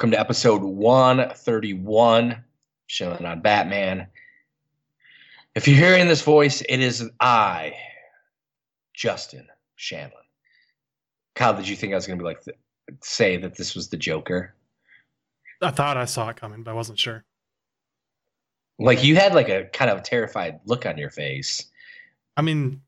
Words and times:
Welcome 0.00 0.12
to 0.12 0.20
episode 0.20 0.62
131, 0.62 2.42
showing 2.86 3.26
on 3.26 3.42
Batman. 3.42 4.06
If 5.54 5.68
you're 5.68 5.76
hearing 5.76 6.08
this 6.08 6.22
voice, 6.22 6.62
it 6.62 6.80
is 6.80 7.10
I, 7.20 7.74
Justin 8.94 9.46
Shanlon. 9.78 10.12
Kyle, 11.34 11.54
did 11.54 11.68
you 11.68 11.76
think 11.76 11.92
I 11.92 11.96
was 11.96 12.06
going 12.06 12.18
to 12.18 12.22
be 12.22 12.26
like, 12.26 12.42
say 13.02 13.36
that 13.36 13.58
this 13.58 13.74
was 13.74 13.90
the 13.90 13.98
Joker? 13.98 14.54
I 15.60 15.70
thought 15.70 15.98
I 15.98 16.06
saw 16.06 16.30
it 16.30 16.36
coming, 16.36 16.62
but 16.62 16.70
I 16.70 16.74
wasn't 16.74 16.98
sure. 16.98 17.22
Like 18.78 19.04
you 19.04 19.16
had 19.16 19.34
like 19.34 19.50
a 19.50 19.64
kind 19.64 19.90
of 19.90 20.02
terrified 20.02 20.60
look 20.64 20.86
on 20.86 20.96
your 20.96 21.10
face. 21.10 21.66
I 22.38 22.40
mean, 22.40 22.80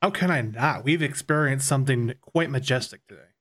how 0.00 0.08
can 0.08 0.30
I 0.30 0.40
not? 0.40 0.82
We've 0.82 1.02
experienced 1.02 1.68
something 1.68 2.14
quite 2.22 2.48
majestic 2.48 3.06
today. 3.06 3.33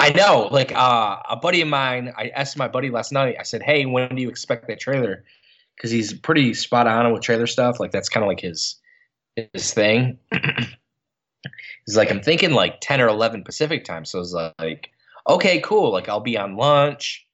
I 0.00 0.10
know, 0.10 0.48
like 0.50 0.74
uh, 0.74 1.18
a 1.28 1.36
buddy 1.36 1.60
of 1.60 1.68
mine. 1.68 2.12
I 2.16 2.28
asked 2.28 2.56
my 2.56 2.68
buddy 2.68 2.90
last 2.90 3.12
night. 3.12 3.36
I 3.38 3.42
said, 3.42 3.62
"Hey, 3.62 3.84
when 3.84 4.14
do 4.14 4.22
you 4.22 4.30
expect 4.30 4.66
that 4.68 4.80
trailer?" 4.80 5.24
Because 5.76 5.90
he's 5.90 6.12
pretty 6.12 6.54
spot 6.54 6.86
on 6.86 7.12
with 7.12 7.22
trailer 7.22 7.46
stuff. 7.46 7.78
Like 7.78 7.90
that's 7.90 8.08
kind 8.08 8.24
of 8.24 8.28
like 8.28 8.40
his 8.40 8.76
his 9.36 9.74
thing. 9.74 10.18
he's 11.86 11.96
like, 11.96 12.10
"I'm 12.10 12.22
thinking 12.22 12.52
like 12.52 12.80
ten 12.80 13.00
or 13.00 13.08
eleven 13.08 13.44
Pacific 13.44 13.84
time." 13.84 14.06
So 14.06 14.18
I 14.18 14.20
was 14.20 14.34
like, 14.58 14.90
"Okay, 15.28 15.60
cool. 15.60 15.92
Like 15.92 16.08
I'll 16.08 16.20
be 16.20 16.38
on 16.38 16.56
lunch 16.56 17.26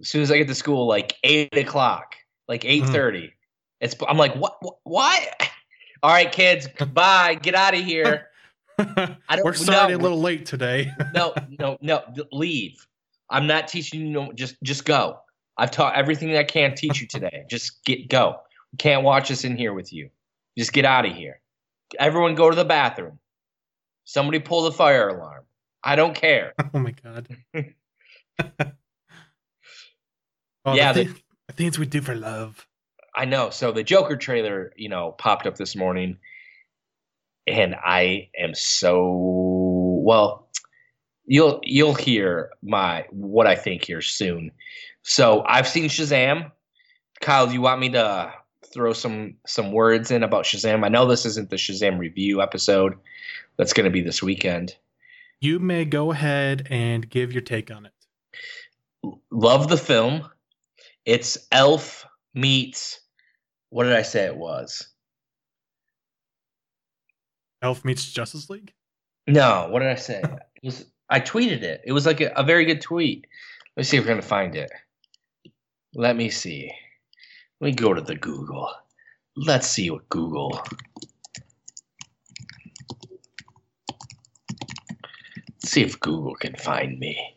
as 0.00 0.08
soon 0.08 0.22
as 0.22 0.32
I 0.32 0.38
get 0.38 0.48
to 0.48 0.54
school, 0.54 0.88
like 0.88 1.14
eight 1.22 1.56
o'clock, 1.56 2.16
like 2.48 2.64
eight 2.64 2.86
thirty. 2.86 3.32
It's 3.80 3.94
I'm 4.08 4.18
like, 4.18 4.34
what? 4.34 4.56
What? 4.60 4.78
what? 4.82 5.50
All 6.02 6.10
right, 6.10 6.30
kids, 6.30 6.68
bye. 6.92 7.34
Get 7.40 7.54
out 7.54 7.72
of 7.72 7.82
here. 7.82 8.28
I 8.78 9.16
don't 9.36 9.44
We're 9.44 9.54
starting 9.54 9.96
no. 9.96 10.00
a 10.00 10.02
little 10.02 10.20
late 10.20 10.46
today. 10.46 10.90
no, 11.14 11.34
no, 11.58 11.78
no. 11.80 12.02
Leave. 12.32 12.86
I'm 13.30 13.46
not 13.46 13.68
teaching 13.68 14.00
you. 14.00 14.10
No, 14.10 14.32
just, 14.32 14.56
just 14.62 14.84
go. 14.84 15.18
I've 15.56 15.70
taught 15.70 15.94
everything 15.96 16.36
I 16.36 16.44
can 16.44 16.74
teach 16.74 17.00
you 17.00 17.06
today. 17.06 17.44
Just 17.48 17.84
get 17.84 18.08
go. 18.08 18.40
We 18.72 18.76
can't 18.78 19.04
watch 19.04 19.28
this 19.28 19.44
in 19.44 19.56
here 19.56 19.72
with 19.72 19.92
you. 19.92 20.10
Just 20.58 20.72
get 20.72 20.84
out 20.84 21.06
of 21.06 21.12
here. 21.14 21.40
Everyone, 21.98 22.34
go 22.34 22.50
to 22.50 22.56
the 22.56 22.64
bathroom. 22.64 23.20
Somebody 24.04 24.40
pull 24.40 24.62
the 24.64 24.72
fire 24.72 25.08
alarm. 25.08 25.44
I 25.84 25.94
don't 25.94 26.14
care. 26.14 26.54
oh 26.74 26.78
my 26.80 26.90
god. 26.90 27.28
oh, 30.64 30.74
Yeah, 30.74 30.92
the, 30.92 31.04
the- 31.04 31.20
the 31.46 31.52
things 31.52 31.78
we 31.78 31.86
do 31.86 32.00
for 32.00 32.14
love. 32.14 32.66
I 33.14 33.26
know. 33.26 33.50
So 33.50 33.70
the 33.70 33.84
Joker 33.84 34.16
trailer, 34.16 34.72
you 34.76 34.88
know, 34.88 35.12
popped 35.12 35.46
up 35.46 35.56
this 35.56 35.76
morning, 35.76 36.16
and 37.46 37.74
I 37.74 38.30
am 38.38 38.54
so 38.54 40.00
well. 40.02 40.48
You'll 41.26 41.60
you'll 41.62 41.94
hear 41.94 42.50
my 42.62 43.06
what 43.10 43.46
I 43.46 43.56
think 43.56 43.84
here 43.84 44.02
soon. 44.02 44.50
So 45.02 45.44
I've 45.46 45.68
seen 45.68 45.84
Shazam. 45.84 46.50
Kyle, 47.20 47.46
do 47.46 47.54
you 47.54 47.60
want 47.60 47.80
me 47.80 47.90
to 47.90 48.32
throw 48.72 48.92
some 48.92 49.36
some 49.46 49.72
words 49.72 50.10
in 50.10 50.22
about 50.22 50.44
Shazam? 50.44 50.84
I 50.84 50.88
know 50.88 51.06
this 51.06 51.24
isn't 51.26 51.50
the 51.50 51.56
Shazam 51.56 51.98
review 51.98 52.42
episode. 52.42 52.94
That's 53.56 53.72
going 53.72 53.84
to 53.84 53.90
be 53.90 54.02
this 54.02 54.22
weekend. 54.22 54.76
You 55.40 55.58
may 55.58 55.84
go 55.84 56.10
ahead 56.12 56.66
and 56.70 57.08
give 57.08 57.32
your 57.32 57.42
take 57.42 57.70
on 57.70 57.86
it. 57.86 57.92
Love 59.30 59.68
the 59.68 59.76
film. 59.76 60.28
It's 61.04 61.46
Elf 61.52 62.06
meets. 62.34 63.00
What 63.68 63.84
did 63.84 63.92
I 63.92 64.02
say 64.02 64.24
it 64.24 64.36
was? 64.36 64.88
Elf 67.64 67.82
meets 67.82 68.12
Justice 68.12 68.50
League. 68.50 68.74
No, 69.26 69.68
what 69.70 69.78
did 69.80 69.88
I 69.88 69.94
say? 69.96 70.22
It 70.62 70.68
was 70.68 70.86
I 71.10 71.20
tweeted 71.20 71.62
it. 71.62 71.82
It 71.84 71.92
was 71.92 72.06
like 72.06 72.22
a, 72.22 72.32
a 72.36 72.42
very 72.42 72.64
good 72.64 72.80
tweet. 72.80 73.26
Let 73.76 73.82
me 73.82 73.84
see 73.84 73.98
if 73.98 74.04
we're 74.04 74.08
gonna 74.08 74.22
find 74.22 74.56
it. 74.56 74.70
Let 75.94 76.16
me 76.16 76.30
see. 76.30 76.72
Let 77.60 77.68
me 77.68 77.74
go 77.74 77.92
to 77.92 78.00
the 78.00 78.14
Google. 78.14 78.70
Let's 79.36 79.68
see 79.68 79.90
what 79.90 80.08
Google. 80.08 80.58
Let's 85.50 85.70
see 85.70 85.82
if 85.82 86.00
Google 86.00 86.34
can 86.34 86.54
find 86.56 86.98
me. 86.98 87.36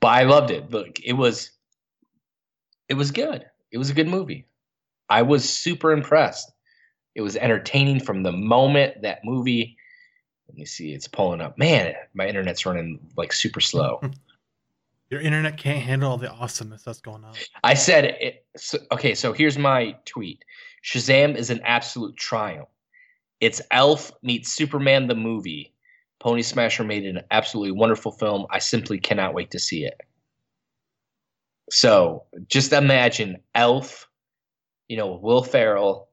But 0.00 0.08
I 0.08 0.22
loved 0.22 0.50
it. 0.50 0.70
Look, 0.70 0.98
it 1.00 1.12
was 1.12 1.50
it 2.88 2.94
was 2.94 3.10
good. 3.10 3.44
It 3.70 3.76
was 3.76 3.90
a 3.90 3.94
good 3.94 4.08
movie. 4.08 4.46
I 5.10 5.22
was 5.22 5.46
super 5.46 5.92
impressed. 5.92 6.53
It 7.14 7.22
was 7.22 7.36
entertaining 7.36 8.00
from 8.00 8.22
the 8.22 8.32
moment 8.32 9.02
that 9.02 9.24
movie. 9.24 9.76
Let 10.48 10.58
me 10.58 10.64
see, 10.64 10.92
it's 10.92 11.08
pulling 11.08 11.40
up. 11.40 11.56
Man, 11.58 11.94
my 12.12 12.26
internet's 12.26 12.66
running 12.66 13.00
like 13.16 13.32
super 13.32 13.60
slow. 13.60 14.00
Your 15.10 15.20
internet 15.20 15.58
can't 15.58 15.80
handle 15.80 16.10
all 16.10 16.18
the 16.18 16.30
awesomeness 16.30 16.82
that's 16.82 17.00
going 17.00 17.24
on. 17.24 17.34
I 17.62 17.74
said 17.74 18.04
it. 18.04 18.46
So, 18.56 18.78
okay, 18.90 19.14
so 19.14 19.32
here's 19.32 19.58
my 19.58 19.96
tweet. 20.06 20.44
Shazam 20.82 21.36
is 21.36 21.50
an 21.50 21.60
absolute 21.62 22.16
triumph. 22.16 22.68
It's 23.40 23.60
Elf 23.70 24.10
meets 24.22 24.52
Superman 24.52 25.06
the 25.06 25.14
movie. 25.14 25.74
Pony 26.20 26.42
Smasher 26.42 26.84
made 26.84 27.04
an 27.04 27.20
absolutely 27.30 27.72
wonderful 27.72 28.12
film. 28.12 28.46
I 28.50 28.58
simply 28.58 28.98
cannot 28.98 29.34
wait 29.34 29.50
to 29.50 29.58
see 29.58 29.84
it. 29.84 30.00
So 31.70 32.24
just 32.48 32.72
imagine 32.72 33.38
Elf, 33.54 34.08
you 34.88 34.96
know, 34.96 35.18
Will 35.22 35.42
Ferrell 35.42 36.08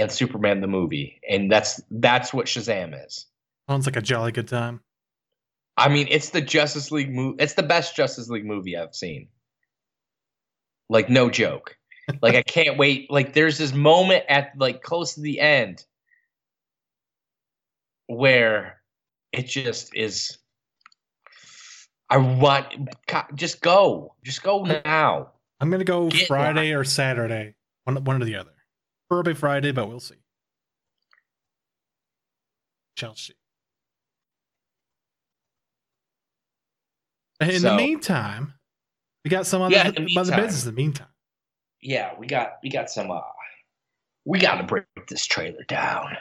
and 0.00 0.10
Superman 0.10 0.60
the 0.60 0.66
movie, 0.66 1.20
and 1.28 1.50
that's 1.50 1.80
that's 1.90 2.32
what 2.32 2.46
Shazam 2.46 3.06
is. 3.06 3.26
Sounds 3.68 3.86
like 3.86 3.96
a 3.96 4.02
jolly 4.02 4.32
good 4.32 4.48
time. 4.48 4.80
I 5.76 5.88
mean, 5.88 6.08
it's 6.10 6.30
the 6.30 6.40
Justice 6.40 6.90
League 6.90 7.12
movie. 7.12 7.36
It's 7.42 7.54
the 7.54 7.62
best 7.62 7.96
Justice 7.96 8.28
League 8.28 8.44
movie 8.44 8.76
I've 8.76 8.94
seen. 8.94 9.28
Like 10.88 11.08
no 11.08 11.30
joke. 11.30 11.76
Like 12.22 12.34
I 12.34 12.42
can't 12.42 12.76
wait. 12.76 13.08
Like 13.08 13.34
there's 13.34 13.56
this 13.56 13.72
moment 13.72 14.24
at 14.28 14.50
like 14.58 14.82
close 14.82 15.14
to 15.14 15.20
the 15.20 15.38
end 15.38 15.84
where 18.08 18.80
it 19.30 19.46
just 19.46 19.94
is. 19.94 20.36
I 22.08 22.16
want 22.16 22.66
just 23.36 23.60
go, 23.60 24.16
just 24.24 24.42
go 24.42 24.64
now. 24.64 25.30
I'm 25.60 25.70
gonna 25.70 25.84
go 25.84 26.08
Get 26.08 26.26
Friday 26.26 26.72
or 26.72 26.82
Saturday, 26.82 27.54
one 27.84 28.02
one 28.02 28.20
or 28.20 28.24
the 28.24 28.34
other. 28.34 28.50
Probably 29.10 29.34
Friday, 29.34 29.72
but 29.72 29.88
we'll 29.88 29.98
see. 29.98 30.14
Shall 32.96 33.16
see. 33.16 33.34
In 37.40 37.62
the 37.62 37.74
meantime, 37.74 38.54
we 39.24 39.30
got 39.30 39.46
some 39.46 39.62
other, 39.62 39.74
Yeah, 39.74 39.90
the 39.90 40.06
other 40.16 40.36
business. 40.36 40.64
In 40.64 40.74
the 40.74 40.80
meantime, 40.80 41.08
Yeah, 41.80 42.12
we 42.18 42.26
got 42.26 42.58
we 42.62 42.70
got 42.70 42.88
some. 42.90 43.10
uh 43.10 43.20
We 44.24 44.38
got 44.38 44.56
to 44.56 44.64
break 44.64 44.84
this 45.08 45.26
trailer 45.26 45.64
down. 45.66 46.16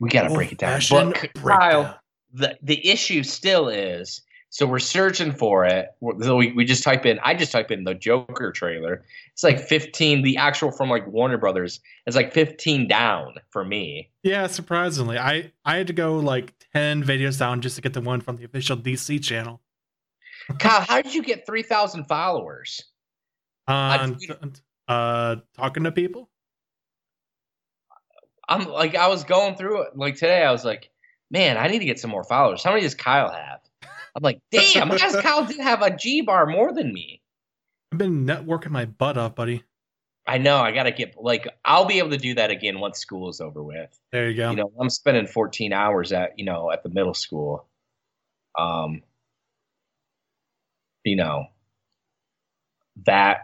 We 0.00 0.10
got 0.10 0.28
to 0.28 0.34
break 0.34 0.52
it 0.52 0.58
down. 0.58 0.80
But 0.90 1.34
Kyle, 1.34 1.98
the 2.32 2.56
the 2.62 2.86
issue 2.88 3.24
still 3.24 3.68
is 3.68 4.22
so 4.54 4.66
we're 4.66 4.78
searching 4.78 5.32
for 5.32 5.64
it. 5.64 5.88
So 6.22 6.36
we, 6.36 6.52
we 6.52 6.64
just 6.64 6.84
type 6.84 7.04
in 7.04 7.18
i 7.24 7.34
just 7.34 7.50
type 7.50 7.72
in 7.72 7.82
the 7.82 7.92
joker 7.92 8.52
trailer. 8.52 9.04
It's 9.32 9.42
like 9.42 9.58
15 9.58 10.22
the 10.22 10.36
actual 10.36 10.70
from 10.70 10.88
like 10.90 11.08
warner 11.08 11.38
brothers 11.38 11.80
it's 12.06 12.14
like 12.14 12.32
15 12.32 12.86
down 12.86 13.34
for 13.50 13.64
me. 13.64 14.10
Yeah, 14.22 14.46
surprisingly, 14.46 15.18
I 15.18 15.50
I 15.64 15.76
had 15.78 15.88
to 15.88 15.92
go 15.92 16.18
like 16.18 16.54
ten 16.72 17.02
videos 17.02 17.36
down 17.36 17.62
just 17.62 17.74
to 17.76 17.82
get 17.82 17.94
the 17.94 18.00
one 18.00 18.20
from 18.20 18.36
the 18.36 18.44
official 18.44 18.76
DC 18.76 19.24
channel. 19.24 19.60
kyle 20.60 20.82
how 20.82 21.02
did 21.02 21.12
you 21.12 21.24
get 21.24 21.46
3000 21.46 22.04
followers? 22.04 22.80
On 23.66 24.16
uh, 24.86 25.36
talking 25.56 25.82
to 25.82 25.90
people. 25.90 26.30
i'm 28.48 28.68
like 28.68 28.94
i 28.94 29.08
was 29.08 29.24
going 29.24 29.56
through 29.56 29.82
it 29.82 29.96
like 29.96 30.14
today 30.14 30.44
i 30.44 30.52
was 30.52 30.64
like 30.64 30.90
man 31.30 31.56
i 31.56 31.66
need 31.66 31.80
to 31.80 31.86
get 31.86 31.98
some 31.98 32.10
more 32.10 32.22
followers. 32.22 32.62
How 32.62 32.70
many 32.70 32.82
does 32.82 32.94
kyle 32.94 33.32
have 33.32 33.63
i'm 34.14 34.22
like 34.22 34.40
damn 34.50 34.90
kyle 34.90 35.44
did 35.44 35.58
have 35.58 35.82
a 35.82 35.94
g 35.96 36.20
bar 36.20 36.46
more 36.46 36.72
than 36.72 36.92
me 36.92 37.20
I've 37.94 37.98
been 37.98 38.26
networking 38.26 38.70
my 38.70 38.86
butt 38.86 39.16
off, 39.16 39.36
buddy. 39.36 39.62
I 40.26 40.38
know. 40.38 40.56
I 40.56 40.72
gotta 40.72 40.90
get 40.90 41.14
like 41.16 41.46
I'll 41.64 41.84
be 41.84 41.98
able 41.98 42.10
to 42.10 42.16
do 42.16 42.34
that 42.34 42.50
again 42.50 42.80
once 42.80 42.98
school 42.98 43.28
is 43.28 43.40
over 43.40 43.62
with. 43.62 43.96
There 44.10 44.28
you 44.28 44.36
go. 44.36 44.50
You 44.50 44.56
know, 44.56 44.72
I'm 44.80 44.90
spending 44.90 45.28
14 45.28 45.72
hours 45.72 46.10
at 46.10 46.36
you 46.36 46.44
know 46.44 46.72
at 46.72 46.82
the 46.82 46.88
middle 46.88 47.14
school. 47.14 47.68
Um, 48.58 49.02
you 51.04 51.14
know, 51.14 51.44
that 53.06 53.42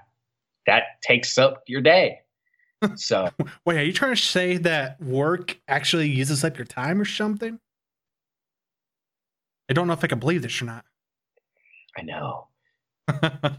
that 0.66 1.00
takes 1.00 1.38
up 1.38 1.62
your 1.69 1.81
day. 1.81 2.23
So 2.96 3.28
Wait, 3.66 3.78
are 3.78 3.84
you 3.84 3.93
trying 3.93 4.16
to 4.16 4.20
say 4.20 4.56
that 4.56 5.00
work 5.02 5.61
actually 5.69 6.08
uses 6.08 6.43
up 6.43 6.56
your 6.56 6.64
time 6.64 6.99
or 6.99 7.05
something? 7.05 7.61
I 9.70 9.72
don't 9.72 9.87
know 9.87 9.93
if 9.93 10.02
I 10.05 10.08
can 10.08 10.19
believe 10.19 10.43
this 10.43 10.61
or 10.61 10.64
not. 10.67 10.84
I 11.96 12.02
know. 12.02 12.49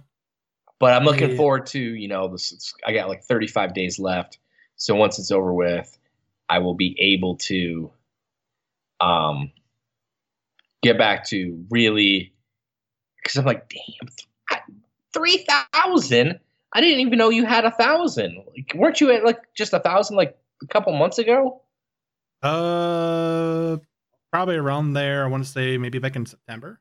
But 0.79 0.93
I'm 0.93 1.03
looking 1.03 1.29
Yeah. 1.29 1.37
forward 1.37 1.67
to, 1.67 1.79
you 1.79 2.07
know, 2.07 2.27
this 2.27 2.51
it's- 2.51 2.73
I 2.83 2.91
got 2.91 3.07
like 3.07 3.23
35 3.23 3.75
days 3.75 3.99
left. 3.99 4.39
So 4.77 4.95
once 4.95 5.19
it's 5.19 5.29
over 5.29 5.53
with, 5.53 5.95
I 6.49 6.57
will 6.57 6.73
be 6.73 6.97
able 6.99 7.37
to 7.37 7.91
um 8.99 9.51
get 10.81 10.97
back 10.97 11.23
to 11.27 11.63
really 11.69 12.33
because 13.17 13.37
I'm 13.37 13.45
like, 13.45 13.69
damn, 13.69 14.59
three 15.13 15.45
thousand. 15.71 16.39
I 16.73 16.81
didn't 16.81 17.01
even 17.01 17.19
know 17.19 17.29
you 17.29 17.45
had 17.45 17.63
a 17.65 17.71
thousand. 17.71 18.43
Like, 18.55 18.73
weren't 18.73 18.99
you 18.99 19.11
at 19.11 19.23
like 19.23 19.53
just 19.53 19.73
a 19.73 19.79
thousand 19.79 20.15
like 20.17 20.35
a 20.63 20.67
couple 20.67 20.93
months 20.93 21.19
ago? 21.19 21.61
uh, 22.41 23.77
probably 24.31 24.55
around 24.55 24.93
there. 24.93 25.23
I 25.23 25.27
want 25.27 25.43
to 25.43 25.49
say 25.49 25.77
maybe 25.77 25.99
back 25.99 26.15
in 26.15 26.25
September. 26.25 26.79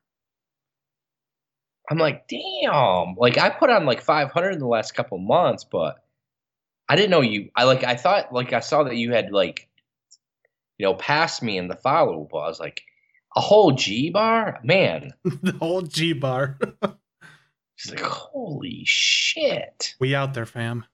I'm 1.89 1.97
like, 1.97 2.27
damn. 2.27 3.15
Like 3.17 3.37
I 3.37 3.49
put 3.49 3.69
on 3.69 3.85
like 3.85 4.01
500 4.01 4.51
in 4.51 4.59
the 4.59 4.67
last 4.67 4.93
couple 4.93 5.17
months, 5.17 5.63
but 5.63 6.03
I 6.87 6.95
didn't 6.95 7.11
know 7.11 7.21
you. 7.21 7.49
I 7.55 7.65
like 7.65 7.83
I 7.83 7.95
thought 7.95 8.33
like 8.33 8.53
I 8.53 8.59
saw 8.59 8.83
that 8.83 8.95
you 8.95 9.13
had 9.13 9.31
like 9.31 9.67
you 10.77 10.85
know 10.85 10.93
passed 10.93 11.43
me 11.43 11.57
in 11.57 11.67
the 11.67 11.75
follow, 11.75 12.27
but 12.31 12.37
I 12.37 12.47
was 12.47 12.59
like 12.59 12.81
a 13.35 13.41
whole 13.41 13.71
G 13.71 14.09
bar, 14.09 14.59
man. 14.63 15.13
the 15.23 15.53
whole 15.53 15.81
G 15.81 16.13
bar. 16.13 16.57
She's 17.75 17.91
like, 17.91 18.01
holy 18.01 18.83
shit, 18.85 19.95
we 19.99 20.13
out 20.13 20.35
there, 20.35 20.45
fam. 20.45 20.85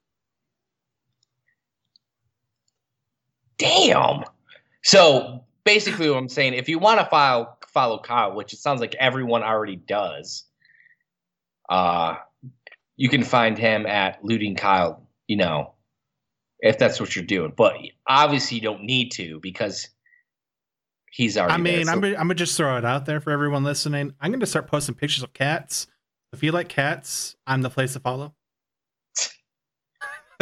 damn. 3.57 4.23
So 4.83 5.43
basically, 5.67 6.09
what 6.09 6.17
I'm 6.17 6.29
saying, 6.29 6.53
if 6.53 6.67
you 6.69 6.79
want 6.79 6.99
to 6.99 7.05
file 7.05 7.57
follow 7.67 7.99
Kyle, 7.99 8.33
which 8.35 8.53
it 8.53 8.59
sounds 8.59 8.79
like 8.81 8.95
everyone 8.95 9.43
already 9.43 9.75
does, 9.75 10.45
uh, 11.69 12.15
you 12.95 13.09
can 13.09 13.23
find 13.23 13.57
him 13.57 13.85
at 13.85 14.23
looting 14.23 14.55
Kyle. 14.55 15.07
You 15.27 15.37
know, 15.37 15.73
if 16.59 16.79
that's 16.79 16.99
what 16.99 17.15
you're 17.15 17.25
doing, 17.25 17.53
but 17.55 17.75
obviously 18.07 18.55
you 18.55 18.61
don't 18.63 18.83
need 18.83 19.11
to 19.11 19.39
because 19.41 19.89
he's 21.11 21.37
already. 21.37 21.53
I 21.53 21.57
mean, 21.57 21.85
So- 21.85 21.91
I'm, 21.91 21.99
gonna- 21.99 22.13
I'm 22.15 22.21
gonna 22.27 22.35
just 22.35 22.55
throw 22.57 22.77
it 22.77 22.85
out 22.85 23.05
there 23.05 23.19
for 23.19 23.31
everyone 23.31 23.63
listening. 23.63 24.13
I'm 24.21 24.31
gonna 24.31 24.45
start 24.45 24.67
posting 24.67 24.95
pictures 24.95 25.23
of 25.23 25.33
cats. 25.33 25.87
If 26.33 26.41
you 26.43 26.51
like 26.51 26.69
cats, 26.69 27.35
I'm 27.45 27.61
the 27.61 27.69
place 27.69 27.93
to 27.93 27.99
follow. 27.99 28.33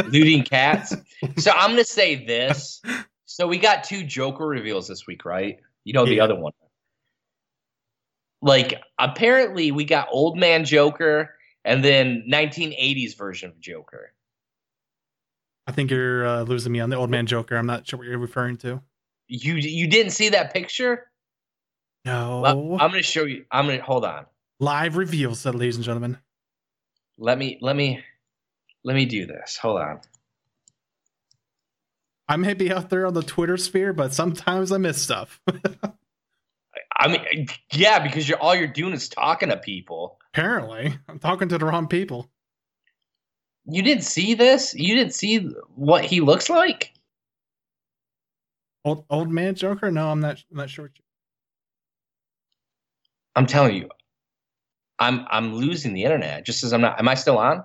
looting 0.04 0.44
cats. 0.44 0.94
so 1.38 1.50
I'm 1.50 1.70
gonna 1.70 1.84
say 1.84 2.24
this. 2.24 2.80
So 3.36 3.46
we 3.46 3.58
got 3.58 3.84
two 3.84 4.02
Joker 4.02 4.46
reveals 4.46 4.88
this 4.88 5.06
week, 5.06 5.26
right? 5.26 5.58
You 5.84 5.92
know 5.92 6.06
the 6.06 6.20
other 6.20 6.34
one. 6.34 6.54
Like 8.40 8.80
apparently 8.98 9.72
we 9.72 9.84
got 9.84 10.08
old 10.10 10.38
man 10.38 10.64
Joker 10.64 11.34
and 11.62 11.84
then 11.84 12.24
1980s 12.32 13.14
version 13.14 13.50
of 13.50 13.60
Joker. 13.60 14.14
I 15.66 15.72
think 15.72 15.90
you're 15.90 16.26
uh, 16.26 16.42
losing 16.44 16.72
me 16.72 16.80
on 16.80 16.88
the 16.88 16.96
old 16.96 17.10
man 17.10 17.26
Joker. 17.26 17.58
I'm 17.58 17.66
not 17.66 17.86
sure 17.86 17.98
what 17.98 18.08
you're 18.08 18.16
referring 18.16 18.56
to. 18.58 18.80
You 19.28 19.56
you 19.56 19.86
didn't 19.86 20.12
see 20.12 20.30
that 20.30 20.54
picture? 20.54 21.10
No, 22.06 22.40
Well, 22.40 22.78
I'm 22.80 22.90
gonna 22.90 23.02
show 23.02 23.24
you. 23.24 23.44
I'm 23.50 23.66
gonna 23.66 23.82
hold 23.82 24.06
on. 24.06 24.24
live 24.60 24.96
reveals, 24.96 25.44
ladies 25.44 25.76
and 25.76 25.84
gentlemen. 25.84 26.16
Let 27.18 27.36
me 27.36 27.58
let 27.60 27.76
me 27.76 28.02
let 28.82 28.96
me 28.96 29.04
do 29.04 29.26
this. 29.26 29.58
Hold 29.58 29.82
on. 29.82 30.00
I 32.28 32.36
may 32.36 32.54
be 32.54 32.72
out 32.72 32.90
there 32.90 33.06
on 33.06 33.14
the 33.14 33.22
Twitter 33.22 33.56
sphere, 33.56 33.92
but 33.92 34.12
sometimes 34.12 34.72
I 34.72 34.78
miss 34.78 35.00
stuff. 35.00 35.40
I 36.98 37.08
mean, 37.08 37.46
yeah, 37.72 37.98
because 37.98 38.28
you're 38.28 38.38
all 38.38 38.54
you're 38.54 38.66
doing 38.66 38.92
is 38.94 39.08
talking 39.08 39.50
to 39.50 39.56
people. 39.56 40.18
Apparently, 40.32 40.98
I'm 41.08 41.18
talking 41.18 41.48
to 41.48 41.58
the 41.58 41.66
wrong 41.66 41.88
people. 41.88 42.28
You 43.66 43.82
didn't 43.82 44.04
see 44.04 44.34
this? 44.34 44.74
You 44.74 44.94
didn't 44.94 45.14
see 45.14 45.50
what 45.74 46.04
he 46.04 46.20
looks 46.20 46.48
like? 46.48 46.92
Old 48.84 49.04
old 49.10 49.30
man 49.30 49.54
Joker? 49.54 49.90
No, 49.90 50.08
I'm 50.08 50.20
not. 50.20 50.42
I'm 50.50 50.56
not 50.56 50.70
sure. 50.70 50.90
I'm 53.34 53.46
telling 53.46 53.76
you, 53.76 53.88
I'm 54.98 55.26
I'm 55.30 55.54
losing 55.54 55.92
the 55.92 56.04
internet. 56.04 56.46
Just 56.46 56.64
as 56.64 56.72
I'm 56.72 56.80
not. 56.80 56.98
Am 56.98 57.08
I 57.08 57.14
still 57.14 57.38
on? 57.38 57.64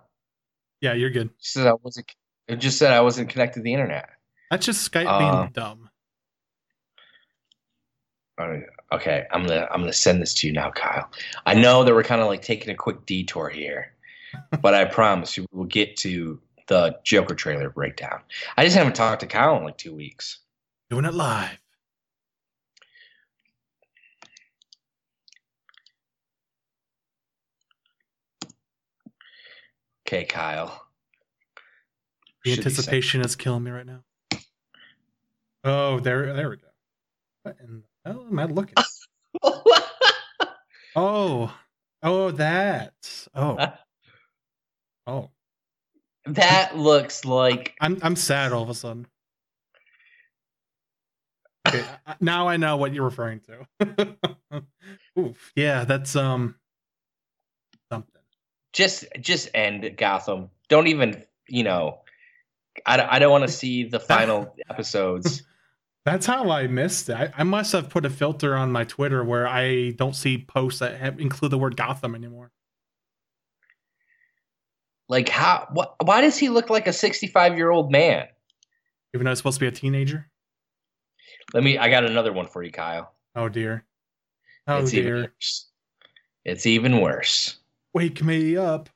Yeah, 0.81 0.93
you're 0.93 1.11
good. 1.11 1.29
Just 1.39 1.57
as 1.57 1.65
I 1.65 1.73
wasn't. 1.81 2.13
It 2.47 2.57
just 2.57 2.77
said 2.77 2.91
I 2.91 3.01
wasn't 3.01 3.29
connected 3.29 3.59
to 3.59 3.63
the 3.63 3.73
internet. 3.73 4.09
That's 4.51 4.65
just 4.65 4.91
Skype 4.91 5.07
Uh, 5.07 5.17
being 5.17 5.51
dumb. 5.53 5.89
All 8.37 8.49
right, 8.49 8.63
Okay, 8.91 9.25
I'm 9.31 9.45
gonna 9.45 9.67
I'm 9.71 9.79
gonna 9.79 9.93
send 9.93 10.21
this 10.21 10.33
to 10.35 10.47
you 10.47 10.51
now, 10.53 10.71
Kyle. 10.71 11.09
I 11.45 11.53
know 11.53 11.83
that 11.85 11.93
we're 11.93 12.03
kind 12.03 12.21
of 12.21 12.27
like 12.27 12.41
taking 12.41 12.69
a 12.69 12.75
quick 12.75 13.05
detour 13.05 13.49
here, 13.49 13.93
but 14.61 14.73
I 14.73 14.83
promise 14.85 15.37
you 15.37 15.45
we'll 15.51 15.65
get 15.67 15.95
to 15.97 16.41
the 16.67 16.99
Joker 17.05 17.33
trailer 17.35 17.69
breakdown. 17.69 18.19
I 18.57 18.65
just 18.65 18.75
haven't 18.75 18.95
talked 18.95 19.21
to 19.21 19.27
Kyle 19.27 19.55
in 19.57 19.63
like 19.63 19.77
two 19.77 19.95
weeks. 19.95 20.39
Doing 20.89 21.05
it 21.05 21.13
live. 21.13 21.57
Okay, 30.07 30.25
Kyle. 30.25 30.85
The 32.43 32.51
Should 32.51 32.63
be 32.65 32.69
set. 32.69 32.71
anticipation 32.71 33.21
is 33.21 33.35
killing 33.37 33.63
me 33.63 33.71
right 33.71 33.85
now. 33.85 34.03
Oh, 35.63 35.99
there, 35.99 36.33
there 36.33 36.49
we 36.49 36.57
go. 36.57 36.67
What 37.43 37.57
in 37.61 37.83
the 38.03 38.11
hell 38.11 38.25
am 38.29 38.39
I 38.39 38.45
looking? 38.45 38.75
Oh, 40.95 41.55
oh, 42.03 42.31
that. 42.31 42.93
Oh, 43.33 43.73
oh. 45.07 45.29
that 46.25 46.77
looks 46.77 47.23
like 47.23 47.73
I'm, 47.79 47.97
I'm 48.01 48.17
sad 48.17 48.51
all 48.51 48.63
of 48.63 48.69
a 48.69 48.73
sudden. 48.73 49.07
Okay, 51.67 51.85
now 52.19 52.47
I 52.47 52.57
know 52.57 52.77
what 52.77 52.93
you're 52.93 53.05
referring 53.05 53.41
to. 53.41 54.65
Oof, 55.19 55.51
yeah, 55.55 55.85
that's 55.85 56.15
um 56.15 56.55
something. 57.89 58.21
just 58.73 59.05
just 59.21 59.49
end 59.53 59.89
Gotham. 59.97 60.49
Don't 60.67 60.87
even 60.87 61.23
you 61.47 61.63
know. 61.63 61.99
I, 62.85 63.15
I 63.15 63.19
don't 63.19 63.31
want 63.31 63.43
to 63.43 63.53
see 63.53 63.83
the 63.83 63.99
final 63.99 64.55
episodes. 64.69 65.43
That's 66.03 66.25
how 66.25 66.49
I 66.49 66.67
missed 66.67 67.09
it. 67.09 67.15
I, 67.15 67.31
I 67.37 67.43
must 67.43 67.71
have 67.73 67.89
put 67.89 68.05
a 68.05 68.09
filter 68.09 68.55
on 68.55 68.71
my 68.71 68.83
Twitter 68.85 69.23
where 69.23 69.47
I 69.47 69.91
don't 69.91 70.15
see 70.15 70.39
posts 70.39 70.79
that 70.79 70.99
have, 70.99 71.19
include 71.19 71.51
the 71.51 71.59
word 71.59 71.77
Gotham 71.77 72.15
anymore. 72.15 72.51
Like 75.07 75.29
how? 75.29 75.67
What? 75.73 75.95
Why 76.03 76.21
does 76.21 76.37
he 76.37 76.49
look 76.49 76.69
like 76.69 76.87
a 76.87 76.93
sixty-five-year-old 76.93 77.91
man? 77.91 78.27
Even 79.13 79.25
though 79.25 79.31
it's 79.31 79.39
supposed 79.39 79.59
to 79.59 79.59
be 79.59 79.67
a 79.67 79.71
teenager. 79.71 80.29
Let 81.53 81.63
me. 81.63 81.77
I 81.77 81.89
got 81.89 82.05
another 82.05 82.31
one 82.31 82.47
for 82.47 82.63
you, 82.63 82.71
Kyle. 82.71 83.13
Oh 83.35 83.49
dear. 83.49 83.85
Oh 84.67 84.77
it's 84.77 84.93
even 84.93 85.05
dear. 85.05 85.21
worse. 85.23 85.67
It's 86.45 86.65
even 86.65 87.01
worse. 87.01 87.57
Wake 87.93 88.23
me 88.23 88.55
up. 88.55 88.89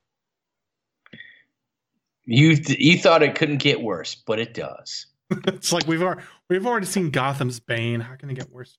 You 2.24 2.56
th- 2.56 2.80
you 2.80 2.98
thought 2.98 3.22
it 3.22 3.34
couldn't 3.34 3.58
get 3.58 3.82
worse, 3.82 4.14
but 4.14 4.40
it 4.40 4.54
does. 4.54 5.06
it's 5.46 5.72
like 5.72 5.86
we've 5.86 6.02
already 6.02 6.22
we've 6.48 6.66
already 6.66 6.86
seen 6.86 7.10
Gotham's 7.10 7.60
Bane. 7.60 8.00
How 8.00 8.14
can 8.16 8.30
it 8.30 8.34
get 8.34 8.50
worse? 8.50 8.76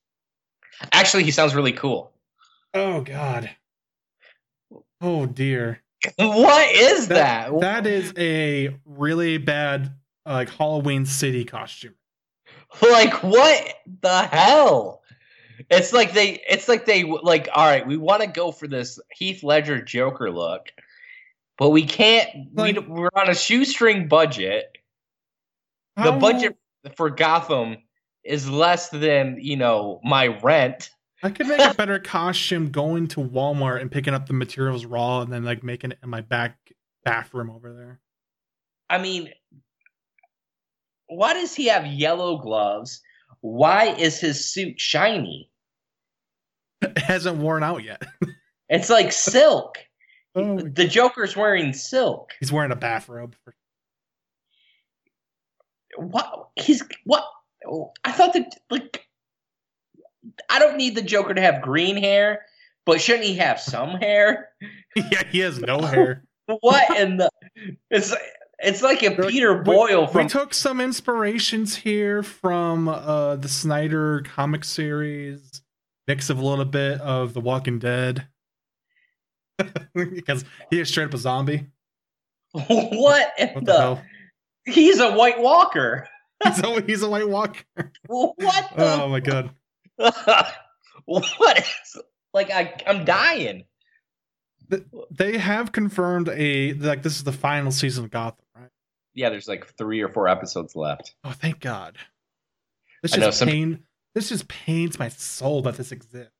Actually, 0.91 1.23
he 1.23 1.31
sounds 1.31 1.55
really 1.55 1.71
cool. 1.71 2.11
Oh 2.73 3.01
god. 3.01 3.49
Oh 5.01 5.25
dear. 5.25 5.81
What 6.17 6.75
is 6.75 7.07
that? 7.07 7.51
That 7.59 7.87
is 7.87 8.13
a 8.17 8.77
really 8.85 9.37
bad 9.37 9.93
like 10.25 10.49
Halloween 10.49 11.05
city 11.05 11.43
costume. 11.45 11.95
like 12.81 13.13
what 13.23 13.75
the 14.01 14.23
hell? 14.23 15.01
It's 15.69 15.91
like 15.91 16.13
they. 16.13 16.39
It's 16.47 16.67
like 16.67 16.85
they 16.85 17.03
like. 17.03 17.49
All 17.53 17.65
right, 17.65 17.85
we 17.85 17.97
want 17.97 18.21
to 18.21 18.27
go 18.27 18.51
for 18.51 18.67
this 18.67 18.99
Heath 19.11 19.43
Ledger 19.43 19.81
Joker 19.81 20.29
look, 20.29 20.71
but 21.57 21.69
we 21.71 21.83
can't. 21.83 22.29
Like- 22.53 22.75
we, 22.75 22.85
we're 22.87 23.09
on 23.15 23.29
a 23.29 23.35
shoestring 23.35 24.07
budget. 24.07 24.77
The 25.95 26.11
budget 26.11 26.55
for 26.95 27.09
Gotham 27.09 27.77
is 28.23 28.49
less 28.49 28.89
than 28.89 29.37
you 29.41 29.57
know 29.57 29.99
my 30.03 30.27
rent. 30.27 30.89
I 31.23 31.31
could 31.31 31.47
make 31.47 31.59
a 31.59 31.73
better 31.73 31.99
costume 32.03 32.69
going 32.69 33.07
to 33.09 33.19
Walmart 33.21 33.81
and 33.81 33.91
picking 33.91 34.13
up 34.13 34.27
the 34.27 34.33
materials 34.33 34.85
raw 34.85 35.21
and 35.21 35.33
then 35.33 35.43
like 35.43 35.63
making 35.63 35.91
it 35.91 35.99
in 36.03 36.09
my 36.09 36.21
back 36.21 36.57
bathroom 37.03 37.49
over 37.49 37.73
there. 37.73 37.99
I 38.89 38.99
mean, 38.99 39.29
why 41.07 41.33
does 41.33 41.55
he 41.55 41.67
have 41.67 41.87
yellow 41.87 42.37
gloves? 42.37 43.01
Why 43.41 43.85
is 43.95 44.19
his 44.19 44.45
suit 44.45 44.79
shiny? 44.79 45.49
It 46.81 46.97
hasn't 46.99 47.37
worn 47.37 47.63
out 47.63 47.83
yet. 47.83 48.03
It's 48.69 48.89
like 48.89 49.13
silk. 49.13 49.77
Oh, 50.35 50.59
The 50.59 50.85
Joker's 50.89 51.37
wearing 51.37 51.71
silk. 51.71 52.33
he's 52.41 52.51
wearing 52.51 52.73
a 52.73 52.75
bathrobe. 52.75 53.33
What? 55.97 56.49
He's 56.55 56.83
what? 57.05 57.25
I 58.03 58.11
thought 58.11 58.33
that 58.33 58.55
like 58.69 59.05
I 60.49 60.59
don't 60.59 60.77
need 60.77 60.95
the 60.95 61.01
Joker 61.01 61.33
to 61.33 61.41
have 61.41 61.61
green 61.61 61.97
hair, 61.97 62.45
but 62.85 63.01
shouldn't 63.01 63.25
he 63.25 63.35
have 63.37 63.59
some 63.59 63.91
hair? 63.91 64.49
yeah, 64.95 65.23
he 65.29 65.39
has 65.39 65.59
no 65.59 65.81
hair. 65.81 66.23
What 66.61 66.97
in 66.97 67.17
the? 67.17 67.29
It's 67.91 68.15
it's 68.59 68.81
like 68.81 69.03
a 69.03 69.09
Like, 69.09 69.27
Peter 69.29 69.53
we- 69.57 69.63
Boyle 69.65 70.05
we 70.05 70.11
from. 70.13 70.27
took 70.29 70.53
some 70.53 70.79
inspirations 70.79 71.75
here 71.75 72.23
from 72.23 72.87
uh 72.87 73.35
the 73.35 73.49
Snyder 73.49 74.21
comic 74.21 74.63
series, 74.63 75.61
mix 76.07 76.29
of 76.29 76.39
a 76.39 76.45
little 76.45 76.63
bit 76.63 77.01
of 77.01 77.33
The 77.33 77.41
Walking 77.41 77.79
Dead. 77.79 78.27
because 79.93 80.45
he 80.69 80.79
is 80.79 80.87
straight 80.87 81.05
up 81.05 81.13
a 81.13 81.17
zombie. 81.17 81.65
what 82.53 83.33
in 83.37 83.49
What 83.49 83.65
the? 83.65 83.73
the 83.73 83.77
hell? 83.79 84.01
He's 84.67 84.99
a 84.99 85.11
White 85.13 85.39
Walker. 85.39 86.07
He's 86.43 86.59
a, 86.63 86.81
he's 86.81 87.01
a 87.01 87.09
White 87.09 87.27
Walker. 87.27 87.63
What 88.05 88.35
the? 88.37 88.63
Oh 88.77 89.09
my 89.09 89.19
god. 89.19 89.49
what 91.05 91.57
is 91.57 91.97
like? 92.31 92.51
I 92.51 92.75
I'm 92.85 93.05
dying. 93.05 93.63
They 95.09 95.37
have 95.39 95.71
confirmed 95.71 96.29
a 96.29 96.73
like 96.73 97.01
this 97.01 97.15
is 97.15 97.23
the 97.23 97.31
final 97.31 97.71
season 97.71 98.03
of 98.03 98.11
Gotham, 98.11 98.45
right? 98.55 98.69
Yeah, 99.15 99.29
there's 99.31 99.47
like 99.47 99.65
three 99.77 100.01
or 100.01 100.09
four 100.09 100.27
episodes 100.27 100.75
left. 100.75 101.15
Oh, 101.23 101.31
thank 101.31 101.59
God. 101.59 101.97
This 103.01 103.13
I 103.15 103.17
know 103.17 103.27
just 103.27 103.39
some- 103.39 103.47
pain. 103.47 103.83
This 104.13 104.29
just 104.29 104.47
pains 104.47 104.97
my 104.99 105.09
soul 105.09 105.61
that 105.63 105.75
this 105.77 105.91
exists. 105.91 106.31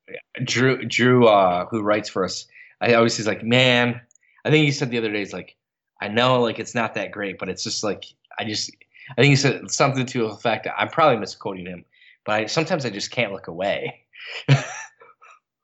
Drew 0.44 0.84
Drew 0.84 1.26
uh 1.26 1.66
who 1.66 1.82
writes 1.82 2.08
for 2.08 2.24
us 2.24 2.46
I 2.80 2.94
always 2.94 3.16
he's 3.16 3.26
like 3.26 3.42
man 3.42 4.00
I 4.44 4.50
think 4.50 4.64
he 4.64 4.72
said 4.72 4.90
the 4.90 4.98
other 4.98 5.10
day 5.12 5.20
he's 5.20 5.32
like 5.32 5.56
I 6.00 6.08
know 6.08 6.40
like 6.42 6.58
it's 6.58 6.74
not 6.74 6.94
that 6.94 7.10
great 7.12 7.38
but 7.38 7.48
it's 7.48 7.62
just 7.64 7.82
like 7.84 8.04
I 8.38 8.44
just 8.44 8.70
I 9.10 9.14
think 9.22 9.30
he 9.30 9.36
said 9.36 9.70
something 9.70 10.06
to 10.06 10.18
the 10.20 10.26
effect 10.26 10.66
I'm 10.76 10.88
probably 10.88 11.18
misquoting 11.18 11.66
him 11.66 11.84
but 12.24 12.32
I 12.34 12.46
sometimes 12.46 12.84
I 12.86 12.90
just 12.90 13.10
can't 13.10 13.32
look 13.32 13.48
away 13.48 14.04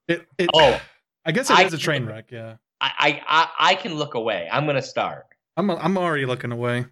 It, 0.07 0.27
it, 0.39 0.51
Oh. 0.55 0.81
I 1.25 1.33
guess 1.33 1.49
it 1.51 1.57
I- 1.57 1.63
is 1.65 1.73
a 1.73 1.79
train 1.79 2.05
wreck. 2.05 2.27
Yeah, 2.31 2.57
I 2.81 2.91
I 2.99 3.23
I, 3.27 3.71
I 3.71 3.75
can 3.75 3.95
look 3.95 4.15
away 4.15 4.49
I'm 4.53 4.67
gonna 4.67 4.83
start 4.83 5.27
I'm 5.57 5.71
I'm 5.71 5.97
already 5.97 6.27
looking 6.27 6.53
away. 6.53 6.87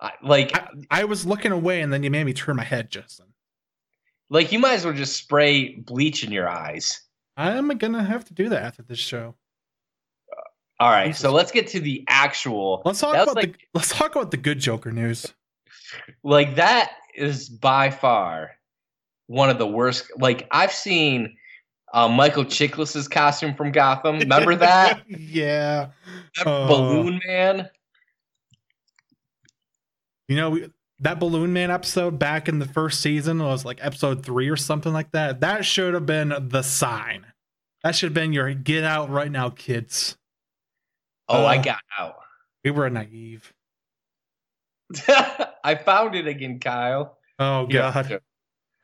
I, 0.00 0.12
like 0.22 0.54
I, 0.54 0.68
I 0.90 1.04
was 1.04 1.24
looking 1.24 1.52
away, 1.52 1.80
and 1.80 1.90
then 1.90 2.02
you 2.02 2.10
made 2.10 2.24
me 2.24 2.34
turn 2.34 2.56
my 2.56 2.64
head, 2.64 2.90
Justin. 2.90 3.26
like 4.28 4.52
you 4.52 4.58
might 4.58 4.74
as 4.74 4.84
well 4.84 4.92
just 4.92 5.16
spray 5.16 5.76
bleach 5.76 6.22
in 6.22 6.30
your 6.32 6.48
eyes 6.48 7.00
I'm 7.38 7.68
gonna 7.68 8.04
have 8.04 8.24
to 8.26 8.34
do 8.34 8.50
that 8.50 8.62
after 8.62 8.82
this 8.82 8.98
show. 8.98 9.36
All 10.78 10.90
right 10.90 11.16
so 11.16 11.32
let's 11.32 11.50
get 11.52 11.66
to 11.68 11.80
the 11.80 12.04
actual 12.08 12.82
Let's 12.84 13.00
talk 13.00 13.14
about 13.14 13.34
like- 13.36 13.52
the 13.52 13.58
let's 13.74 13.90
talk 13.90 14.14
about 14.14 14.30
the 14.30 14.36
good 14.36 14.58
Joker 14.58 14.92
news. 14.92 15.32
like 16.22 16.56
that 16.56 16.92
is 17.14 17.48
by 17.48 17.90
far 17.90 18.52
one 19.26 19.48
of 19.50 19.58
the 19.58 19.66
worst 19.66 20.10
like 20.18 20.46
I've 20.50 20.72
seen 20.72 21.36
uh, 21.94 22.08
Michael 22.08 22.44
Chiklis's 22.44 23.08
costume 23.08 23.54
from 23.54 23.72
Gotham. 23.72 24.18
Remember 24.18 24.54
that? 24.56 25.02
yeah. 25.08 25.90
That 26.36 26.46
Uh, 26.46 26.66
Balloon 26.66 27.20
Man? 27.26 27.70
You 30.28 30.36
know, 30.36 30.50
we, 30.50 30.68
that 31.00 31.20
Balloon 31.20 31.52
Man 31.52 31.70
episode 31.70 32.18
back 32.18 32.48
in 32.48 32.58
the 32.58 32.66
first 32.66 33.00
season 33.00 33.38
was 33.42 33.64
like 33.64 33.78
episode 33.80 34.24
three 34.26 34.48
or 34.48 34.56
something 34.56 34.92
like 34.92 35.12
that. 35.12 35.40
That 35.40 35.64
should 35.64 35.94
have 35.94 36.06
been 36.06 36.34
the 36.48 36.62
sign. 36.62 37.26
That 37.84 37.94
should 37.94 38.08
have 38.08 38.14
been 38.14 38.32
your 38.32 38.52
get 38.52 38.82
out 38.84 39.08
right 39.10 39.30
now, 39.30 39.50
kids. 39.50 40.16
Oh, 41.28 41.44
I 41.44 41.58
uh, 41.58 41.62
got 41.62 41.80
out. 41.98 42.16
We 42.64 42.70
were 42.70 42.88
naive. 42.90 43.52
I 45.64 45.74
found 45.74 46.14
it 46.14 46.26
again, 46.26 46.60
Kyle. 46.60 47.18
Oh 47.38 47.66
god. 47.66 48.06
sure. 48.06 48.20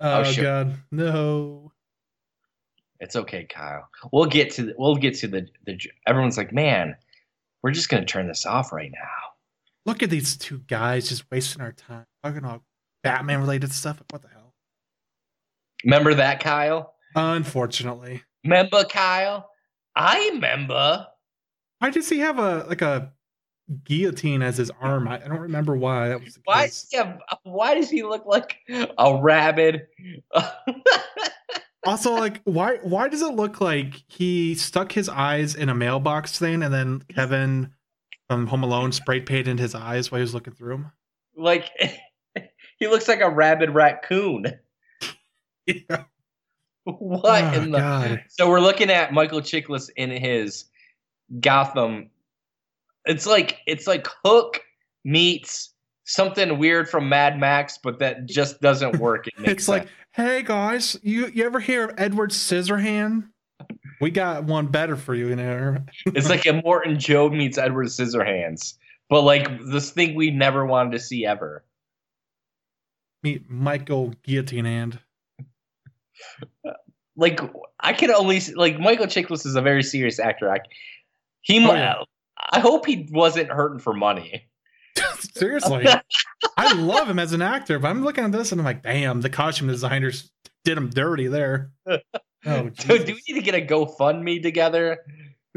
Oh, 0.00 0.24
sure. 0.24 0.44
god. 0.44 0.74
No. 0.90 1.72
It's 3.00 3.16
okay, 3.16 3.44
Kyle. 3.44 3.88
We'll 4.12 4.26
get 4.26 4.50
to 4.54 4.64
the, 4.64 4.74
we'll 4.78 4.96
get 4.96 5.16
to 5.18 5.28
the 5.28 5.46
the 5.66 5.78
everyone's 6.06 6.36
like, 6.36 6.52
"Man, 6.52 6.96
we're 7.62 7.72
just 7.72 7.88
going 7.88 8.04
to 8.04 8.06
turn 8.06 8.28
this 8.28 8.46
off 8.46 8.72
right 8.72 8.90
now." 8.92 9.32
Look 9.84 10.02
at 10.02 10.10
these 10.10 10.36
two 10.36 10.58
guys 10.68 11.08
just 11.08 11.28
wasting 11.30 11.62
our 11.62 11.72
time 11.72 12.06
talking 12.22 12.38
about 12.38 12.62
Batman 13.02 13.40
related 13.40 13.72
stuff. 13.72 14.00
What 14.10 14.22
the 14.22 14.28
hell? 14.28 14.54
Remember 15.84 16.14
that, 16.14 16.40
Kyle? 16.40 16.94
Unfortunately. 17.16 18.22
Remember, 18.44 18.84
Kyle? 18.84 19.48
I 19.96 20.30
remember. 20.32 21.06
Why 21.82 21.90
does 21.90 22.08
he 22.08 22.20
have 22.20 22.38
a 22.38 22.64
like 22.68 22.80
a 22.80 23.12
guillotine 23.82 24.40
as 24.40 24.56
his 24.56 24.70
arm? 24.80 25.08
I, 25.08 25.16
I 25.16 25.26
don't 25.26 25.40
remember 25.40 25.76
why 25.76 26.08
that 26.10 26.22
was 26.22 26.38
Why 26.44 26.62
case. 26.66 26.82
does 26.82 26.90
he 26.92 26.96
have, 26.98 27.18
why 27.42 27.74
does 27.74 27.90
he 27.90 28.04
look 28.04 28.24
like 28.24 28.56
a 28.98 29.18
rabid? 29.20 29.88
Also, 31.84 32.12
like, 32.12 32.40
why 32.44 32.76
why 32.84 33.08
does 33.08 33.22
it 33.22 33.34
look 33.34 33.60
like 33.60 34.04
he 34.06 34.54
stuck 34.54 34.92
his 34.92 35.08
eyes 35.08 35.56
in 35.56 35.68
a 35.68 35.74
mailbox 35.74 36.38
thing 36.38 36.62
and 36.62 36.72
then 36.72 37.02
Kevin 37.12 37.72
from 38.28 38.46
Home 38.46 38.62
Alone 38.62 38.92
spray 38.92 39.20
painted 39.20 39.58
his 39.58 39.74
eyes 39.74 40.08
while 40.08 40.20
he 40.20 40.22
was 40.22 40.32
looking 40.32 40.52
through 40.52 40.74
them? 40.76 40.92
like 41.36 41.68
he 42.78 42.86
looks 42.86 43.08
like 43.08 43.20
a 43.20 43.28
rabid 43.28 43.70
raccoon. 43.70 44.46
Yeah. 45.66 46.04
What 46.84 47.44
Oh, 47.44 47.60
in 47.62 47.70
the 47.72 47.78
God. 47.78 48.24
So 48.28 48.48
we're 48.48 48.60
looking 48.60 48.90
at 48.90 49.12
Michael 49.12 49.40
Chiklis 49.40 49.90
in 49.96 50.10
his 50.10 50.66
Gotham. 51.40 52.10
It's 53.04 53.26
like 53.26 53.58
it's 53.66 53.86
like 53.86 54.06
Hook 54.24 54.60
meets 55.04 55.72
something 56.04 56.58
weird 56.58 56.88
from 56.88 57.08
Mad 57.08 57.38
Max, 57.38 57.78
but 57.82 57.98
that 58.00 58.26
just 58.26 58.60
doesn't 58.60 58.98
work. 58.98 59.26
It 59.28 59.34
It's 59.38 59.68
like, 59.68 59.88
hey 60.12 60.42
guys, 60.42 60.98
you 61.02 61.26
you 61.28 61.44
ever 61.44 61.60
hear 61.60 61.84
of 61.84 61.94
Edward 61.98 62.30
Scissorhand? 62.30 63.28
We 64.00 64.10
got 64.10 64.44
one 64.44 64.66
better 64.66 64.96
for 64.96 65.14
you 65.14 65.28
in 65.28 65.38
there. 65.38 65.84
it's 66.06 66.28
like 66.28 66.46
a 66.46 66.50
Immortan 66.52 66.98
Joe 66.98 67.28
meets 67.28 67.58
Edward 67.58 67.86
Scissorhands, 67.86 68.76
but 69.08 69.22
like 69.22 69.48
this 69.66 69.90
thing 69.90 70.14
we 70.14 70.30
never 70.30 70.66
wanted 70.66 70.92
to 70.92 70.98
see 70.98 71.24
ever. 71.26 71.64
Meet 73.22 73.48
Michael 73.48 74.14
Guillotine 74.24 74.64
Hand. 74.64 74.98
Like 77.16 77.40
I 77.78 77.92
can 77.92 78.10
only 78.10 78.40
like 78.56 78.80
Michael 78.80 79.06
Chiklis 79.06 79.46
is 79.46 79.54
a 79.54 79.62
very 79.62 79.82
serious 79.82 80.18
actor. 80.18 80.50
I, 80.50 80.58
he 81.42 81.58
Oh, 81.58 81.68
might. 81.68 81.78
yeah. 81.78 81.94
I 82.50 82.60
hope 82.60 82.86
he 82.86 83.08
wasn't 83.12 83.50
hurting 83.50 83.78
for 83.78 83.92
money. 83.92 84.48
Seriously. 85.34 85.86
I 86.56 86.72
love 86.74 87.08
him 87.08 87.18
as 87.18 87.32
an 87.32 87.42
actor, 87.42 87.78
but 87.78 87.88
I'm 87.88 88.04
looking 88.04 88.24
at 88.24 88.32
this 88.32 88.52
and 88.52 88.60
I'm 88.60 88.64
like, 88.64 88.82
damn, 88.82 89.20
the 89.20 89.30
costume 89.30 89.68
designers 89.68 90.30
did 90.64 90.76
him 90.78 90.90
dirty 90.90 91.28
there. 91.28 91.70
Oh, 92.44 92.70
So 92.76 92.98
do 92.98 93.14
we 93.14 93.22
need 93.28 93.40
to 93.40 93.40
get 93.40 93.54
a 93.54 93.64
GoFundMe 93.64 94.42
together 94.42 94.98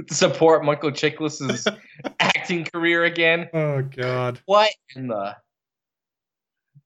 to 0.08 0.14
support 0.14 0.64
Michael 0.64 0.92
Chiklis's 0.92 1.68
acting 2.20 2.64
career 2.66 3.06
again? 3.06 3.50
oh 3.56 3.82
god. 3.82 4.40
What 4.46 4.70
in 4.96 5.08
the? 5.08 5.36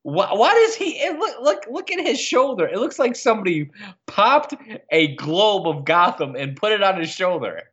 What? 0.03 0.37
What 0.37 0.55
is 0.55 0.75
he? 0.75 1.05
Look 1.09 1.41
look 1.41 1.63
look 1.69 1.91
at 1.91 1.99
his 1.99 2.17
shoulder. 2.17 2.65
It 2.65 2.77
looks 2.77 2.97
like 2.97 3.17
somebody 3.17 3.69
popped 4.07 4.53
a 4.89 5.15
globe 5.17 5.67
of 5.67 5.83
Gotham 5.83 6.37
and 6.37 6.55
put 6.55 6.71
it 6.71 6.81
on 6.81 6.97
his 6.97 7.09
shoulder. 7.09 7.63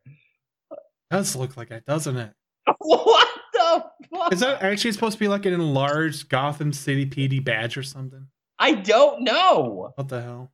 Does 1.10 1.36
look 1.36 1.56
like 1.56 1.70
it, 1.70 1.84
doesn't 1.86 2.16
it? 2.16 2.32
What 2.78 3.28
the 3.52 3.84
fuck? 4.16 4.32
Is 4.32 4.40
that 4.40 4.62
actually 4.62 4.92
supposed 4.92 5.14
to 5.14 5.18
be 5.20 5.28
like 5.28 5.46
an 5.46 5.52
enlarged 5.54 6.28
Gotham 6.28 6.72
City 6.72 7.06
PD 7.06 7.42
badge 7.44 7.76
or 7.76 7.82
something? 7.82 8.26
I 8.58 8.72
don't 8.72 9.22
know. 9.22 9.92
What 9.94 10.08
the 10.08 10.22
hell? 10.22 10.52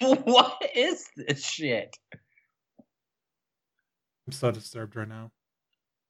what 0.24 0.62
is 0.74 1.06
this 1.16 1.44
shit? 1.44 1.96
I'm 4.26 4.32
so 4.32 4.50
disturbed 4.50 4.96
right 4.96 5.08
now. 5.08 5.30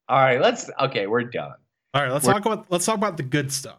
All 0.08 0.18
right, 0.18 0.40
let's. 0.40 0.70
Okay, 0.80 1.06
we're 1.06 1.24
done. 1.24 1.54
All 1.94 2.02
right, 2.02 2.12
let's 2.12 2.26
We're- 2.26 2.38
talk 2.38 2.46
about 2.46 2.66
let's 2.70 2.84
talk 2.86 2.96
about 2.96 3.16
the 3.16 3.22
good 3.22 3.52
stuff. 3.52 3.78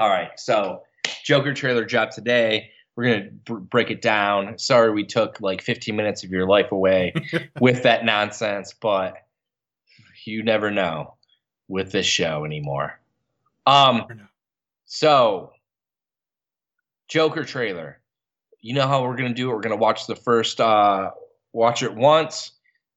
All 0.00 0.08
right, 0.08 0.30
so 0.36 0.82
Joker 1.24 1.52
trailer 1.54 1.84
dropped 1.84 2.14
today. 2.14 2.70
We're 2.96 3.04
gonna 3.04 3.30
br- 3.44 3.58
break 3.58 3.90
it 3.90 4.02
down. 4.02 4.58
Sorry, 4.58 4.90
we 4.92 5.04
took 5.04 5.40
like 5.40 5.62
15 5.62 5.94
minutes 5.96 6.22
of 6.24 6.30
your 6.30 6.46
life 6.46 6.70
away 6.72 7.12
with 7.60 7.82
that 7.84 8.04
nonsense, 8.04 8.74
but 8.80 9.14
you 10.28 10.42
never 10.42 10.70
know 10.70 11.14
with 11.68 11.92
this 11.92 12.06
show 12.06 12.44
anymore. 12.44 13.00
Um, 13.66 14.06
so 14.86 15.52
Joker 17.08 17.44
trailer. 17.44 18.00
You 18.60 18.74
know 18.74 18.86
how 18.86 19.02
we're 19.02 19.16
gonna 19.16 19.34
do 19.34 19.50
it. 19.50 19.54
We're 19.54 19.60
gonna 19.60 19.76
watch 19.76 20.06
the 20.06 20.16
first, 20.16 20.60
uh, 20.60 21.10
watch 21.52 21.82
it 21.82 21.94
once. 21.94 22.52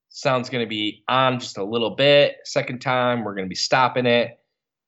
Sound's 0.09 0.49
gonna 0.49 0.67
be 0.67 1.03
on 1.07 1.39
just 1.39 1.57
a 1.57 1.63
little 1.63 1.91
bit. 1.91 2.37
Second 2.43 2.79
time, 2.79 3.23
we're 3.23 3.35
gonna 3.35 3.47
be 3.47 3.55
stopping 3.55 4.05
it. 4.05 4.39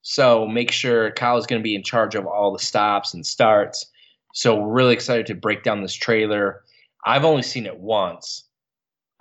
So 0.02 0.46
make 0.46 0.72
sure 0.72 1.12
Kyle's 1.12 1.46
gonna 1.46 1.62
be 1.62 1.76
in 1.76 1.84
charge 1.84 2.16
of 2.16 2.26
all 2.26 2.52
the 2.52 2.60
stops 2.60 3.14
and 3.14 3.26
starts. 3.26 3.86
So 4.34 4.56
we're 4.56 4.74
really 4.74 4.94
excited 4.94 5.28
to 5.28 5.36
break 5.36 5.64
down 5.64 5.82
this 5.82 5.94
trailer. 5.94 6.64
I've 7.06 7.24
only 7.24 7.44
seen 7.44 7.66
it 7.66 7.78
once. 7.78 8.46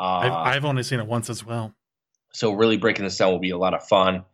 Uh, 0.01 0.05
I've, 0.05 0.33
I've 0.33 0.65
only 0.65 0.83
seen 0.83 1.01
it 1.01 1.07
once 1.07 1.29
as 1.31 1.45
well. 1.45 1.75
So 2.33 2.53
really 2.53 2.77
breaking 2.77 3.05
this 3.05 3.19
down 3.19 3.31
will 3.31 3.39
be 3.39 3.51
a 3.51 3.59
lot 3.59 3.75
of 3.75 3.87
fun. 3.87 4.25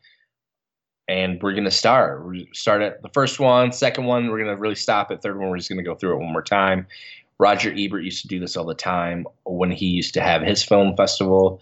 And 1.09 1.43
we're 1.43 1.55
gonna 1.55 1.71
start. 1.71 2.23
Gonna 2.23 2.45
start 2.52 2.83
at 2.83 3.02
the 3.02 3.09
first 3.14 3.40
one, 3.40 3.73
second 3.73 4.05
one. 4.05 4.28
We're 4.28 4.38
gonna 4.38 4.57
really 4.57 4.75
stop 4.75 5.11
at 5.11 5.23
third 5.23 5.38
one. 5.38 5.49
We're 5.49 5.57
just 5.57 5.69
gonna 5.69 5.83
go 5.83 5.95
through 5.95 6.14
it 6.14 6.23
one 6.23 6.33
more 6.33 6.43
time. 6.43 6.87
Roger 7.38 7.73
Ebert 7.76 8.02
used 8.02 8.23
to 8.23 8.28
do 8.28 8.40
this 8.40 8.57
all 8.57 8.64
the 8.64 8.75
time 8.75 9.26
when 9.45 9.71
he 9.71 9.87
used 9.87 10.12
to 10.14 10.21
have 10.21 10.43
his 10.43 10.62
film 10.62 10.97
festival. 10.97 11.61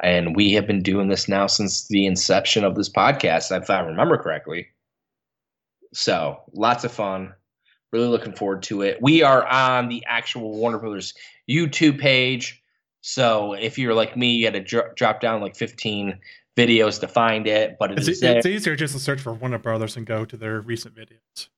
And 0.00 0.34
we 0.34 0.52
have 0.52 0.66
been 0.66 0.82
doing 0.82 1.08
this 1.08 1.28
now 1.28 1.46
since 1.46 1.86
the 1.86 2.06
inception 2.06 2.64
of 2.64 2.74
this 2.74 2.88
podcast, 2.88 3.56
if 3.56 3.70
I 3.70 3.80
remember 3.80 4.18
correctly. 4.18 4.68
So 5.94 6.40
lots 6.52 6.84
of 6.84 6.92
fun. 6.92 7.34
Really 7.92 8.08
looking 8.08 8.32
forward 8.32 8.62
to 8.64 8.82
it. 8.82 8.98
We 9.00 9.22
are 9.22 9.46
on 9.46 9.88
the 9.88 10.04
actual 10.06 10.56
Warner 10.56 10.78
Brothers 10.78 11.14
YouTube 11.48 12.00
page. 12.00 12.61
So 13.02 13.52
if 13.52 13.78
you're 13.78 13.94
like 13.94 14.16
me, 14.16 14.32
you 14.32 14.46
had 14.46 14.54
to 14.54 14.60
dro- 14.60 14.92
drop 14.96 15.20
down 15.20 15.40
like 15.40 15.56
15 15.56 16.18
videos 16.56 17.00
to 17.00 17.08
find 17.08 17.46
it. 17.46 17.76
But 17.78 17.92
it 17.92 17.98
It's, 17.98 18.22
it's 18.22 18.46
easier 18.46 18.76
just 18.76 18.94
to 18.94 19.00
search 19.00 19.20
for 19.20 19.34
Warner 19.34 19.58
Brothers 19.58 19.96
and 19.96 20.06
go 20.06 20.24
to 20.24 20.36
their 20.36 20.60
recent 20.60 20.94
videos. 20.94 21.48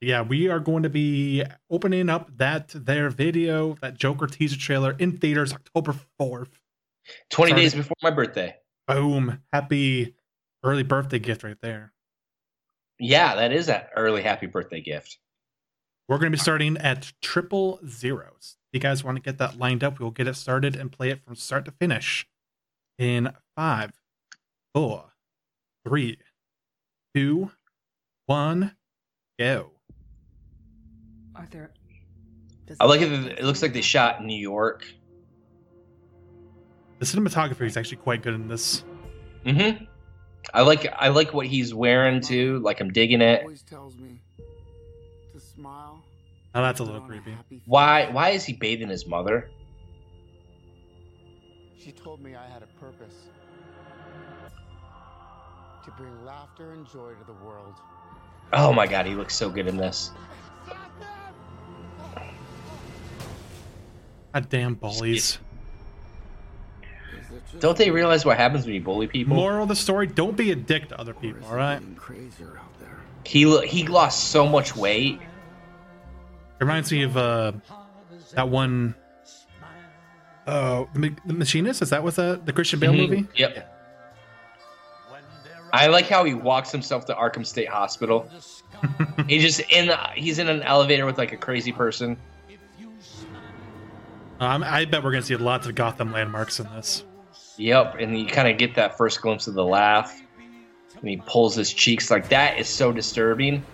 Yeah, 0.00 0.22
we 0.22 0.48
are 0.48 0.60
going 0.60 0.82
to 0.82 0.90
be 0.90 1.42
opening 1.70 2.10
up 2.10 2.36
that 2.36 2.68
their 2.74 3.08
video, 3.08 3.76
that 3.80 3.96
Joker 3.96 4.26
teaser 4.26 4.58
trailer 4.58 4.94
in 4.98 5.16
theaters 5.16 5.54
October 5.54 5.94
4th. 6.20 6.50
20 7.30 7.50
Sorry. 7.50 7.62
days 7.62 7.74
before 7.74 7.96
my 8.02 8.10
birthday. 8.10 8.54
Boom. 8.88 9.40
Happy 9.52 10.14
early 10.62 10.82
birthday 10.82 11.18
gift 11.18 11.44
right 11.44 11.56
there. 11.62 11.92
Yeah, 12.98 13.36
that 13.36 13.52
is 13.52 13.68
an 13.68 13.82
early 13.94 14.22
happy 14.22 14.46
birthday 14.46 14.80
gift. 14.80 15.18
We're 16.08 16.18
going 16.18 16.30
to 16.30 16.36
be 16.36 16.40
starting 16.40 16.76
at 16.76 17.12
triple 17.22 17.80
zeros. 17.86 18.56
If 18.76 18.82
you 18.82 18.90
guys 18.90 19.02
want 19.02 19.16
to 19.16 19.22
get 19.22 19.38
that 19.38 19.56
lined 19.56 19.82
up, 19.82 19.98
we'll 19.98 20.10
get 20.10 20.26
it 20.26 20.36
started 20.36 20.76
and 20.76 20.92
play 20.92 21.08
it 21.08 21.24
from 21.24 21.34
start 21.34 21.64
to 21.64 21.70
finish 21.70 22.28
in 22.98 23.32
five, 23.56 23.92
four, 24.74 25.14
three, 25.86 26.18
two, 27.14 27.52
one, 28.26 28.76
go. 29.38 29.70
Arthur. 31.34 31.72
does 32.66 32.76
I 32.78 32.84
like 32.84 33.00
it. 33.00 33.10
It 33.10 33.44
looks 33.44 33.62
like 33.62 33.72
they 33.72 33.80
shot 33.80 34.20
in 34.20 34.26
New 34.26 34.38
York. 34.38 34.84
The 36.98 37.06
cinematography 37.06 37.64
is 37.64 37.78
actually 37.78 37.96
quite 37.96 38.22
good 38.22 38.34
in 38.34 38.46
this. 38.46 38.84
Mm-hmm. 39.46 39.84
I 40.52 40.60
like 40.60 40.92
I 40.98 41.08
like 41.08 41.32
what 41.32 41.46
he's 41.46 41.72
wearing 41.72 42.20
too. 42.20 42.58
Like 42.58 42.80
I'm 42.80 42.92
digging 42.92 43.22
it. 43.22 43.40
Always 43.40 43.62
tells 43.62 43.96
me 43.96 44.08
to 44.08 44.08
smile. 44.08 44.15
Now 46.56 46.62
that's 46.62 46.80
a 46.80 46.84
little 46.84 47.02
creepy. 47.02 47.36
Why 47.66 48.08
why 48.10 48.30
is 48.30 48.42
he 48.42 48.54
bathing 48.54 48.88
his 48.88 49.06
mother? 49.06 49.50
She 51.78 51.92
told 51.92 52.22
me 52.22 52.34
I 52.34 52.48
had 52.48 52.62
a 52.62 52.66
purpose. 52.80 53.14
To 55.84 55.90
bring 55.98 56.24
laughter 56.24 56.72
and 56.72 56.86
joy 56.86 57.12
to 57.12 57.24
the 57.26 57.34
world. 57.44 57.74
Oh 58.54 58.72
my 58.72 58.86
god, 58.86 59.04
he 59.04 59.14
looks 59.14 59.34
so 59.34 59.50
good 59.50 59.66
in 59.66 59.76
this. 59.76 60.12
God 64.32 64.48
damn 64.48 64.74
bullies. 64.76 65.38
Is 67.12 67.30
it 67.30 67.42
just 67.50 67.60
Don't 67.60 67.76
they 67.76 67.90
realize 67.90 68.24
what 68.24 68.38
happens 68.38 68.64
when 68.64 68.74
you 68.76 68.80
bully 68.80 69.08
people? 69.08 69.36
Moral 69.36 69.64
of 69.64 69.68
the 69.68 69.76
story: 69.76 70.06
Don't 70.06 70.38
be 70.38 70.52
a 70.52 70.56
dick 70.56 70.88
to 70.88 70.98
other 70.98 71.12
people. 71.12 71.42
is 71.42 71.48
All 71.48 71.52
it 71.52 71.56
right. 71.56 71.78
getting 71.80 71.96
crazier 71.96 72.58
out 72.58 72.80
there? 72.80 72.96
He 73.26 73.44
lo- 73.44 73.60
he 73.60 73.86
lost 73.86 74.30
so 74.30 74.46
much 74.48 74.74
weight. 74.74 75.20
It 76.58 76.64
reminds 76.64 76.90
me 76.90 77.02
of 77.02 77.16
uh, 77.16 77.52
that 78.34 78.48
one. 78.48 78.94
Uh, 80.46 80.84
the, 80.94 81.12
the 81.26 81.32
Machinist. 81.34 81.82
Is 81.82 81.90
that 81.90 82.02
what 82.02 82.14
the 82.14 82.40
the 82.44 82.52
Christian 82.52 82.78
Bale 82.80 82.92
Mhm. 82.92 82.96
movie? 83.10 83.26
Yep. 83.34 83.72
I 85.72 85.88
like 85.88 86.06
how 86.08 86.24
he 86.24 86.32
walks 86.32 86.70
himself 86.70 87.04
to 87.06 87.14
Arkham 87.14 87.44
State 87.44 87.68
Hospital. 87.68 88.30
he 89.28 89.40
just 89.40 89.60
in 89.70 89.86
the, 89.88 89.96
he's 90.14 90.38
in 90.38 90.48
an 90.48 90.62
elevator 90.62 91.04
with 91.04 91.18
like 91.18 91.32
a 91.32 91.36
crazy 91.36 91.72
person. 91.72 92.16
Um, 94.38 94.62
I 94.62 94.84
bet 94.84 95.02
we're 95.02 95.12
gonna 95.12 95.22
see 95.22 95.36
lots 95.36 95.66
of 95.66 95.74
Gotham 95.74 96.12
landmarks 96.12 96.60
in 96.60 96.66
this. 96.74 97.04
Yep, 97.58 97.96
and 97.98 98.18
you 98.18 98.26
kind 98.26 98.48
of 98.48 98.58
get 98.58 98.74
that 98.76 98.96
first 98.96 99.20
glimpse 99.20 99.46
of 99.46 99.54
the 99.54 99.64
laugh. 99.64 100.22
And 101.00 101.08
he 101.08 101.16
pulls 101.26 101.54
his 101.54 101.72
cheeks 101.72 102.10
like 102.10 102.28
that 102.30 102.58
is 102.58 102.68
so 102.68 102.92
disturbing. 102.92 103.64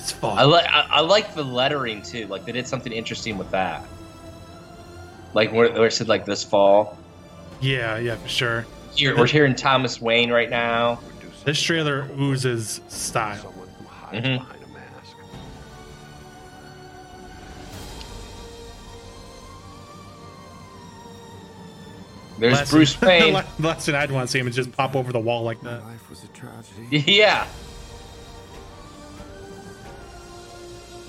It's 0.00 0.12
fun. 0.12 0.38
I 0.38 0.44
like 0.44 0.64
I, 0.66 0.86
I 0.90 1.00
like 1.00 1.34
the 1.34 1.44
lettering 1.44 2.00
too. 2.00 2.26
Like 2.26 2.46
they 2.46 2.52
did 2.52 2.66
something 2.66 2.90
interesting 2.92 3.36
with 3.36 3.50
that. 3.50 3.84
Like 5.34 5.52
where, 5.52 5.70
where 5.72 5.86
it 5.88 5.92
said 5.92 6.08
like 6.08 6.24
this 6.24 6.42
fall. 6.42 6.98
yeah, 7.60 7.98
yeah, 7.98 8.16
for 8.16 8.28
sure. 8.28 8.66
Here 8.96 9.14
we're 9.16 9.26
hearing 9.26 9.54
Thomas 9.54 10.00
Wayne 10.00 10.30
right 10.32 10.48
now. 10.50 11.00
This 11.44 11.60
trailer 11.60 12.08
oozes 12.18 12.80
style. 12.88 13.36
Someone 13.42 13.68
who 13.78 13.84
hides 13.86 14.26
Mhm. 14.26 14.38
behind 14.38 14.62
a 14.64 14.68
mask. 14.68 15.16
There's 22.38 22.54
Last- 22.54 22.70
Bruce 22.70 23.00
Wayne. 23.02 23.34
the 23.58 23.66
last 23.66 23.86
thing 23.86 23.94
I'd 23.94 24.10
want 24.10 24.28
to 24.28 24.32
see 24.32 24.38
him 24.38 24.48
is 24.48 24.56
just 24.56 24.72
pop 24.72 24.96
over 24.96 25.12
the 25.12 25.20
wall 25.20 25.42
like 25.42 25.60
that. 25.62 25.84
life 25.84 26.08
was 26.08 26.24
a 26.24 26.28
tragedy. 26.28 27.12
yeah. 27.12 27.46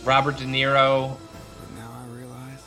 Robert 0.04 0.38
De 0.38 0.46
Niro. 0.46 1.18
But 1.60 1.72
now 1.76 1.92
I 1.92 2.06
realize. 2.16 2.60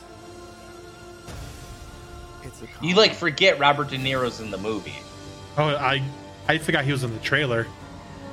It's 2.43 2.61
a 2.61 2.67
You 2.85 2.95
like 2.95 3.13
forget 3.13 3.59
Robert 3.59 3.89
De 3.89 3.97
Niro's 3.97 4.39
in 4.39 4.51
the 4.51 4.57
movie. 4.57 4.95
Oh, 5.57 5.67
I 5.69 6.01
I 6.47 6.57
forgot 6.57 6.85
he 6.85 6.91
was 6.91 7.03
in 7.03 7.13
the 7.13 7.19
trailer. 7.19 7.67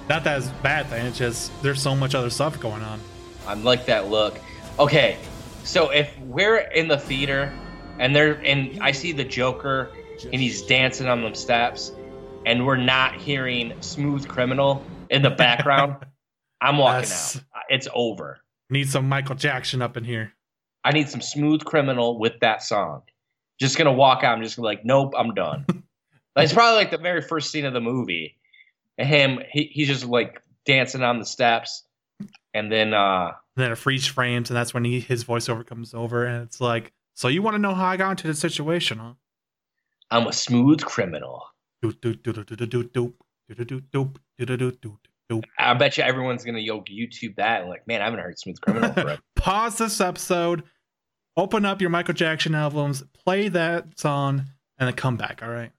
Not 0.08 0.24
that 0.24 0.38
it's 0.38 0.48
bad 0.62 0.86
thing. 0.86 1.06
It's 1.06 1.18
just 1.18 1.50
there's 1.62 1.80
so 1.80 1.94
much 1.94 2.14
other 2.14 2.30
stuff 2.30 2.58
going 2.60 2.82
on. 2.82 3.00
I 3.46 3.54
like 3.54 3.86
that 3.86 4.08
look. 4.08 4.38
Okay, 4.78 5.16
so 5.64 5.90
if 5.90 6.16
we're 6.20 6.58
in 6.58 6.88
the 6.88 6.98
theater 6.98 7.52
and 7.98 8.14
there 8.14 8.34
and 8.44 8.78
I 8.82 8.92
see 8.92 9.12
the 9.12 9.24
Joker 9.24 9.90
and 10.24 10.34
he's 10.40 10.62
dancing 10.62 11.08
on 11.08 11.22
them 11.22 11.34
steps, 11.34 11.92
and 12.46 12.64
we're 12.66 12.76
not 12.76 13.14
hearing 13.16 13.72
"Smooth 13.80 14.28
Criminal" 14.28 14.84
in 15.10 15.22
the 15.22 15.30
background, 15.30 15.96
I'm 16.60 16.78
walking 16.78 17.00
Yes. 17.08 17.36
out. 17.54 17.62
It's 17.68 17.88
over. 17.94 18.38
Need 18.72 18.88
some 18.88 19.06
Michael 19.06 19.34
Jackson 19.34 19.82
up 19.82 19.98
in 19.98 20.04
here. 20.04 20.32
I 20.82 20.92
need 20.92 21.10
some 21.10 21.20
"Smooth 21.20 21.62
Criminal" 21.62 22.18
with 22.18 22.40
that 22.40 22.62
song. 22.62 23.02
Just 23.60 23.76
gonna 23.76 23.92
walk 23.92 24.24
out. 24.24 24.34
I'm 24.34 24.42
just 24.42 24.56
gonna 24.56 24.64
like, 24.64 24.82
nope, 24.82 25.12
I'm 25.14 25.34
done. 25.34 25.66
It's 26.36 26.54
probably 26.54 26.76
like 26.76 26.90
the 26.90 26.96
very 26.96 27.20
first 27.20 27.50
scene 27.50 27.66
of 27.66 27.74
the 27.74 27.82
movie. 27.82 28.38
And 28.96 29.06
him, 29.06 29.40
he, 29.50 29.64
he's 29.64 29.88
just 29.88 30.06
like 30.06 30.40
dancing 30.64 31.02
on 31.02 31.18
the 31.18 31.26
steps, 31.26 31.84
and 32.54 32.72
then 32.72 32.94
uh 32.94 33.32
And 33.56 33.62
then 33.62 33.72
it 33.72 33.76
freeze 33.76 34.06
frames, 34.06 34.48
and 34.48 34.56
that's 34.56 34.72
when 34.72 34.86
he, 34.86 35.00
his 35.00 35.22
voiceover 35.22 35.66
comes 35.66 35.92
over, 35.92 36.24
and 36.24 36.42
it's 36.42 36.58
like, 36.58 36.94
"So 37.12 37.28
you 37.28 37.42
want 37.42 37.56
to 37.56 37.58
know 37.60 37.74
how 37.74 37.84
I 37.84 37.98
got 37.98 38.12
into 38.12 38.26
this 38.26 38.40
situation, 38.40 38.96
huh?" 38.96 39.12
I'm 40.10 40.26
a 40.26 40.32
smooth 40.32 40.80
criminal. 40.82 41.44
Doop, 41.84 42.00
doop, 42.00 42.22
doop, 42.22 42.46
doop, 42.46 42.56
doop, 42.56 42.68
doop, 42.70 42.90
doop, 42.90 43.14
doop, 43.50 43.66
doop, 43.66 43.90
doop, 43.92 44.16
doop, 44.40 44.56
doop, 44.56 44.78
doop. 44.80 44.96
I 45.58 45.74
bet 45.74 45.96
you 45.96 46.04
everyone's 46.04 46.44
gonna 46.44 46.58
yo 46.58 46.80
YouTube 46.82 47.36
that 47.36 47.60
and 47.62 47.70
like, 47.70 47.86
man, 47.86 48.00
I 48.02 48.04
haven't 48.04 48.20
heard 48.20 48.38
Smooth 48.38 48.60
Criminal 48.60 48.92
forever. 48.92 49.18
Pause 49.36 49.78
this 49.78 50.00
episode, 50.00 50.62
open 51.36 51.64
up 51.64 51.80
your 51.80 51.90
Michael 51.90 52.14
Jackson 52.14 52.54
albums, 52.54 53.02
play 53.24 53.48
that 53.48 53.98
song, 53.98 54.44
and 54.78 54.86
then 54.88 54.94
come 54.94 55.16
back. 55.16 55.40
All 55.42 55.50
right. 55.50 55.70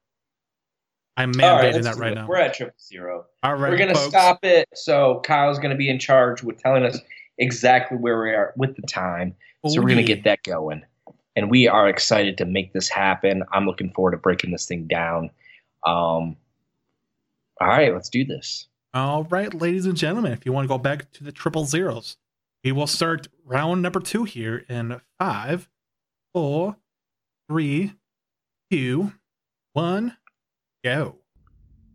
I'm 1.15 1.31
mandating 1.33 1.83
that 1.83 1.97
right 1.97 2.15
now. 2.15 2.25
We're 2.27 2.37
at 2.37 2.55
triple 2.55 2.73
zero. 2.81 3.25
All 3.43 3.53
right, 3.55 3.69
We're 3.71 3.77
gonna 3.77 3.93
folks. 3.93 4.07
stop 4.09 4.39
it. 4.43 4.67
So 4.73 5.21
Kyle's 5.23 5.59
gonna 5.59 5.75
be 5.75 5.89
in 5.89 5.99
charge 5.99 6.41
with 6.41 6.57
telling 6.57 6.83
us 6.83 6.97
exactly 7.37 7.97
where 7.97 8.19
we 8.19 8.29
are 8.31 8.53
with 8.57 8.75
the 8.75 8.81
time. 8.83 9.35
So 9.67 9.79
Oh, 9.79 9.81
we're 9.83 9.89
gonna 9.89 10.01
yeah. 10.01 10.07
get 10.07 10.23
that 10.23 10.41
going. 10.43 10.83
And 11.35 11.49
we 11.51 11.67
are 11.67 11.87
excited 11.87 12.37
to 12.39 12.45
make 12.45 12.73
this 12.73 12.89
happen. 12.89 13.43
I'm 13.51 13.65
looking 13.67 13.91
forward 13.91 14.11
to 14.11 14.17
breaking 14.17 14.51
this 14.51 14.65
thing 14.67 14.87
down. 14.87 15.29
Um 15.85 16.35
all 17.61 17.67
right, 17.67 17.93
let's 17.93 18.09
do 18.09 18.25
this. 18.25 18.67
All 18.93 19.23
right, 19.23 19.51
ladies 19.53 19.85
and 19.85 19.97
gentlemen, 19.97 20.33
if 20.33 20.45
you 20.45 20.51
want 20.53 20.65
to 20.65 20.67
go 20.67 20.77
back 20.77 21.11
to 21.13 21.23
the 21.23 21.31
triple 21.31 21.65
zeros, 21.65 22.17
we 22.63 22.71
will 22.71 22.87
start 22.87 23.27
round 23.43 23.81
number 23.81 23.99
two 23.99 24.23
here 24.23 24.65
in 24.69 25.01
five, 25.17 25.67
four, 26.33 26.77
three, 27.49 27.93
two, 28.71 29.11
one, 29.73 30.15
go. 30.83 31.15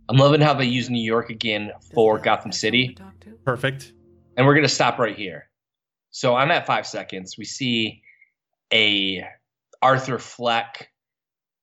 I'm 0.08 0.16
loving 0.16 0.40
how 0.40 0.54
they 0.54 0.64
use 0.64 0.90
New 0.90 1.02
York 1.02 1.30
again 1.30 1.70
for 1.94 2.18
Gotham 2.18 2.50
City. 2.52 2.96
Perfect. 3.44 3.92
and 4.36 4.46
we're 4.46 4.54
gonna 4.54 4.68
stop 4.68 4.98
right 5.00 5.16
here. 5.16 5.48
So 6.10 6.34
I'm 6.36 6.50
at 6.52 6.64
five 6.66 6.86
seconds. 6.86 7.36
We 7.36 7.44
see 7.44 8.02
a 8.72 9.24
Arthur 9.82 10.18
Fleck 10.18 10.90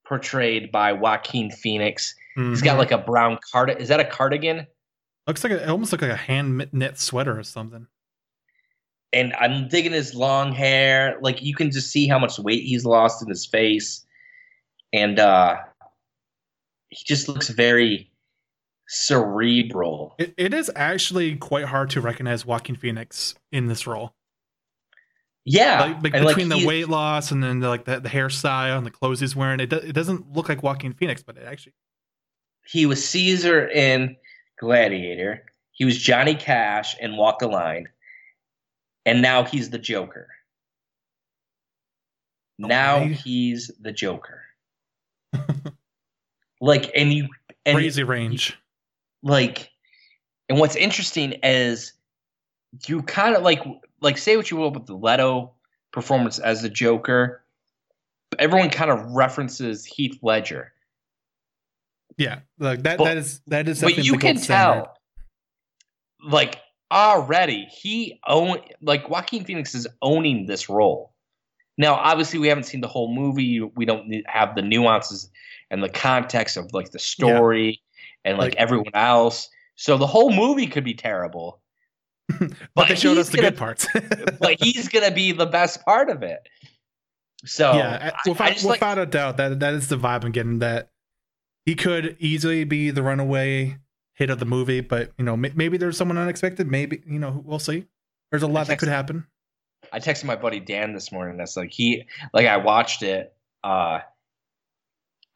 portrayed 0.06 0.72
by 0.74 0.92
Joaquin 0.94 1.52
Phoenix. 1.52 2.14
He's 2.36 2.62
Mhm. 2.62 2.66
got 2.66 2.78
like 2.78 2.92
a 2.92 2.98
brown 2.98 3.40
card. 3.52 3.70
Is 3.80 3.88
that 3.88 4.00
a 4.02 4.06
cardigan? 4.06 4.68
Looks 5.28 5.44
like 5.44 5.54
a, 5.54 5.64
it 5.64 5.70
almost 5.70 5.92
looks 5.92 6.02
like 6.02 6.12
a 6.12 6.16
hand 6.16 6.68
knit 6.72 7.00
sweater 7.00 7.38
or 7.38 7.44
something. 7.44 7.88
And 9.14 9.34
I'm 9.34 9.68
digging 9.68 9.94
his 9.94 10.14
long 10.14 10.52
hair. 10.52 11.18
Like 11.22 11.42
you 11.42 11.56
can 11.56 11.72
just 11.72 11.92
see 11.92 12.08
how 12.08 12.20
much 12.20 12.38
weight 12.40 12.64
he's 12.64 12.86
lost 12.86 13.22
in 13.22 13.30
his 13.30 13.46
face. 13.46 14.06
And 14.94 15.20
uh 15.20 15.58
he 16.90 17.04
just 17.06 17.28
looks 17.28 17.50
very 17.50 18.12
cerebral. 18.88 20.16
It, 20.20 20.34
it 20.38 20.54
is 20.54 20.72
actually 20.76 21.36
quite 21.36 21.66
hard 21.66 21.90
to 21.92 22.02
recognize 22.02 22.46
Joaquin 22.46 22.76
Phoenix 22.76 23.36
in 23.52 23.68
this 23.68 23.88
role. 23.88 24.14
Yeah. 25.44 25.80
like, 25.80 26.04
like 26.04 26.14
and, 26.16 26.26
like, 26.26 26.36
between 26.36 26.50
the 26.50 26.66
weight 26.66 26.90
loss 26.90 27.32
and 27.32 27.44
then 27.44 27.60
the, 27.60 27.70
like 27.70 27.86
the, 27.86 28.00
the 28.00 28.10
hairstyle 28.10 28.78
and 28.78 28.86
the 28.86 28.92
clothes 28.92 29.20
he's 29.20 29.36
wearing, 29.36 29.60
it, 29.60 29.70
do, 29.70 29.78
it 29.78 29.94
doesn't 29.94 30.34
look 30.34 30.50
like 30.50 30.64
Joaquin 30.64 30.94
Phoenix, 30.94 31.22
but 31.24 31.38
it 31.38 31.44
actually 31.46 31.74
he 32.66 32.86
was 32.86 33.08
Caesar 33.10 33.68
in 33.68 34.16
Gladiator. 34.60 35.46
He 35.72 35.86
was 35.86 35.98
Johnny 35.98 36.36
Cash 36.36 36.96
in 37.00 37.18
Walk 37.18 37.40
the 37.40 37.48
Line. 37.48 37.88
And 39.06 39.22
now 39.22 39.44
he's 39.44 39.70
the 39.70 39.78
Joker. 39.78 40.28
Now 42.58 43.02
he's 43.06 43.72
the 43.80 43.92
Joker. 43.92 44.42
like 46.62 46.90
and 46.96 47.14
you 47.14 47.28
and 47.66 47.76
crazy 47.76 48.04
range. 48.04 48.58
like 49.24 49.70
and 50.48 50.60
what's 50.60 50.76
interesting 50.76 51.34
is 51.44 51.94
you 52.88 53.02
kind 53.02 53.36
of 53.36 53.44
like 53.44 53.62
like 54.02 54.18
say 54.18 54.38
what 54.38 54.50
you 54.52 54.58
will 54.58 54.72
with 54.72 54.86
the 54.86 54.96
Leto 54.96 55.52
performance 55.92 56.40
as 56.40 56.62
the 56.62 56.70
Joker. 56.70 57.44
Everyone 58.40 58.70
kind 58.70 58.92
of 58.92 59.12
references 59.12 59.86
Heath 59.86 60.18
Ledger. 60.22 60.74
Yeah, 62.18 62.40
like 62.60 62.84
that. 62.84 62.98
But- 62.98 63.06
that 63.06 63.18
is 63.18 63.42
that 63.48 63.68
is. 63.68 63.82
but 63.82 63.98
you 63.98 64.18
can 64.18 64.38
standard. 64.38 64.86
tell 64.86 64.98
like 66.28 66.58
already 66.92 67.66
he 67.66 68.20
own 68.28 68.58
like 68.82 69.10
Joaquin 69.10 69.44
Phoenix 69.46 69.76
is 69.76 69.88
owning 70.02 70.46
this 70.46 70.70
role. 70.70 71.14
Now, 71.78 71.96
obviously, 71.96 72.40
we 72.40 72.48
haven't 72.48 72.64
seen 72.64 72.80
the 72.80 72.88
whole 72.88 73.14
movie. 73.14 73.60
We 73.60 73.84
don't 73.86 74.10
have 74.28 74.56
the 74.56 74.62
nuances 74.62 75.30
and 75.70 75.84
the 75.84 75.90
context 75.90 76.56
of 76.56 76.72
like 76.74 76.92
the 76.92 77.00
story 77.00 77.82
and 78.24 78.38
like, 78.38 78.54
Like- 78.54 78.56
everyone 78.56 78.92
else. 78.94 79.50
So 79.76 79.98
the 79.98 80.08
whole 80.08 80.32
movie 80.32 80.68
could 80.68 80.86
be 80.86 80.94
terrible, 80.94 81.60
but, 82.76 82.88
they 82.88 82.96
showed 82.96 83.18
us 83.18 83.28
the 83.28 83.38
gonna- 83.38 83.50
good 83.52 83.58
parts. 83.60 83.86
but 84.40 84.56
he's 84.62 84.88
gonna 84.88 85.12
be 85.12 85.34
the 85.34 85.46
best 85.48 85.84
part 85.84 86.10
of 86.10 86.24
it. 86.24 86.40
So 87.46 87.74
yeah, 87.74 87.90
uh, 87.90 88.12
I- 88.26 88.30
without, 88.30 88.48
I 88.48 88.54
just 88.54 88.64
like- 88.64 88.80
without 88.80 88.98
a 89.00 89.06
doubt, 89.06 89.36
that 89.36 89.60
that 89.60 89.74
is 89.74 89.90
the 89.90 89.98
vibe 89.98 90.24
I'm 90.24 90.32
getting. 90.32 90.60
That 90.60 90.92
he 91.66 91.76
could 91.76 92.16
easily 92.20 92.64
be 92.64 92.92
the 92.92 93.02
runaway 93.04 93.78
hit 94.14 94.30
of 94.30 94.40
the 94.40 94.46
movie, 94.46 94.82
but 94.82 95.12
you 95.18 95.26
know, 95.26 95.36
may- 95.36 95.52
maybe 95.56 95.78
there's 95.78 95.98
someone 95.98 96.18
unexpected. 96.18 96.70
Maybe 96.70 97.02
you 97.06 97.20
know, 97.20 97.42
we'll 97.46 97.60
see. 97.60 97.86
There's 98.32 98.44
a 98.44 98.48
lot 98.48 98.68
that 98.68 98.80
could 98.80 98.88
happen. 98.88 99.26
I 99.94 100.00
texted 100.00 100.24
my 100.26 100.36
buddy 100.36 100.60
Dan 100.60 100.94
this 100.94 101.12
morning. 101.12 101.38
That's 101.38 101.56
like 101.58 101.72
he 101.72 102.06
like 102.34 102.48
I 102.48 102.58
watched 102.58 103.04
it, 103.04 103.36
uh, 103.64 104.00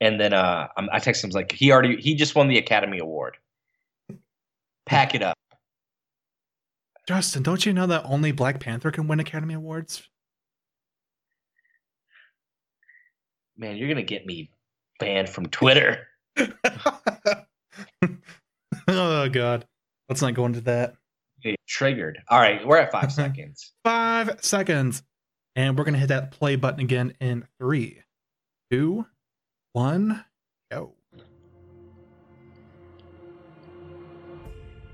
and 0.02 0.20
then 0.20 0.34
uh, 0.34 0.68
I'm- 0.78 0.89
I 0.92 1.00
texted 1.00 1.26
him 1.26 1.30
like 1.32 1.52
he 1.52 1.72
already 1.72 1.98
he 2.02 2.15
just 2.15 2.36
won 2.36 2.48
the 2.48 2.58
Academy 2.58 3.00
Award. 3.00 3.38
Pack 4.86 5.13
it 5.15 5.22
up. 5.22 5.38
Justin, 7.08 7.42
don't 7.44 7.65
you 7.65 7.74
know 7.74 7.88
that 7.88 8.04
only 8.06 8.32
Black 8.32 8.60
Panther 8.60 8.92
can 8.92 9.08
win 9.08 9.20
Academy 9.20 9.56
Awards? 9.56 10.08
Man, 13.58 13.76
you're 13.78 13.89
gonna 13.89 14.04
get 14.04 14.26
me 14.26 14.50
banned 15.00 15.30
from 15.30 15.48
Twitter. 15.48 16.08
oh 18.88 19.30
God, 19.30 19.65
let's 20.08 20.21
not 20.21 20.34
go 20.34 20.45
into 20.45 20.62
that. 20.62 20.95
Get 21.41 21.56
triggered. 21.67 22.19
All 22.28 22.39
right, 22.39 22.65
we're 22.65 22.78
at 22.78 22.91
five 22.91 23.12
seconds. 23.12 23.71
Five 23.86 24.43
seconds, 24.43 25.04
and 25.56 25.78
we're 25.78 25.86
gonna 25.86 25.97
hit 25.97 26.10
that 26.10 26.32
play 26.32 26.56
button 26.56 26.82
again 26.82 27.13
in 27.21 27.45
three, 27.60 28.02
two, 28.71 29.06
one, 29.73 30.23
go. 30.71 30.93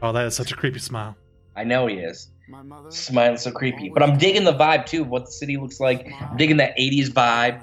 Oh, 0.01 0.11
that 0.11 0.25
is 0.27 0.35
such 0.35 0.51
a 0.51 0.55
creepy 0.55 0.79
smile. 0.79 1.15
I 1.55 1.63
know 1.63 1.87
he 1.87 1.95
is 1.95 2.29
My 2.49 2.61
mother. 2.61 2.91
smiling 2.91 3.37
so 3.37 3.49
creepy, 3.49 3.89
but 3.89 4.03
I'm 4.03 4.17
digging 4.17 4.43
the 4.43 4.53
vibe 4.53 4.85
too. 4.85 5.01
of 5.01 5.07
What 5.07 5.25
the 5.25 5.31
city 5.31 5.57
looks 5.57 5.79
like. 5.79 6.11
I'm 6.21 6.37
digging 6.37 6.57
that 6.57 6.77
'80s 6.77 7.09
vibe. 7.09 7.61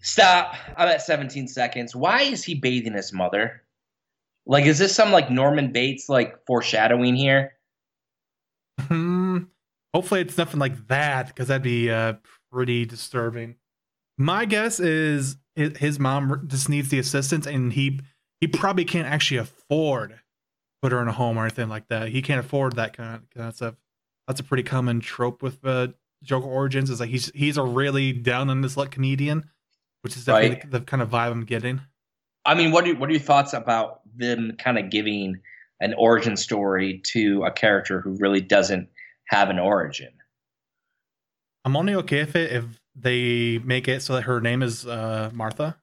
Stop. 0.00 0.54
I'm 0.76 0.88
at 0.88 1.02
17 1.02 1.48
seconds. 1.48 1.94
Why 1.94 2.22
is 2.22 2.42
he 2.44 2.54
bathing 2.54 2.94
his 2.94 3.12
mother? 3.12 3.62
Like, 4.46 4.64
is 4.64 4.78
this 4.78 4.94
some 4.94 5.12
like 5.12 5.30
Norman 5.30 5.72
Bates 5.72 6.08
like 6.08 6.44
foreshadowing 6.46 7.14
here? 7.14 7.52
Hmm. 8.80 9.44
Hopefully, 9.94 10.20
it's 10.20 10.38
nothing 10.38 10.60
like 10.60 10.86
that 10.88 11.28
because 11.28 11.48
that'd 11.48 11.62
be 11.62 11.90
uh, 11.90 12.14
pretty 12.50 12.86
disturbing. 12.86 13.56
My 14.16 14.44
guess 14.44 14.80
is 14.80 15.36
his 15.54 15.98
mom 15.98 16.44
just 16.46 16.68
needs 16.68 16.88
the 16.88 16.98
assistance, 16.98 17.46
and 17.46 17.72
he 17.72 18.00
he 18.40 18.46
probably 18.46 18.84
can't 18.84 19.06
actually 19.06 19.38
afford 19.38 20.20
put 20.82 20.92
her 20.92 21.02
in 21.02 21.08
a 21.08 21.12
home 21.12 21.36
or 21.36 21.42
anything 21.42 21.68
like 21.68 21.88
that. 21.88 22.08
He 22.08 22.22
can't 22.22 22.40
afford 22.44 22.76
that 22.76 22.96
kind 22.96 23.16
of, 23.16 23.30
kind 23.30 23.48
of 23.48 23.56
stuff. 23.56 23.74
That's 24.26 24.40
a 24.40 24.44
pretty 24.44 24.62
common 24.62 25.00
trope 25.00 25.42
with 25.42 25.64
uh, 25.64 25.88
Joker 26.22 26.46
origins. 26.46 26.90
Is 26.90 27.00
like 27.00 27.10
he's 27.10 27.30
he's 27.34 27.56
a 27.56 27.62
really 27.62 28.12
down 28.12 28.48
on 28.48 28.62
his 28.62 28.76
luck 28.76 28.90
comedian, 28.90 29.50
which 30.02 30.16
is 30.16 30.24
definitely 30.24 30.56
Right. 30.56 30.70
the, 30.70 30.78
the 30.80 30.84
kind 30.84 31.02
of 31.02 31.10
vibe 31.10 31.30
I'm 31.32 31.44
getting. 31.44 31.80
I 32.44 32.54
mean, 32.54 32.72
what 32.72 32.88
are 32.88 32.94
what 32.96 33.08
are 33.08 33.12
your 33.12 33.20
thoughts 33.20 33.52
about 33.52 34.00
them 34.16 34.56
kind 34.58 34.78
of 34.78 34.90
giving 34.90 35.40
an 35.80 35.94
origin 35.94 36.36
story 36.36 37.00
to 37.04 37.44
a 37.44 37.50
character 37.50 38.00
who 38.00 38.16
really 38.18 38.40
doesn't 38.40 38.88
have 39.28 39.50
an 39.50 39.58
origin? 39.58 40.12
I'm 41.64 41.76
only 41.76 41.94
okay 41.96 42.20
with 42.20 42.36
it 42.36 42.52
if 42.52 42.64
they 42.94 43.58
make 43.58 43.88
it 43.88 44.02
so 44.02 44.14
that 44.14 44.22
her 44.22 44.40
name 44.40 44.62
is 44.62 44.86
uh, 44.86 45.30
Martha. 45.32 45.76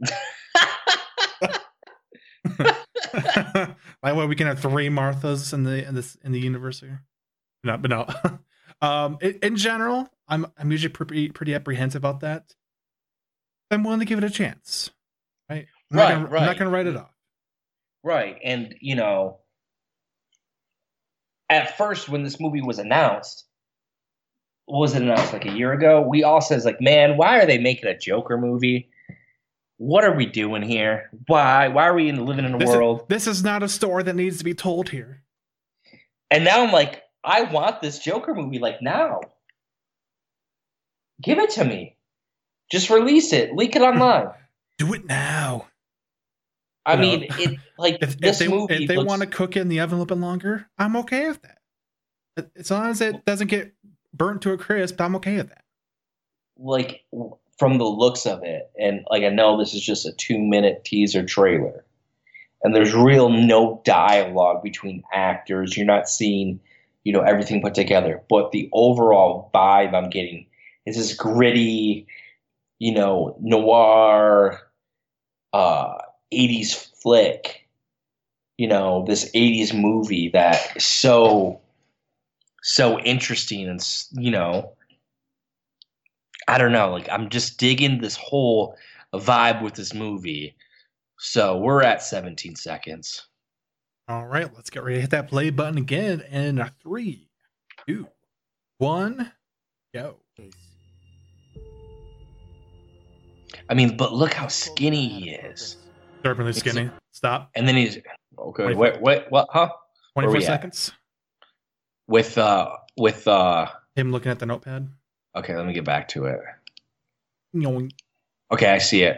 that 3.12 3.76
way 4.02 4.26
we 4.26 4.34
can 4.34 4.46
have 4.46 4.60
three 4.60 4.88
Marthas 4.88 5.52
in 5.52 5.64
the 5.64 5.86
in 5.86 5.94
this 5.94 6.16
in 6.24 6.32
the 6.32 6.40
universe 6.40 6.80
here. 6.80 7.02
No, 7.64 7.76
but 7.76 7.90
no. 7.90 8.06
um, 8.86 9.18
in, 9.20 9.38
in 9.42 9.56
general, 9.56 10.08
I'm 10.28 10.46
I'm 10.58 10.70
usually 10.70 10.92
pretty 10.92 11.28
pretty 11.30 11.54
apprehensive 11.54 12.00
about 12.00 12.20
that. 12.20 12.54
I'm 13.72 13.84
willing 13.84 14.00
to 14.00 14.06
give 14.06 14.18
it 14.18 14.24
a 14.24 14.30
chance. 14.30 14.90
Right. 15.50 15.66
I'm 15.90 15.98
Right, 15.98 16.08
Not 16.08 16.30
gonna, 16.30 16.38
I'm 16.38 16.46
not 16.46 16.58
going 16.58 16.70
to 16.70 16.74
write 16.76 16.86
it 16.86 16.96
off. 16.96 17.10
Right. 18.02 18.38
And, 18.42 18.74
you 18.80 18.94
know, 18.96 19.38
at 21.50 21.76
first 21.76 22.08
when 22.08 22.22
this 22.24 22.40
movie 22.40 22.62
was 22.62 22.78
announced, 22.78 23.44
was 24.66 24.94
it 24.94 25.02
announced 25.02 25.32
like 25.32 25.44
a 25.44 25.52
year 25.52 25.72
ago? 25.72 26.00
We 26.00 26.24
all 26.24 26.40
says 26.40 26.64
like, 26.64 26.80
man, 26.80 27.16
why 27.16 27.38
are 27.38 27.46
they 27.46 27.58
making 27.58 27.88
a 27.88 27.98
Joker 27.98 28.38
movie? 28.38 28.88
What 29.76 30.04
are 30.04 30.14
we 30.14 30.26
doing 30.26 30.62
here? 30.62 31.10
Why? 31.26 31.68
Why 31.68 31.88
are 31.88 31.94
we 31.94 32.08
in, 32.08 32.24
living 32.24 32.44
in 32.44 32.54
a 32.54 32.58
This 32.58 32.70
is, 32.70 32.76
world? 32.76 33.08
this 33.08 33.26
is 33.26 33.42
not 33.42 33.62
a 33.62 33.68
story 33.68 34.02
that 34.04 34.16
needs 34.16 34.38
to 34.38 34.44
be 34.44 34.54
told 34.54 34.88
here. 34.88 35.22
And 36.30 36.44
now 36.44 36.64
I'm 36.64 36.72
like, 36.72 37.02
I 37.24 37.42
want 37.42 37.82
this 37.82 37.98
Joker 37.98 38.34
movie 38.34 38.58
like 38.58 38.80
now. 38.80 39.20
Give 41.20 41.38
it 41.38 41.50
to 41.50 41.64
me. 41.64 41.96
Just 42.72 42.90
release 42.90 43.32
it. 43.32 43.54
Leak 43.54 43.76
it 43.76 43.82
online. 43.82 44.28
Do 44.78 44.92
it 44.94 45.04
now. 45.06 45.66
I 46.84 46.94
You 46.94 46.96
know, 46.96 47.02
mean, 47.02 47.26
it 47.38 47.60
like 47.78 47.98
If, 48.00 48.14
if 48.14 48.18
this 48.18 48.38
they 48.40 48.48
movie. 48.48 48.74
if 48.82 48.88
they 48.88 48.96
looks- 48.96 49.08
want 49.08 49.20
to 49.22 49.28
cook 49.28 49.56
it 49.56 49.60
in 49.60 49.68
the 49.68 49.78
oven 49.80 49.98
a 49.98 50.02
little 50.02 50.16
bit 50.16 50.20
longer, 50.20 50.66
I'm 50.78 50.96
okay 50.96 51.28
with 51.28 51.40
that. 51.42 51.58
As 52.56 52.70
long 52.70 52.86
as 52.86 53.00
it 53.00 53.24
doesn't 53.24 53.48
get 53.48 53.72
burnt 54.14 54.42
to 54.42 54.52
a 54.52 54.58
crisp, 54.58 55.00
I'm 55.00 55.14
okay 55.16 55.36
with 55.36 55.50
that. 55.50 55.62
like 56.56 57.04
from 57.58 57.76
the 57.78 57.84
looks 57.84 58.26
of 58.26 58.42
it, 58.42 58.70
and 58.80 59.04
like 59.10 59.22
I 59.22 59.28
know 59.28 59.58
this 59.58 59.74
is 59.74 59.82
just 59.82 60.06
a 60.06 60.12
two 60.12 60.38
minute 60.38 60.82
teaser 60.84 61.24
trailer, 61.24 61.84
and 62.62 62.74
there's 62.74 62.94
real 62.94 63.28
no 63.28 63.82
dialogue 63.84 64.62
between 64.62 65.02
actors. 65.12 65.76
You're 65.76 65.86
not 65.86 66.08
seeing, 66.08 66.58
you 67.04 67.12
know, 67.12 67.20
everything 67.20 67.60
put 67.62 67.74
together. 67.74 68.22
But 68.30 68.50
the 68.50 68.70
overall 68.72 69.50
vibe 69.54 69.92
I'm 69.94 70.08
getting 70.10 70.46
is 70.86 70.96
this 70.96 71.12
gritty, 71.14 72.06
you 72.82 72.92
know, 72.92 73.36
noir, 73.40 74.58
uh, 75.52 75.94
'80s 76.34 76.74
flick. 77.00 77.68
You 78.58 78.66
know, 78.66 79.04
this 79.06 79.30
'80s 79.30 79.72
movie 79.72 80.30
that 80.30 80.76
is 80.76 80.84
so, 80.84 81.60
so 82.64 82.98
interesting 82.98 83.68
and 83.68 83.80
you 84.12 84.32
know. 84.32 84.72
I 86.48 86.58
don't 86.58 86.72
know. 86.72 86.90
Like 86.90 87.08
I'm 87.08 87.30
just 87.30 87.58
digging 87.58 88.00
this 88.00 88.16
whole 88.16 88.76
vibe 89.14 89.62
with 89.62 89.74
this 89.74 89.94
movie. 89.94 90.56
So 91.20 91.58
we're 91.58 91.84
at 91.84 92.02
17 92.02 92.56
seconds. 92.56 93.28
All 94.08 94.26
right, 94.26 94.52
let's 94.56 94.70
get 94.70 94.82
ready 94.82 94.96
to 94.96 95.02
hit 95.02 95.10
that 95.10 95.28
play 95.28 95.50
button 95.50 95.78
again 95.78 96.20
in 96.22 96.68
three, 96.82 97.30
two, 97.86 98.08
one, 98.78 99.30
go. 99.94 100.16
Face. 103.62 103.66
I 103.70 103.74
mean, 103.74 103.96
but 103.96 104.12
look 104.12 104.32
how 104.32 104.48
skinny 104.48 105.08
he 105.08 105.30
is. 105.30 105.76
Disturbingly 106.16 106.50
It's- 106.50 106.60
skinny. 106.60 106.90
Stop. 107.12 107.50
And 107.54 107.68
then 107.68 107.76
he's 107.76 107.98
okay. 108.38 108.66
Wait. 108.66 108.76
Wait, 108.76 109.00
wait, 109.02 109.24
what? 109.30 109.48
Huh? 109.50 109.70
Where 110.14 110.24
24 110.26 110.32
we 110.32 110.38
at? 110.38 110.46
seconds. 110.46 110.92
With 112.08 112.38
uh, 112.38 112.76
with 112.96 113.26
uh. 113.28 113.66
Him 113.96 114.12
looking 114.12 114.30
at 114.32 114.38
the 114.38 114.46
notepad. 114.46 114.88
Okay, 115.36 115.54
let 115.56 115.66
me 115.66 115.72
get 115.72 115.84
back 115.84 116.08
to 116.08 116.26
it. 116.26 116.40
You 117.52 117.88
Okay, 118.50 118.66
I 118.70 118.78
see 118.78 119.02
it. 119.02 119.16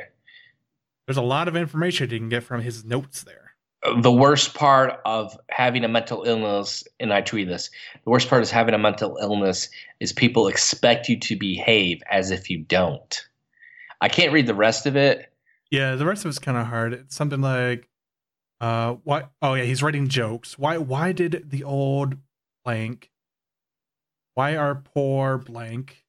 There's 1.06 1.16
a 1.16 1.22
lot 1.22 1.48
of 1.48 1.56
information 1.56 2.10
you 2.10 2.18
can 2.18 2.28
get 2.28 2.42
from 2.42 2.62
his 2.62 2.84
notes 2.84 3.22
there. 3.24 3.52
the 4.00 4.10
worst 4.12 4.54
part 4.54 5.00
of 5.04 5.36
having 5.50 5.84
a 5.84 5.88
mental 5.88 6.24
illness, 6.24 6.82
and 6.98 7.12
I 7.12 7.20
tweet 7.20 7.48
this, 7.48 7.70
the 8.04 8.10
worst 8.10 8.28
part 8.30 8.42
is 8.42 8.50
having 8.50 8.74
a 8.74 8.78
mental 8.78 9.18
illness 9.20 9.68
is 10.00 10.12
people 10.12 10.48
expect 10.48 11.08
you 11.08 11.18
to 11.20 11.36
behave 11.36 12.02
as 12.10 12.30
if 12.30 12.48
you 12.48 12.58
don't. 12.64 13.26
I 14.04 14.08
can't 14.08 14.32
read 14.32 14.46
the 14.46 14.54
rest 14.54 14.84
of 14.84 14.96
it. 14.96 15.32
Yeah, 15.70 15.94
the 15.94 16.04
rest 16.04 16.26
of 16.26 16.28
it's 16.28 16.38
kind 16.38 16.58
of 16.58 16.66
hard. 16.66 16.92
It's 16.92 17.16
something 17.16 17.40
like, 17.40 17.88
uh, 18.60 18.96
why? 19.02 19.24
Oh 19.40 19.54
yeah, 19.54 19.64
he's 19.64 19.82
writing 19.82 20.08
jokes. 20.08 20.58
Why? 20.58 20.76
Why 20.76 21.12
did 21.12 21.50
the 21.50 21.64
old 21.64 22.18
blank? 22.66 23.10
Why 24.34 24.56
are 24.56 24.74
poor 24.74 25.38
blank? 25.38 26.04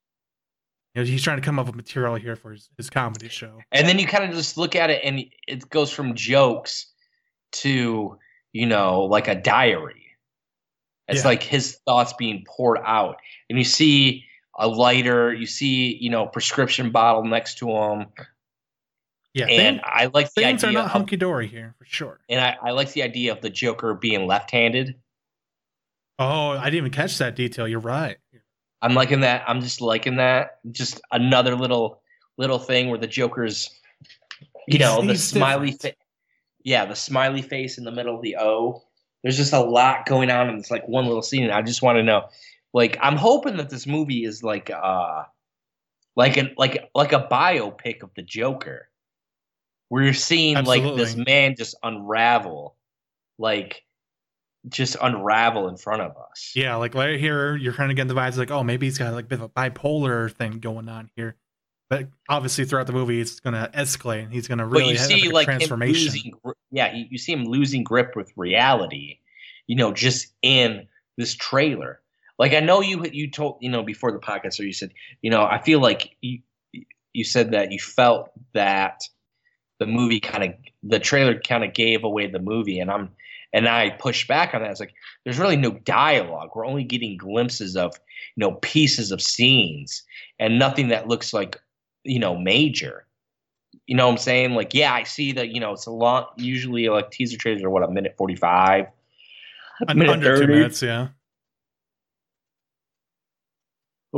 You 0.93 1.03
know, 1.03 1.07
he's 1.07 1.23
trying 1.23 1.37
to 1.37 1.41
come 1.41 1.57
up 1.57 1.67
with 1.67 1.75
material 1.75 2.15
here 2.15 2.35
for 2.35 2.51
his, 2.51 2.69
his 2.75 2.89
comedy 2.89 3.29
show. 3.29 3.59
And 3.71 3.87
then 3.87 3.97
you 3.97 4.07
kind 4.07 4.25
of 4.25 4.31
just 4.31 4.57
look 4.57 4.75
at 4.75 4.89
it 4.89 5.01
and 5.03 5.23
it 5.47 5.69
goes 5.69 5.89
from 5.89 6.15
jokes 6.15 6.87
to, 7.53 8.17
you 8.51 8.65
know, 8.65 9.03
like 9.03 9.29
a 9.29 9.35
diary. 9.35 10.05
It's 11.07 11.21
Yeah. 11.21 11.27
like 11.29 11.43
his 11.43 11.79
thoughts 11.85 12.11
being 12.13 12.43
poured 12.45 12.79
out. 12.85 13.21
And 13.49 13.57
you 13.57 13.63
see 13.65 14.25
a 14.57 14.67
lighter, 14.67 15.33
you 15.33 15.45
see, 15.45 15.95
you 15.99 16.09
know, 16.09 16.25
prescription 16.27 16.89
bottle 16.91 17.23
next 17.25 17.57
to 17.59 17.69
him. 17.69 18.05
Yeah, 19.33 19.47
And 19.47 19.77
things, 19.77 19.81
I 19.83 20.05
like 20.13 20.33
the 20.33 20.41
things 20.41 20.63
are 20.63 20.71
not 20.71 20.89
hunky 20.91 21.17
dory 21.17 21.47
here 21.47 21.75
for 21.77 21.83
sure. 21.85 22.19
and 22.29 22.39
I, 22.39 22.55
I 22.61 22.71
like 22.71 22.93
the 22.93 23.03
idea 23.03 23.33
of 23.33 23.41
the 23.41 23.49
Joker 23.49 23.93
being 23.93 24.27
left-handed. 24.27 24.95
Oh, 26.17 26.51
I 26.51 26.65
didn't 26.65 26.75
even 26.77 26.91
catch 26.91 27.17
that 27.17 27.35
detail. 27.35 27.67
You're 27.67 27.81
right. 27.81 28.15
I'm 28.81 28.93
liking 28.93 29.21
that. 29.21 29.43
I'm 29.47 29.59
just 29.61 29.81
liking 29.81 30.15
that. 30.17 30.59
Just 30.71 31.01
another 31.11 31.55
little 31.55 32.01
little 32.37 32.59
thing 32.59 32.89
where 32.89 32.97
the 32.99 33.07
Joker's, 33.07 33.69
you 34.67 34.77
He's- 34.77 34.79
know, 34.79 35.01
the 35.01 35.13
he's 35.13 35.23
smiley 35.23 35.71
face. 35.71 35.93
Yeah, 36.63 36.85
the 36.85 36.95
smiley 36.95 37.41
face 37.41 37.77
in 37.77 37.83
the 37.83 37.91
middle 37.91 38.15
of 38.15 38.21
the 38.21 38.37
O. 38.37 38.83
There's 39.23 39.37
just 39.37 39.53
a 39.53 39.59
lot 39.59 40.05
going 40.05 40.29
on 40.31 40.49
in 40.49 40.57
this 40.57 40.71
like 40.71 40.87
one 40.87 41.05
little 41.07 41.21
scene. 41.21 41.43
And 41.43 41.51
I 41.51 41.61
just 41.61 41.81
want 41.81 41.97
to 41.97 42.03
know, 42.03 42.29
like, 42.75 42.97
I'm 42.99 43.15
hoping 43.15 43.55
that 43.55 43.69
this 43.69 43.87
movie 43.87 44.25
is 44.25 44.43
like 44.43 44.69
uh 44.69 45.23
like 46.17 46.35
an 46.35 46.53
like 46.57 46.89
like 46.93 47.13
a 47.13 47.25
biopic 47.31 48.03
of 48.03 48.09
the 48.17 48.21
Joker, 48.21 48.89
where 49.87 50.03
you're 50.03 50.13
seeing 50.13 50.61
like 50.65 50.83
this 50.97 51.15
man 51.15 51.55
just 51.57 51.75
unravel, 51.81 52.75
like 53.37 53.81
just 54.67 54.97
unravel 55.01 55.69
in 55.69 55.77
front 55.77 56.01
of 56.01 56.17
us. 56.17 56.51
Yeah, 56.53 56.75
like 56.75 56.95
right 56.95 57.17
here, 57.17 57.55
you're 57.55 57.71
kind 57.71 57.91
of 57.91 57.95
getting 57.95 58.13
the 58.13 58.19
vibes 58.19 58.35
like, 58.35 58.51
oh, 58.51 58.61
maybe 58.61 58.87
he's 58.87 58.97
got 58.97 59.13
like 59.13 59.23
a 59.23 59.27
bit 59.29 59.39
of 59.39 59.43
a 59.43 59.49
bipolar 59.49 60.29
thing 60.29 60.59
going 60.59 60.89
on 60.89 61.09
here. 61.15 61.37
But 61.89 62.09
obviously, 62.27 62.65
throughout 62.65 62.87
the 62.87 62.93
movie, 62.93 63.21
it's 63.21 63.39
going 63.39 63.53
to 63.53 63.71
escalate, 63.73 64.23
and 64.23 64.33
he's 64.33 64.49
going 64.49 64.57
to 64.57 64.65
but 64.65 64.71
really 64.71 64.91
you 64.91 64.97
have 64.97 65.07
see 65.07 65.29
like 65.29 65.45
transformation. 65.45 66.03
losing 66.03 66.33
yeah 66.71 66.93
you, 66.93 67.05
you 67.11 67.17
see 67.17 67.31
him 67.31 67.45
losing 67.45 67.85
grip 67.85 68.17
with 68.17 68.33
reality 68.35 69.19
you 69.65 69.77
know 69.77 69.93
just 69.93 70.33
in 70.41 70.87
this 71.17 71.35
trailer 71.35 72.01
like 72.37 72.53
i 72.53 72.59
know 72.59 72.81
you 72.81 73.03
you 73.11 73.29
told 73.29 73.57
you 73.61 73.69
know 73.69 73.83
before 73.83 74.11
the 74.11 74.19
podcast 74.19 74.59
or 74.59 74.63
you 74.63 74.73
said 74.73 74.91
you 75.21 75.29
know 75.29 75.43
i 75.43 75.61
feel 75.61 75.79
like 75.79 76.15
you 76.21 76.39
you 77.13 77.23
said 77.23 77.51
that 77.51 77.71
you 77.71 77.79
felt 77.79 78.31
that 78.53 79.03
the 79.79 79.85
movie 79.85 80.19
kind 80.19 80.43
of 80.43 80.53
the 80.83 80.99
trailer 80.99 81.39
kind 81.39 81.63
of 81.63 81.73
gave 81.73 82.03
away 82.03 82.27
the 82.27 82.39
movie 82.39 82.79
and 82.79 82.91
i'm 82.91 83.09
and 83.53 83.67
i 83.67 83.89
pushed 83.89 84.27
back 84.27 84.53
on 84.53 84.61
that 84.61 84.71
it's 84.71 84.79
like 84.79 84.93
there's 85.23 85.39
really 85.39 85.57
no 85.57 85.71
dialogue 85.71 86.49
we're 86.55 86.65
only 86.65 86.83
getting 86.83 87.17
glimpses 87.17 87.75
of 87.75 87.93
you 88.35 88.41
know 88.41 88.53
pieces 88.61 89.11
of 89.11 89.21
scenes 89.21 90.03
and 90.39 90.59
nothing 90.59 90.89
that 90.89 91.07
looks 91.07 91.33
like 91.33 91.59
you 92.03 92.19
know 92.19 92.35
major 92.35 93.05
you 93.87 93.95
know 93.95 94.07
what 94.07 94.13
I'm 94.13 94.17
saying? 94.17 94.55
Like, 94.55 94.73
yeah, 94.73 94.93
I 94.93 95.03
see 95.03 95.31
that, 95.33 95.49
you 95.49 95.59
know, 95.59 95.73
it's 95.73 95.85
a 95.85 95.91
long, 95.91 96.25
usually 96.37 96.89
like 96.89 97.11
teaser 97.11 97.37
trailers 97.37 97.63
are 97.63 97.69
what, 97.69 97.83
a 97.83 97.91
minute 97.91 98.15
45? 98.17 98.85
Un- 99.87 99.97
minute 99.97 100.13
under 100.13 100.39
two 100.39 100.47
minutes, 100.47 100.81
yeah. 100.81 101.09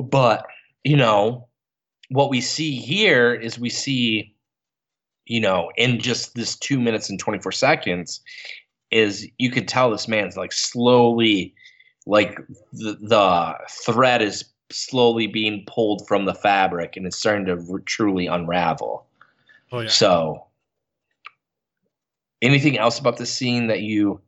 But, 0.04 0.46
you 0.84 0.96
know, 0.96 1.48
what 2.10 2.30
we 2.30 2.42
see 2.42 2.76
here 2.76 3.34
is 3.34 3.60
we 3.60 3.70
see, 3.70 4.34
you 5.26 5.40
know, 5.40 5.72
in 5.76 6.00
just 6.00 6.36
this 6.36 6.56
two 6.56 6.80
minutes 6.80 7.10
and 7.10 7.20
24 7.20 7.52
seconds, 7.52 8.22
is 8.92 9.28
you 9.38 9.52
could 9.52 9.68
tell 9.68 9.92
this 9.92 10.08
man's 10.08 10.38
like 10.38 10.54
slowly, 10.54 11.54
like 12.06 12.38
the, 12.72 12.98
the 13.02 13.58
thread 13.70 14.22
is 14.22 14.46
slowly 14.70 15.28
being 15.28 15.64
pulled 15.68 16.08
from 16.08 16.26
the 16.26 16.34
fabric 16.34 16.96
and 16.96 17.06
it's 17.06 17.18
starting 17.18 17.46
to 17.46 17.66
r- 17.72 17.80
truly 17.80 18.28
unravel. 18.28 19.06
Oh 19.72 19.82
yeah. 19.82 19.90
So, 19.90 20.46
anything 22.42 22.78
else 22.78 23.00
about 23.00 23.18
this 23.18 23.34
scene 23.34 23.68
that 23.68 23.82
you? 23.82 24.22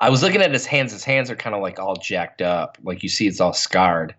I 0.00 0.10
was 0.10 0.22
looking 0.22 0.42
at 0.42 0.52
his 0.52 0.66
hands. 0.66 0.92
His 0.92 1.04
hands 1.04 1.30
are 1.30 1.36
kind 1.36 1.54
of 1.54 1.62
like 1.62 1.78
all 1.78 1.96
jacked 1.96 2.42
up. 2.42 2.76
Like 2.82 3.02
you 3.02 3.08
see, 3.08 3.28
it's 3.28 3.40
all 3.40 3.52
scarred. 3.52 4.14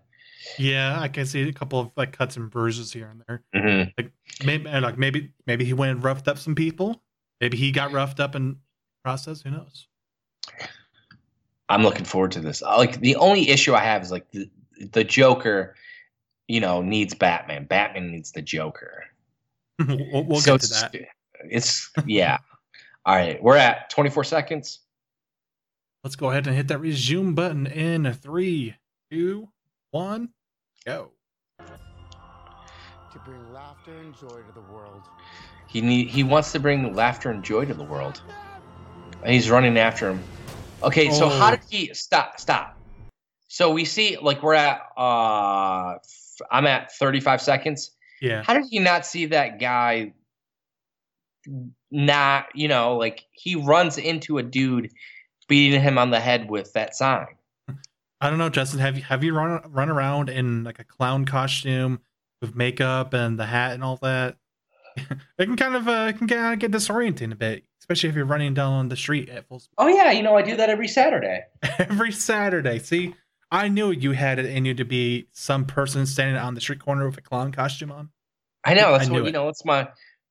Yeah, 0.58 1.00
I 1.00 1.08
can 1.08 1.26
see 1.26 1.48
a 1.48 1.54
couple 1.54 1.80
of 1.80 1.92
like 1.96 2.12
cuts 2.18 2.38
and 2.38 2.50
bruises 2.50 2.92
here 2.94 3.08
and 3.12 3.24
there. 3.28 3.44
hmm 3.54 4.04
Maybe 4.46 4.70
like 4.70 4.98
maybe 4.98 5.32
maybe 5.46 5.66
he 5.66 5.74
went 5.74 5.92
and 5.92 6.04
roughed 6.04 6.28
up 6.28 6.38
some 6.38 6.56
people. 6.56 7.02
Maybe 7.42 7.58
he 7.58 7.72
got 7.72 7.92
roughed 7.92 8.20
up 8.20 8.36
in 8.36 8.58
process. 9.04 9.42
Who 9.42 9.52
knows? 9.52 9.88
I'm 11.70 11.84
looking 11.84 12.06
forward 12.06 12.32
to 12.34 12.40
this. 12.40 12.62
Like 12.62 13.00
the 13.00 13.16
only 13.18 13.50
issue 13.50 13.74
I 13.74 13.82
have 13.82 14.02
is 14.04 14.12
like 14.12 14.30
the 14.32 14.50
the 14.94 15.04
Joker, 15.04 15.76
you 16.48 16.60
know, 16.60 16.82
needs 16.82 17.14
Batman. 17.14 17.66
Batman 17.66 18.12
needs 18.12 18.32
the 18.32 18.42
Joker. 18.42 19.06
we'll 19.88 20.24
we'll 20.26 20.40
So 20.40 20.54
get 20.58 20.62
to 20.62 20.70
that. 20.70 20.96
it's- 20.96 21.12
It's 21.50 21.92
yeah. 22.08 22.38
all 23.06 23.16
right, 23.16 23.42
we're 23.42 23.58
at 23.58 23.90
24 23.90 24.24
seconds. 24.24 24.80
Let's 26.04 26.16
go 26.16 26.30
ahead 26.32 26.48
and 26.48 26.56
hit 26.56 26.68
that 26.70 26.78
resume 26.80 27.34
button 27.34 27.68
in 27.68 28.12
three, 28.14 28.76
two, 29.12 29.50
one, 29.92 30.30
go. 30.88 31.12
To 31.60 33.19
bring 33.26 33.54
laughter 33.54 33.91
and 34.00 34.15
joy 34.15 34.28
to 34.41 34.52
the 34.54 34.62
world. 34.73 35.02
He 35.67 35.82
need 35.82 36.08
he 36.10 36.23
wants 36.23 36.52
to 36.54 36.60
bring 36.60 36.93
laughter 36.95 37.30
and 37.30 37.43
joy 37.43 37.65
to 37.65 37.73
the 37.73 37.84
world. 37.84 38.21
And 39.23 39.34
he's 39.34 39.50
running 39.50 39.78
after 39.78 40.10
him. 40.12 40.23
Okay, 40.84 41.10
so 41.12 41.28
how 41.28 41.47
Oh. 41.47 41.52
did 41.52 41.62
he 41.69 41.93
stop 41.93 42.39
stop? 42.39 42.78
So 43.50 43.71
we 43.71 43.84
see 43.86 44.17
like 44.21 44.41
we're 44.43 44.54
at 44.54 44.82
uh 44.97 45.95
f- 45.95 46.47
I'm 46.52 46.67
at 46.67 46.93
35 46.93 47.41
seconds. 47.41 47.91
Yeah. 48.21 48.43
How 48.43 48.54
did 48.54 48.65
he 48.69 48.80
not 48.80 49.06
see 49.06 49.26
that 49.28 49.60
guy 49.60 50.13
not, 51.91 52.47
you 52.54 52.67
know, 52.67 52.97
like 52.97 53.26
he 53.32 53.56
runs 53.56 53.97
into 53.97 54.38
a 54.38 54.43
dude 54.43 54.91
beating 55.47 55.82
him 55.82 55.97
on 55.97 56.12
the 56.12 56.19
head 56.19 56.50
with 56.50 56.73
that 56.73 56.95
sign. 56.95 57.28
I 58.20 58.30
don't 58.30 58.40
know, 58.40 58.50
Justin. 58.50 58.80
Have 58.80 58.98
you 58.98 59.04
have 59.04 59.24
you 59.24 59.34
run 59.34 59.62
run 59.72 59.90
around 59.90 60.30
in 60.30 60.64
like 60.64 60.80
a 60.80 60.84
clown 60.84 61.26
costume 61.26 62.00
with 62.42 62.56
makeup 62.56 63.14
and 63.14 63.38
the 63.40 63.46
hat 63.46 63.74
and 63.74 63.84
all 63.84 63.98
that? 63.98 64.38
it 64.98 65.46
can 65.46 65.56
kind 65.56 65.76
of 65.76 65.88
uh, 65.88 66.12
can 66.14 66.28
kind 66.28 66.54
of 66.54 66.60
get 66.60 66.72
disorienting 66.72 67.32
a 67.32 67.36
bit, 67.36 67.64
especially 67.80 68.10
if 68.10 68.16
you're 68.16 68.26
running 68.26 68.54
down 68.54 68.90
the 68.90 68.96
street 68.96 69.30
at 69.30 69.48
full 69.48 69.60
speed 69.60 69.76
Oh 69.78 69.88
yeah, 69.88 70.12
you 70.12 70.24
know 70.24 70.36
I 70.36 70.42
do 70.42 70.56
that 70.56 70.70
every 70.70 70.88
Saturday. 70.88 71.42
every 71.78 72.12
Saturday. 72.12 72.80
See, 72.80 73.14
I 73.52 73.68
knew 73.68 73.92
you 73.92 74.14
had 74.14 74.40
it 74.40 74.46
in 74.48 74.66
you 74.66 74.74
to 74.74 74.86
be 74.86 75.28
some 75.32 75.66
person 75.66 76.06
standing 76.08 76.38
on 76.38 76.56
the 76.56 76.62
street 76.62 76.80
corner 76.80 77.06
with 77.08 77.18
a 77.18 77.22
clown 77.22 77.52
costume 77.52 77.92
on. 77.92 78.10
I 78.66 78.74
know 78.74 78.94
that's 78.94 79.08
I 79.10 79.12
what 79.12 79.22
you 79.22 79.28
it. 79.28 79.32
know, 79.34 79.50
it's 79.50 79.64
my 79.64 79.90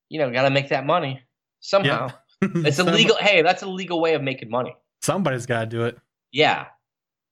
you 0.09 0.18
know, 0.18 0.31
got 0.31 0.42
to 0.42 0.51
make 0.51 0.68
that 0.70 0.87
money 0.87 1.22
somehow. 1.61 2.11
It's 2.42 2.77
Some- 2.77 2.88
illegal. 2.88 3.16
Hey, 3.16 3.40
that's 3.40 3.62
a 3.62 3.66
legal 3.66 3.99
way 3.99 4.12
of 4.12 4.22
making 4.22 4.51
money. 4.51 4.77
Somebody's 5.01 5.46
got 5.46 5.61
to 5.61 5.66
do 5.66 5.85
it. 5.87 5.96
Yeah. 6.33 6.66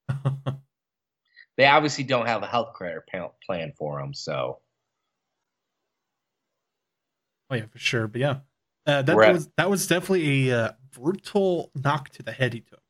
They 1.57 1.67
obviously 1.67 2.05
don't 2.05 2.27
have 2.27 2.43
a 2.43 2.47
health 2.47 2.75
care 2.77 3.05
plan 3.47 3.73
for 3.79 4.01
them, 4.01 4.13
so 4.13 4.59
Oh 7.51 7.57
yeah, 7.57 7.67
for 7.67 7.79
sure. 7.79 8.09
But 8.09 8.21
yeah, 8.21 8.37
uh, 8.87 9.03
that, 9.03 9.17
was 9.17 9.49
that 9.57 9.71
was 9.71 9.87
definitely 9.87 10.51
a 10.51 10.59
uh, 10.59 10.73
brutal 10.93 11.71
knock 11.75 12.09
to 12.11 12.23
the 12.23 12.33
head 12.33 12.55
he 12.55 12.61
took. 12.61 12.81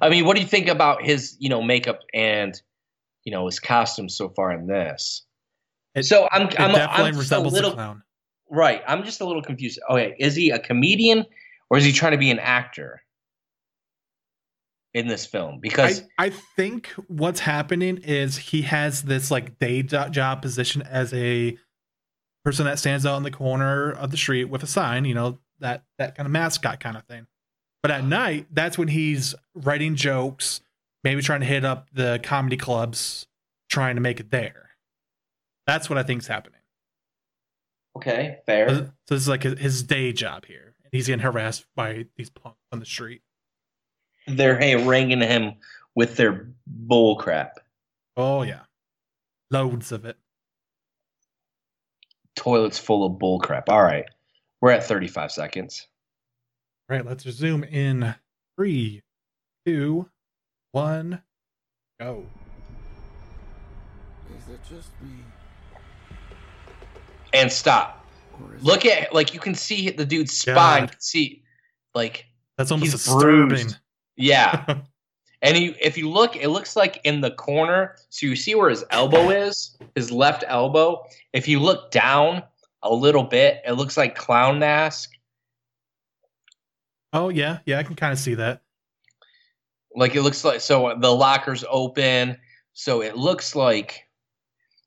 I 0.00 0.08
mean, 0.08 0.24
what 0.26 0.36
do 0.36 0.42
you 0.42 0.48
think 0.48 0.68
about 0.68 1.02
his, 1.02 1.36
you 1.38 1.48
know, 1.48 1.62
makeup 1.62 2.00
and 2.12 2.60
you 3.24 3.32
know 3.32 3.46
his 3.46 3.60
costume 3.60 4.08
so 4.08 4.28
far 4.30 4.52
in 4.52 4.66
this? 4.66 5.24
It- 5.94 6.04
so 6.04 6.28
I'm, 6.32 6.48
It 6.48 6.60
I'm, 6.60 6.72
definitely 6.72 7.04
I'm 7.04 7.14
just 7.14 7.32
a 7.32 7.38
little 7.38 7.70
a 7.72 7.74
clown. 7.74 8.02
right. 8.50 8.82
I'm 8.86 9.04
just 9.04 9.20
a 9.20 9.24
little 9.24 9.42
confused. 9.42 9.80
Okay, 9.88 10.16
is 10.18 10.34
he 10.34 10.50
a 10.50 10.58
comedian 10.58 11.24
or 11.70 11.78
is 11.78 11.84
he 11.84 11.92
trying 11.92 12.12
to 12.12 12.18
be 12.18 12.30
an 12.30 12.40
actor 12.40 13.02
in 14.94 15.08
this 15.08 15.26
film? 15.26 15.58
Because 15.60 16.02
I, 16.18 16.26
I 16.26 16.30
think 16.56 16.88
what's 17.08 17.40
happening 17.40 17.98
is 17.98 18.36
he 18.36 18.62
has 18.62 19.02
this 19.02 19.30
like 19.30 19.58
day 19.58 19.82
job 19.82 20.42
position 20.42 20.82
as 20.82 21.12
a 21.14 21.56
person 22.44 22.64
that 22.66 22.78
stands 22.78 23.06
out 23.06 23.16
in 23.16 23.22
the 23.22 23.30
corner 23.30 23.92
of 23.92 24.10
the 24.10 24.16
street 24.16 24.44
with 24.46 24.62
a 24.62 24.66
sign, 24.66 25.04
you 25.04 25.14
know, 25.14 25.38
that 25.60 25.84
that 25.98 26.16
kind 26.16 26.26
of 26.26 26.32
mascot 26.32 26.80
kind 26.80 26.96
of 26.96 27.04
thing. 27.04 27.26
But 27.82 27.90
at 27.90 28.04
night, 28.04 28.46
that's 28.52 28.76
when 28.78 28.88
he's 28.88 29.34
writing 29.54 29.96
jokes, 29.96 30.60
maybe 31.04 31.22
trying 31.22 31.40
to 31.40 31.46
hit 31.46 31.64
up 31.64 31.88
the 31.92 32.20
comedy 32.22 32.56
clubs, 32.56 33.26
trying 33.68 33.94
to 33.96 34.00
make 34.00 34.20
it 34.20 34.30
there. 34.30 34.70
That's 35.66 35.88
what 35.88 35.98
I 35.98 36.02
think's 36.02 36.26
happening. 36.26 36.58
Okay, 37.96 38.36
So 38.38 38.42
fair. 38.46 38.68
so 38.68 38.82
this 39.08 39.20
is 39.22 39.28
like 39.28 39.42
his- 39.42 39.58
his 39.58 39.82
day 39.82 40.12
job 40.12 40.46
here. 40.46 40.74
And 40.84 40.92
he's 40.92 41.06
getting 41.06 41.22
harassed 41.22 41.66
by 41.76 42.06
these 42.16 42.30
punks 42.30 42.58
on 42.72 42.78
the 42.80 42.86
street. 42.86 43.22
They're 44.26 44.58
haranguing 44.58 45.20
him 45.20 45.54
with 45.94 46.16
their 46.16 46.48
bull 46.66 47.16
crap. 47.16 47.58
Oh 48.16 48.42
yeah. 48.42 48.60
Loads 49.50 49.92
of 49.92 50.04
it. 50.04 50.16
Toilets 52.36 52.78
full 52.78 53.04
of 53.04 53.18
bull 53.18 53.38
crap. 53.40 53.68
All 53.68 53.82
right, 53.82 54.06
we're 54.60 54.70
at 54.70 54.84
35 54.84 55.30
seconds. 55.30 55.86
All 56.90 56.96
right, 56.96 57.04
let's 57.04 57.24
zoom 57.28 57.62
in 57.64 58.14
three, 58.56 59.02
two, 59.66 60.08
one, 60.72 61.22
go. 62.00 62.24
Is 64.38 64.48
it 64.54 64.60
just 64.68 64.90
me? 65.02 65.10
And 67.34 67.52
stop. 67.52 68.06
Look 68.60 68.84
it 68.84 69.04
at 69.04 69.14
like 69.14 69.34
you 69.34 69.40
can 69.40 69.54
see 69.54 69.90
the 69.90 70.06
dude's 70.06 70.32
spine. 70.32 70.82
You 70.84 70.88
can 70.88 71.00
see 71.00 71.42
like 71.94 72.24
That's 72.56 72.70
almost 72.72 72.92
He's 72.92 73.04
disturbing. 73.04 73.48
bruised. 73.48 73.76
Yeah. 74.16 74.80
And 75.44 75.58
you, 75.58 75.74
if 75.80 75.98
you 75.98 76.08
look, 76.08 76.36
it 76.36 76.50
looks 76.50 76.76
like 76.76 77.00
in 77.02 77.20
the 77.20 77.32
corner. 77.32 77.96
So 78.10 78.26
you 78.26 78.36
see 78.36 78.54
where 78.54 78.70
his 78.70 78.84
elbow 78.90 79.30
is, 79.30 79.76
his 79.96 80.12
left 80.12 80.44
elbow. 80.46 81.04
If 81.32 81.48
you 81.48 81.58
look 81.58 81.90
down 81.90 82.44
a 82.84 82.94
little 82.94 83.24
bit, 83.24 83.60
it 83.66 83.72
looks 83.72 83.96
like 83.96 84.14
clown 84.14 84.60
mask. 84.60 85.10
oh 87.12 87.28
yeah, 87.28 87.58
yeah, 87.66 87.80
I 87.80 87.82
can 87.82 87.96
kind 87.96 88.12
of 88.12 88.20
see 88.20 88.34
that. 88.34 88.62
Like 89.96 90.14
it 90.14 90.22
looks 90.22 90.44
like 90.44 90.60
so 90.60 90.96
the 91.00 91.12
locker's 91.12 91.64
open, 91.68 92.38
so 92.72 93.02
it 93.02 93.16
looks 93.16 93.56
like 93.56 94.08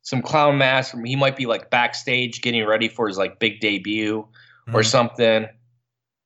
some 0.04 0.22
clown 0.22 0.58
mask. 0.58 0.96
He 1.04 1.18
might 1.18 1.36
be 1.36 1.48
like 1.48 1.70
backstage 1.70 2.42
getting 2.42 2.66
ready 2.66 2.88
for 2.88 3.10
his 3.10 3.18
like 3.18 3.40
big 3.40 3.60
debut 3.60 4.26
or 4.74 4.82
Mhm. 4.82 4.86
something, 4.86 5.48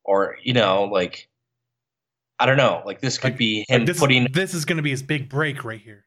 or 0.03 0.37
you 0.43 0.53
know, 0.53 0.83
like 0.83 1.28
I 2.39 2.45
don't 2.45 2.57
know. 2.57 2.81
Like 2.85 3.01
this 3.01 3.17
could 3.17 3.31
Like- 3.31 3.37
be 3.37 3.65
Like, 3.69 3.79
him 3.81 3.85
this, 3.85 3.99
putting 3.99 4.27
this 4.31 4.53
is 4.53 4.65
going 4.65 4.77
to 4.77 4.83
be 4.83 4.91
his 4.91 5.03
big 5.03 5.29
break 5.29 5.63
right 5.63 5.81
here. 5.81 6.05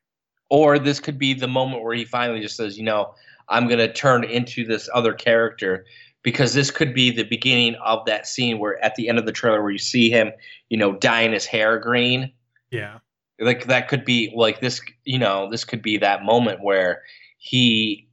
or 0.50 0.78
this 0.78 1.00
could 1.00 1.18
be 1.18 1.32
the 1.34 1.48
moment 1.48 1.82
where 1.82 1.94
he 1.94 2.04
finally 2.04 2.40
just 2.40 2.56
says, 2.56 2.76
you 2.76 2.84
know, 2.84 3.14
I'm 3.48 3.66
going 3.68 3.78
to 3.78 3.92
turn 3.92 4.24
into 4.24 4.64
this 4.66 4.88
other 4.94 5.12
character 5.14 5.84
because 6.22 6.54
this 6.54 6.70
could 6.70 6.94
be 6.94 7.10
the 7.10 7.24
beginning 7.24 7.74
of 7.84 8.04
that 8.06 8.26
scene 8.26 8.58
where 8.58 8.82
at 8.84 8.94
the 8.94 9.08
end 9.08 9.18
of 9.18 9.26
the 9.26 9.32
trailer 9.32 9.62
where 9.62 9.70
you 9.72 9.78
see 9.78 10.08
him, 10.10 10.30
you 10.68 10.76
know, 10.76 10.92
dyeing 10.92 11.32
his 11.32 11.44
hair 11.46 11.78
green. 11.78 12.32
Yeah, 12.70 12.98
Like 13.40 13.66
that 13.66 13.88
could 13.88 14.04
be 14.04 14.32
like 14.34 14.60
this, 14.60 14.80
you 15.04 15.18
know, 15.18 15.50
this 15.50 15.64
could 15.64 15.82
be 15.82 15.98
that 15.98 16.24
moment 16.24 16.62
where 16.62 17.02
he 17.38 18.08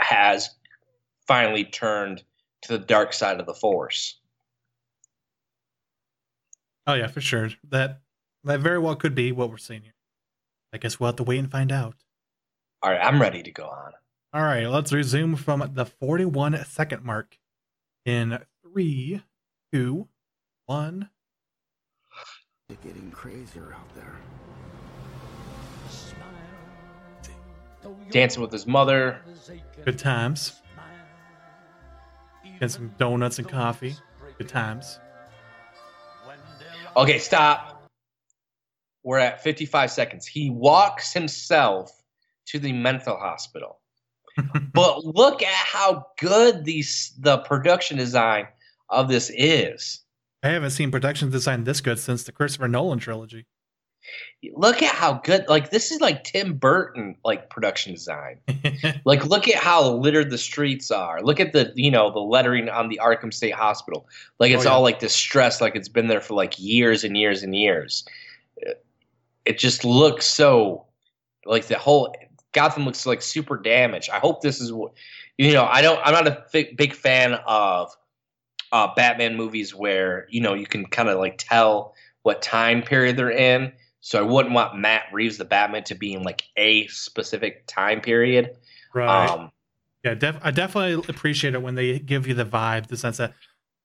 has 0.00 0.50
finally 1.26 1.64
turned 1.64 2.22
to 2.62 2.78
the 2.78 2.78
dark 2.84 3.12
side 3.12 3.40
of 3.40 3.46
the 3.46 3.54
force. 3.54 4.18
Oh 6.88 6.94
yeah, 6.94 7.06
for 7.06 7.20
sure. 7.20 7.50
That 7.68 8.00
that 8.42 8.60
very 8.60 8.78
well 8.78 8.96
could 8.96 9.14
be 9.14 9.30
what 9.30 9.50
we're 9.50 9.58
seeing 9.58 9.82
here. 9.82 9.94
I 10.72 10.78
guess 10.78 10.98
we'll 10.98 11.08
have 11.08 11.16
to 11.16 11.22
wait 11.22 11.38
and 11.38 11.50
find 11.50 11.70
out. 11.70 11.94
All 12.82 12.90
right, 12.90 13.00
I'm 13.00 13.20
ready 13.20 13.42
to 13.42 13.50
go 13.50 13.64
on. 13.66 13.92
All 14.32 14.42
right, 14.42 14.66
let's 14.66 14.92
resume 14.92 15.36
from 15.36 15.70
the 15.74 15.86
41 15.86 16.64
second 16.66 17.04
mark 17.04 17.38
in 18.04 18.38
three, 18.62 19.22
two, 19.72 20.08
one. 20.66 21.08
It's 22.68 22.78
getting 22.84 23.10
crazier 23.10 23.74
out 23.74 23.94
there. 23.94 24.16
Dancing 28.10 28.42
with 28.42 28.52
his 28.52 28.66
mother. 28.66 29.22
Good 29.84 29.98
times. 29.98 30.60
Get 32.60 32.70
some 32.70 32.92
donuts 32.98 33.38
and 33.38 33.48
coffee. 33.48 33.94
Good 34.36 34.48
times. 34.48 34.98
Okay, 36.98 37.20
stop. 37.20 37.88
We're 39.04 39.20
at 39.20 39.40
55 39.44 39.92
seconds. 39.92 40.26
He 40.26 40.50
walks 40.50 41.12
himself 41.12 41.92
to 42.46 42.58
the 42.58 42.72
mental 42.72 43.16
hospital. 43.16 43.78
but 44.72 45.04
look 45.04 45.40
at 45.40 45.54
how 45.54 46.06
good 46.18 46.64
these 46.64 47.14
the 47.20 47.38
production 47.38 47.96
design 47.96 48.48
of 48.90 49.08
this 49.08 49.30
is. 49.32 50.00
I 50.42 50.48
haven't 50.48 50.70
seen 50.70 50.90
production 50.90 51.30
design 51.30 51.62
this 51.62 51.80
good 51.80 52.00
since 52.00 52.24
the 52.24 52.32
Christopher 52.32 52.66
Nolan 52.66 52.98
trilogy. 52.98 53.46
Look 54.54 54.82
at 54.82 54.94
how 54.94 55.14
good 55.14 55.44
like 55.48 55.70
this 55.70 55.90
is 55.90 56.00
like 56.00 56.22
Tim 56.22 56.54
Burton 56.54 57.16
like 57.24 57.50
production 57.50 57.92
design. 57.92 58.38
Like 59.04 59.24
look 59.26 59.48
at 59.48 59.56
how 59.56 59.90
littered 59.94 60.30
the 60.30 60.38
streets 60.38 60.90
are. 60.90 61.20
Look 61.22 61.40
at 61.40 61.52
the 61.52 61.72
you 61.74 61.90
know 61.90 62.12
the 62.12 62.20
lettering 62.20 62.68
on 62.68 62.88
the 62.88 63.00
Arkham 63.02 63.32
State 63.34 63.54
Hospital. 63.54 64.06
Like 64.38 64.52
it's 64.52 64.64
Oh, 64.64 64.68
yeah. 64.68 64.74
all 64.74 64.82
like 64.82 64.98
distressed 65.00 65.60
like 65.60 65.74
it's 65.74 65.88
been 65.88 66.06
there 66.06 66.20
for 66.20 66.34
like 66.34 66.54
years 66.58 67.02
and 67.04 67.16
years 67.16 67.42
and 67.42 67.56
years. 67.56 68.04
It, 69.44 69.58
just 69.58 69.84
looks 69.84 70.26
so 70.26 70.84
like 71.46 71.66
the 71.66 71.78
whole 71.78 72.14
Gotham 72.52 72.84
looks 72.84 73.06
like 73.06 73.22
super 73.22 73.56
damaged. 73.56 74.10
I 74.10 74.18
hope 74.18 74.42
this 74.42 74.60
is 74.60 74.72
what 74.72 74.92
you 75.38 75.52
know, 75.52 75.64
I 75.64 75.82
don't 75.82 76.00
I'm 76.04 76.12
not 76.12 76.28
a 76.28 76.44
big, 76.52 76.76
big 76.76 76.92
fan 76.94 77.34
of 77.46 77.90
uh 78.70 78.88
Batman 78.94 79.36
movies 79.36 79.74
where, 79.74 80.26
you 80.30 80.40
know, 80.40 80.54
you 80.54 80.66
can 80.66 80.84
kind 80.86 81.08
of 81.08 81.18
like 81.18 81.36
tell 81.38 81.94
what 82.22 82.42
time 82.42 82.82
period 82.82 83.16
they're 83.16 83.30
in. 83.30 83.72
So 84.00 84.18
I 84.18 84.22
wouldn't 84.22 84.54
want 84.54 84.76
Matt 84.78 85.04
Reeves 85.12 85.38
the 85.38 85.44
Batman 85.44 85.84
to 85.84 85.94
be 85.94 86.14
in 86.14 86.22
like 86.22 86.44
a 86.56 86.86
specific 86.88 87.66
time 87.66 88.00
period. 88.00 88.56
right. 88.94 89.28
Um, 89.28 89.50
yeah, 90.04 90.14
def- 90.14 90.38
I 90.42 90.50
definitely 90.52 91.04
appreciate 91.12 91.54
it 91.54 91.62
when 91.62 91.74
they 91.74 91.98
give 91.98 92.26
you 92.28 92.34
the 92.34 92.44
vibe, 92.44 92.86
the 92.86 92.96
sense 92.96 93.16
that 93.16 93.34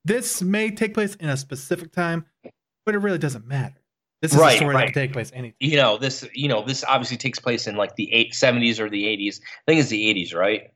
this 0.06 0.42
may 0.44 0.70
take 0.70 0.94
place 0.94 1.16
in 1.16 1.30
a 1.30 1.36
specific 1.38 1.92
time, 1.92 2.26
but 2.86 2.94
it 2.94 3.00
really 3.00 3.18
doesn't 3.18 3.48
matter. 3.48 3.76
This 4.22 4.32
is 4.34 4.38
Right, 4.38 4.54
a 4.54 4.58
story 4.58 4.76
that 4.76 4.86
can 4.86 4.94
take 4.94 5.12
place 5.14 5.32
anytime. 5.34 5.56
you 5.60 5.76
know 5.76 5.98
this 5.98 6.26
you 6.34 6.48
know 6.48 6.64
this 6.64 6.84
obviously 6.86 7.18
takes 7.18 7.40
place 7.40 7.68
in 7.68 7.76
like 7.76 7.96
the 7.96 8.14
eight, 8.14 8.32
70s 8.34 8.80
or 8.80 8.90
the 8.90 9.04
80s 9.04 9.42
i 9.42 9.72
think 9.72 9.82
it's 9.82 9.90
the 9.90 10.14
80s 10.14 10.34
right 10.34 10.72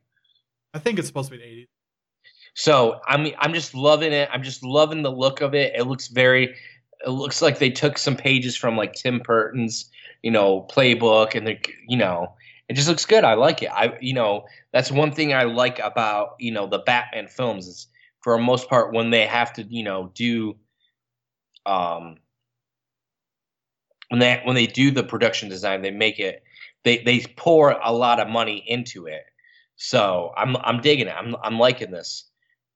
I 0.74 0.78
think 0.80 0.98
it's 0.98 1.08
supposed 1.08 1.30
to 1.30 1.38
be 1.38 1.42
the 1.42 1.48
80s. 1.62 1.66
so 2.54 3.00
i 3.06 3.16
mean 3.16 3.34
i'm 3.38 3.54
just 3.54 3.74
loving 3.74 4.12
it 4.12 4.28
i'm 4.32 4.42
just 4.42 4.62
loving 4.62 5.00
the 5.02 5.10
look 5.10 5.40
of 5.40 5.54
it 5.54 5.72
it 5.74 5.84
looks 5.84 6.08
very 6.08 6.56
it 7.06 7.10
looks 7.10 7.42
like 7.42 7.58
they 7.58 7.70
took 7.70 7.98
some 7.98 8.16
pages 8.16 8.56
from 8.56 8.76
like 8.76 8.92
tim 8.94 9.20
burton's 9.20 9.90
you 10.22 10.30
know 10.30 10.66
playbook 10.70 11.34
and 11.34 11.46
they 11.46 11.60
you 11.86 11.96
know 11.96 12.34
it 12.68 12.74
just 12.74 12.88
looks 12.88 13.06
good. 13.06 13.24
I 13.24 13.32
like 13.34 13.62
it. 13.62 13.70
I 13.72 13.96
you 14.00 14.12
know 14.12 14.44
that's 14.72 14.92
one 14.92 15.10
thing 15.10 15.32
i 15.32 15.44
like 15.44 15.78
about 15.78 16.36
you 16.38 16.52
know 16.52 16.66
the 16.66 16.80
batman 16.80 17.26
films 17.26 17.66
is 17.66 17.88
for 18.20 18.36
the 18.36 18.42
most 18.42 18.68
part 18.68 18.92
when 18.92 19.10
they 19.10 19.26
have 19.26 19.52
to 19.54 19.62
you 19.62 19.82
know 19.82 20.10
do 20.14 20.54
um 21.66 22.16
when 24.08 24.20
they 24.20 24.40
when 24.44 24.54
they 24.54 24.66
do 24.66 24.90
the 24.90 25.02
production 25.02 25.48
design 25.48 25.82
they 25.82 25.90
make 25.90 26.18
it 26.18 26.42
they 26.84 26.98
they 26.98 27.20
pour 27.36 27.70
a 27.70 27.92
lot 27.92 28.20
of 28.20 28.28
money 28.28 28.62
into 28.66 29.06
it. 29.06 29.24
So 29.76 30.32
i'm 30.36 30.56
i'm 30.58 30.80
digging 30.80 31.06
it. 31.08 31.14
I'm 31.16 31.36
i'm 31.42 31.58
liking 31.58 31.90
this. 31.90 32.24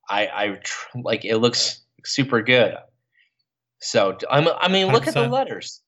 I 0.09 0.29
i 0.35 0.49
tr- 0.63 0.99
like 1.03 1.25
it 1.25 1.39
looks 1.39 1.83
super 2.05 2.43
good 2.43 2.77
so 3.83 4.17
i'm 4.31 4.49
i 4.61 4.69
mean 4.69 4.87
look 4.93 5.07
at 5.07 5.15
the 5.15 5.29
letters 5.29 5.83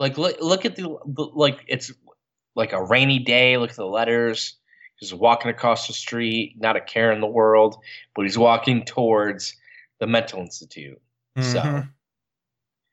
like 0.00 0.16
look 0.16 0.36
look 0.40 0.64
at 0.64 0.76
the, 0.76 0.88
like 1.34 1.58
it's 1.68 1.92
like 2.54 2.72
a 2.72 2.82
rainy 2.82 3.18
day 3.18 3.56
look 3.58 3.70
at 3.70 3.76
the 3.76 3.84
letters 3.84 4.56
just 5.00 5.12
walking 5.12 5.50
across 5.50 5.86
the 5.88 5.92
street 5.92 6.54
not 6.58 6.76
a 6.76 6.80
care 6.80 7.10
in 7.12 7.20
the 7.20 7.26
world 7.26 7.76
but 8.14 8.22
he's 8.22 8.38
walking 8.38 8.84
towards 8.84 9.54
the 10.00 10.06
mental 10.06 10.40
institute 10.40 11.00
So- 11.40 11.60
Mhm. 11.60 11.90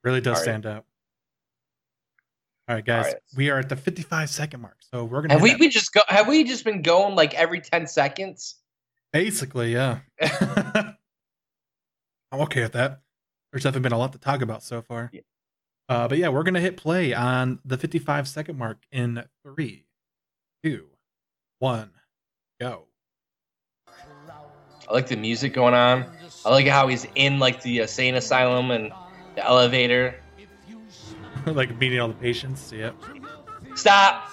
really 0.04 0.22
does 0.22 0.38
All 0.38 0.39
right. 0.39 0.43
stand 0.43 0.66
out. 0.66 0.86
All 2.68 2.76
right, 2.76 2.86
guys, 2.86 3.06
right. 3.06 3.16
we 3.36 3.50
are 3.50 3.58
at 3.60 3.68
the 3.68 3.76
55 3.76 4.30
second 4.30 4.62
mark, 4.62 4.78
so 4.93 5.04
we're 5.04 5.22
gonna 5.24 5.34
have 5.34 5.41
we 5.41 5.50
that- 5.52 5.60
been 5.60 5.72
just 5.72 5.91
go 5.91 6.02
have 6.08 6.28
we 6.28 6.43
just 6.43 6.64
been 6.64 6.82
going 6.84 7.16
like 7.16 7.34
every 7.34 7.62
10 7.62 7.88
seconds 7.88 8.56
basically, 9.12 9.74
yeah. 9.74 10.00
I'm 10.22 10.95
okay 12.41 12.62
with 12.62 12.74
that. 12.74 13.02
There's 13.52 13.64
definitely 13.64 13.84
been 13.84 13.93
a 13.93 13.97
lot 13.97 14.14
to 14.14 14.20
talk 14.20 14.41
about 14.41 14.64
so 14.64 14.82
far. 14.82 15.10
Yeah. 15.14 15.22
Uh, 15.88 16.08
but 16.08 16.20
yeah, 16.20 16.30
we're 16.30 16.43
gonna 16.43 16.60
hit 16.60 16.78
play 16.78 17.14
on 17.14 17.60
the 17.66 17.78
55 17.78 18.28
second 18.28 18.58
mark 18.58 18.86
in 18.91 19.24
three, 19.43 19.86
two, 20.64 20.86
one, 21.58 21.89
go. 22.60 22.86
I 23.88 24.93
like 24.93 25.08
the 25.08 25.18
music 25.18 25.54
going 25.54 25.74
on. 25.74 26.06
I 26.45 26.50
like 26.50 26.68
how 26.68 26.88
he's 26.88 27.08
in 27.16 27.39
like 27.39 27.62
the 27.62 27.80
insane 27.80 28.16
asylum 28.16 28.72
and 28.72 28.91
the 29.36 29.45
elevator. 29.45 30.16
like 31.45 31.78
meeting 31.80 32.00
all 32.00 32.08
the 32.08 32.14
patients. 32.16 32.72
Yep. 32.72 32.95
Stop. 33.76 34.30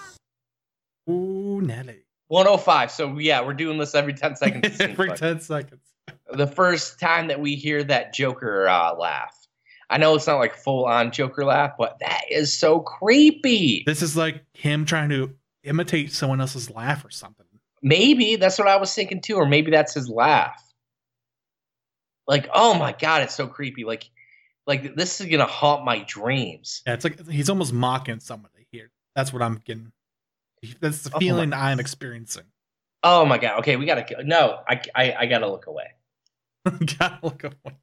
Ooh, 1.09 1.61
Nelly. 1.62 2.03
105. 2.29 2.91
So 2.91 3.19
yeah, 3.19 3.45
we're 3.45 3.55
doing 3.55 3.79
this 3.79 3.95
every 3.95 4.14
10 4.14 4.37
seconds. 4.37 4.77
Every 4.81 5.12
10 5.12 5.41
seconds. 5.41 5.86
The 6.33 6.47
first 6.47 6.99
time 6.99 7.29
that 7.29 7.41
we 7.41 7.55
hear 7.55 7.83
that 7.85 8.14
Joker 8.14 8.68
uh, 8.68 8.95
laugh. 8.95 9.35
I 9.89 9.99
know 9.99 10.14
it's 10.16 10.27
not 10.27 10.39
like 10.39 10.57
full 10.57 10.85
on 10.85 11.12
Joker 11.12 11.45
laugh, 11.45 11.72
but 11.79 11.99
that 12.01 12.22
is 12.31 12.53
so 12.53 12.81
creepy. 12.81 13.85
This 13.87 14.03
is 14.03 14.16
like 14.16 14.45
him 14.53 14.85
trying 14.85 15.11
to 15.11 15.35
imitate 15.62 16.12
someone 16.12 16.41
else's 16.41 16.70
laugh 16.70 17.05
or 17.05 17.11
something. 17.11 17.47
Maybe 17.83 18.37
that's 18.37 18.59
what 18.59 18.66
I 18.66 18.77
was 18.77 18.93
thinking 18.93 19.20
too, 19.20 19.37
or 19.37 19.47
maybe 19.47 19.70
that's 19.70 19.95
his 19.95 20.09
laugh. 20.09 20.62
Like, 22.27 22.49
oh 22.53 22.74
my 22.74 22.93
god, 22.93 23.22
it's 23.22 23.35
so 23.35 23.47
creepy. 23.47 23.85
Like, 23.85 24.11
like 24.66 24.97
this 24.97 25.20
is 25.20 25.29
gonna 25.29 25.47
haunt 25.47 25.85
my 25.85 26.01
dreams. 26.01 26.83
Yeah, 26.85 26.95
it's 26.95 27.05
like 27.05 27.29
he's 27.29 27.49
almost 27.49 27.72
mocking 27.72 28.18
somebody 28.18 28.66
here. 28.72 28.91
That's 29.14 29.33
what 29.33 29.43
I'm 29.43 29.61
getting. 29.64 29.93
That's 30.81 31.03
the 31.03 31.11
Oh 31.14 31.18
feeling 31.20 31.53
I'm 31.53 31.79
experiencing. 31.79 32.45
Oh 33.05 33.24
my 33.24 33.39
god. 33.39 33.61
Okay, 33.61 33.77
we 33.77 33.87
gotta. 33.87 34.24
No, 34.24 34.59
I, 34.68 34.81
I, 34.95 35.14
I 35.20 35.27
gotta 35.27 35.49
look 35.49 35.68
away. 35.68 35.87
Gotta 36.99 37.19
look 37.23 37.45
away. 37.45 37.77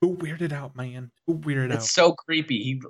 Who 0.00 0.16
weirded 0.16 0.52
out, 0.52 0.74
man? 0.74 1.10
Who 1.26 1.38
weirded 1.38 1.66
It's 1.66 1.74
out? 1.74 1.78
It's 1.78 1.92
so 1.92 2.12
creepy. 2.12 2.58
He, 2.58 2.82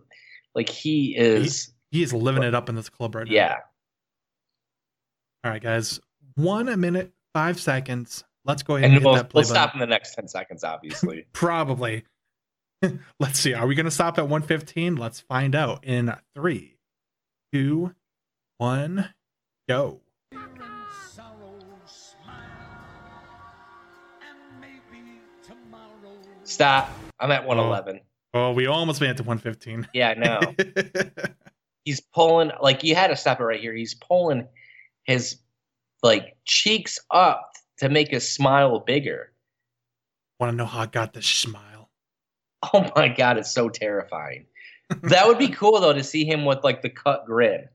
like, 0.55 0.69
he 0.69 1.17
is. 1.17 1.73
He 1.91 2.03
is 2.03 2.13
living 2.13 2.43
it 2.43 2.55
up 2.55 2.69
in 2.69 2.75
this 2.75 2.89
club 2.89 3.15
right 3.15 3.27
now. 3.27 3.33
Yeah. 3.33 3.57
All 5.45 5.51
right, 5.51 5.63
guys. 5.63 6.01
One 6.37 6.81
minute, 6.81 7.13
five 7.35 7.61
seconds. 7.61 8.25
Let's 8.45 8.63
go 8.63 8.77
ahead 8.77 8.87
And 8.87 8.97
and 8.97 9.05
we'll, 9.05 9.29
we'll 9.35 9.45
stop 9.45 9.75
in 9.75 9.81
the 9.81 9.87
next 9.87 10.15
ten 10.15 10.27
seconds, 10.27 10.65
obviously. 10.65 11.27
Probably. 11.33 12.05
Let's 13.21 13.39
see. 13.39 13.55
Are 13.55 13.67
we 13.67 13.75
going 13.75 13.85
to 13.85 13.91
stop 13.91 14.19
at 14.19 14.29
115? 14.29 14.97
Let's 14.97 15.21
find 15.21 15.55
out 15.55 15.85
in 15.85 16.15
three, 16.35 16.79
two, 17.53 17.95
one, 18.59 19.13
go. 19.69 20.01
Stop. 26.53 26.91
I'm 27.19 27.31
at 27.31 27.47
111. 27.47 28.01
Oh, 28.35 28.53
we 28.53 28.67
almost 28.67 29.01
made 29.01 29.09
it 29.09 29.17
to 29.17 29.23
115. 29.23 29.89
Yeah, 29.95 30.11
I 30.11 30.15
know. 30.15 30.55
he's 31.87 32.01
pulling 32.01 32.51
like 32.61 32.85
you 32.85 32.95
had 32.95 33.09
to 33.09 33.17
stop 33.17 33.41
it 33.41 33.45
right 33.45 33.61
here. 33.61 33.75
He's 33.75 33.95
pulling 33.95 34.47
his 35.05 35.39
like 36.03 36.37
cheeks 36.45 36.99
up 37.11 37.53
to 37.79 37.89
make 37.89 38.11
his 38.11 38.31
smile 38.31 38.81
bigger. 38.81 39.33
Want 40.39 40.53
to 40.53 40.57
know 40.57 40.67
how 40.67 40.81
I 40.81 40.87
got 40.87 41.15
this 41.15 41.27
smile? 41.27 41.89
Oh 42.75 42.91
my 42.97 43.09
god, 43.09 43.39
it's 43.39 43.53
so 43.53 43.71
terrifying. 43.71 44.47
That 45.05 45.27
would 45.27 45.39
be 45.39 45.49
cool 45.49 45.81
though 45.81 45.95
to 45.95 46.05
see 46.05 46.27
him 46.27 46.45
with 46.45 46.63
like 46.63 46.83
the 46.83 46.91
cut 46.91 47.25
grin. 47.25 47.67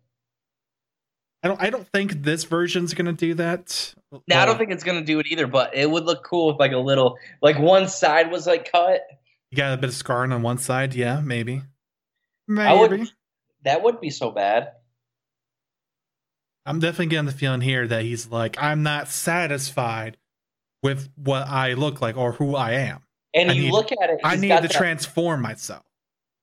I 1.43 1.47
don't. 1.47 1.61
I 1.61 1.69
don't 1.69 1.87
think 1.93 2.23
this 2.23 2.43
version's 2.45 2.93
gonna 2.93 3.13
do 3.13 3.33
that. 3.35 3.93
Now 4.27 4.41
I 4.41 4.45
don't 4.45 4.55
uh, 4.55 4.57
think 4.57 4.71
it's 4.71 4.83
gonna 4.83 5.03
do 5.03 5.19
it 5.19 5.27
either, 5.27 5.47
but 5.47 5.75
it 5.75 5.89
would 5.89 6.05
look 6.05 6.23
cool 6.23 6.51
if 6.51 6.59
like 6.59 6.71
a 6.71 6.77
little 6.77 7.17
like 7.41 7.59
one 7.59 7.87
side 7.87 8.31
was 8.31 8.47
like 8.47 8.71
cut. 8.71 9.01
you 9.51 9.57
got 9.57 9.73
a 9.73 9.77
bit 9.77 9.89
of 9.89 9.95
scarring 9.95 10.31
on 10.31 10.41
one 10.41 10.57
side. 10.57 10.95
Yeah, 10.95 11.21
maybe. 11.21 11.61
Maybe. 12.47 12.67
I 12.67 12.73
would 12.73 13.07
that 13.63 13.83
wouldn't 13.83 14.01
be 14.01 14.09
so 14.09 14.31
bad. 14.31 14.71
I'm 16.65 16.79
definitely 16.79 17.07
getting 17.07 17.25
the 17.27 17.31
feeling 17.31 17.61
here 17.61 17.87
that 17.87 18.01
he's 18.03 18.27
like, 18.27 18.61
I'm 18.61 18.83
not 18.83 19.07
satisfied 19.07 20.17
with 20.83 21.09
what 21.15 21.47
I 21.47 21.73
look 21.73 22.01
like 22.01 22.17
or 22.17 22.33
who 22.33 22.55
I 22.55 22.71
am. 22.71 23.03
And 23.33 23.51
I 23.51 23.53
you 23.53 23.63
need- 23.63 23.71
look 23.71 23.91
at 23.91 24.09
it, 24.09 24.19
I 24.23 24.35
need 24.35 24.49
to 24.49 24.61
that- 24.63 24.71
transform 24.71 25.41
myself. 25.41 25.83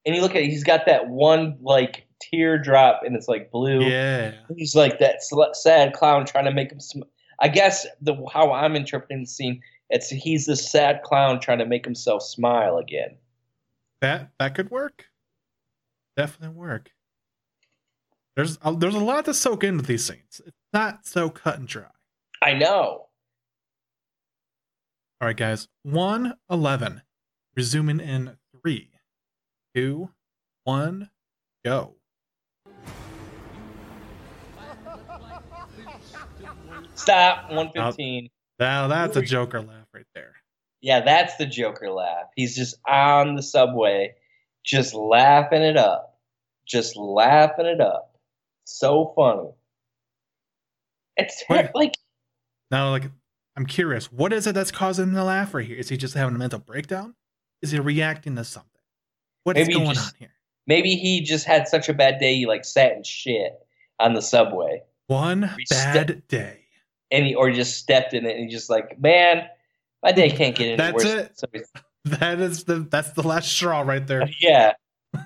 and 0.06 0.14
you 0.14 0.22
look 0.22 0.32
at 0.34 0.42
it, 0.42 0.46
he's 0.48 0.64
got 0.64 0.86
that 0.86 1.08
one 1.08 1.58
like 1.60 2.03
teardrop 2.20 3.02
and 3.04 3.16
it's 3.16 3.28
like 3.28 3.50
blue. 3.50 3.84
Yeah. 3.84 4.32
he's 4.56 4.74
like 4.74 4.98
that 4.98 5.22
sad 5.54 5.92
clown 5.92 6.26
trying 6.26 6.44
to 6.46 6.52
make 6.52 6.72
him. 6.72 6.80
Sm- 6.80 7.02
I 7.40 7.48
guess 7.48 7.86
the 8.00 8.14
how 8.32 8.52
I'm 8.52 8.76
interpreting 8.76 9.20
the 9.22 9.26
scene, 9.26 9.60
it's 9.90 10.08
he's 10.08 10.46
the 10.46 10.56
sad 10.56 11.02
clown 11.02 11.40
trying 11.40 11.58
to 11.58 11.66
make 11.66 11.84
himself 11.84 12.22
smile 12.22 12.78
again. 12.78 13.16
That 14.00 14.30
that 14.38 14.54
could 14.54 14.70
work. 14.70 15.06
Definitely 16.16 16.56
work. 16.56 16.90
There's 18.36 18.58
a, 18.62 18.74
there's 18.74 18.94
a 18.94 19.00
lot 19.00 19.24
to 19.26 19.34
soak 19.34 19.64
into 19.64 19.84
these 19.84 20.04
scenes. 20.04 20.40
It's 20.44 20.56
not 20.72 21.06
so 21.06 21.30
cut 21.30 21.58
and 21.58 21.68
dry. 21.68 21.86
I 22.42 22.54
know. 22.54 23.06
All 25.20 25.28
right, 25.28 25.36
guys. 25.36 25.68
111. 25.84 27.02
Resuming 27.56 28.00
in 28.00 28.36
three, 28.60 28.90
two, 29.74 30.10
one, 30.64 31.10
go. 31.64 31.94
Stop. 37.04 37.52
One 37.52 37.70
fifteen. 37.70 38.30
Now 38.58 38.88
that's 38.88 39.16
a 39.16 39.22
Joker 39.22 39.60
laugh 39.60 39.86
right 39.92 40.06
there. 40.14 40.32
Yeah, 40.80 41.00
that's 41.00 41.36
the 41.36 41.46
Joker 41.46 41.90
laugh. 41.90 42.26
He's 42.34 42.56
just 42.56 42.76
on 42.88 43.36
the 43.36 43.42
subway, 43.42 44.14
just 44.64 44.94
laughing 44.94 45.62
it 45.62 45.76
up, 45.76 46.18
just 46.66 46.96
laughing 46.96 47.66
it 47.66 47.80
up. 47.80 48.14
So 48.64 49.12
funny. 49.14 49.50
It's 51.16 51.44
Wait. 51.48 51.70
like 51.74 51.94
Now, 52.70 52.90
like, 52.90 53.10
I'm 53.56 53.66
curious. 53.66 54.10
What 54.10 54.32
is 54.32 54.46
it 54.46 54.54
that's 54.54 54.70
causing 54.70 55.08
him 55.08 55.14
to 55.14 55.24
laugh 55.24 55.52
right 55.54 55.66
here? 55.66 55.76
Is 55.76 55.90
he 55.90 55.96
just 55.96 56.14
having 56.14 56.34
a 56.34 56.38
mental 56.38 56.58
breakdown? 56.58 57.14
Is 57.62 57.70
he 57.70 57.78
reacting 57.80 58.36
to 58.36 58.44
something? 58.44 58.70
What 59.44 59.56
is 59.58 59.68
going 59.68 59.94
just- 59.94 60.14
on 60.14 60.18
here? 60.18 60.30
maybe 60.66 60.94
he 60.96 61.20
just 61.20 61.44
had 61.44 61.68
such 61.68 61.90
a 61.90 61.94
bad 61.94 62.18
day 62.18 62.34
he 62.36 62.46
like 62.46 62.64
sat 62.64 62.92
in 62.92 63.02
shit 63.02 63.52
on 64.00 64.14
the 64.14 64.22
subway. 64.22 64.82
One 65.06 65.50
bad 65.68 66.22
day. 66.28 66.63
And 67.10 67.26
he 67.26 67.34
or 67.34 67.48
he 67.48 67.54
just 67.54 67.78
stepped 67.78 68.14
in 68.14 68.26
it 68.26 68.36
and 68.36 68.44
he's 68.44 68.52
just 68.52 68.70
like, 68.70 69.00
man, 69.00 69.46
my 70.02 70.12
day 70.12 70.30
can't 70.30 70.54
get 70.56 70.66
any 70.68 70.76
That's 70.76 70.94
worse. 70.94 71.04
it. 71.04 71.38
So 71.38 71.46
That 72.04 72.40
is 72.40 72.64
the 72.64 72.80
that's 72.80 73.12
the 73.12 73.22
last 73.26 73.50
straw 73.50 73.80
right 73.80 74.06
there. 74.06 74.28
yeah, 74.40 74.72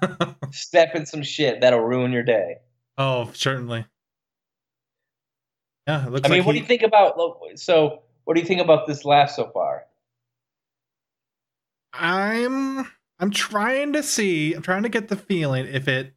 step 0.53 0.95
in 0.95 1.07
some 1.07 1.23
shit 1.23 1.61
that'll 1.61 1.81
ruin 1.81 2.13
your 2.13 2.23
day. 2.23 2.57
oh, 2.97 3.31
certainly. 3.35 3.85
Yeah, 5.89 6.07
it 6.07 6.13
looks 6.13 6.27
I 6.27 6.29
mean, 6.29 6.39
like 6.41 6.47
what 6.47 6.55
he- 6.55 6.61
do 6.61 6.63
you 6.65 6.69
think 6.69 6.83
about? 6.83 7.19
So, 7.57 8.03
what 8.25 8.35
do 8.35 8.41
you 8.41 8.47
think 8.47 8.61
about 8.61 8.87
this 8.87 9.05
laugh 9.05 9.31
so 9.31 9.51
far? 9.53 9.85
I'm 11.93 12.87
I'm 13.19 13.31
trying 13.31 13.95
to 13.95 14.03
see, 14.03 14.53
I'm 14.55 14.63
trying 14.63 14.83
to 14.85 14.89
get 14.89 15.09
the 15.09 15.17
feeling 15.17 15.67
if 15.67 15.89
it 15.89 16.15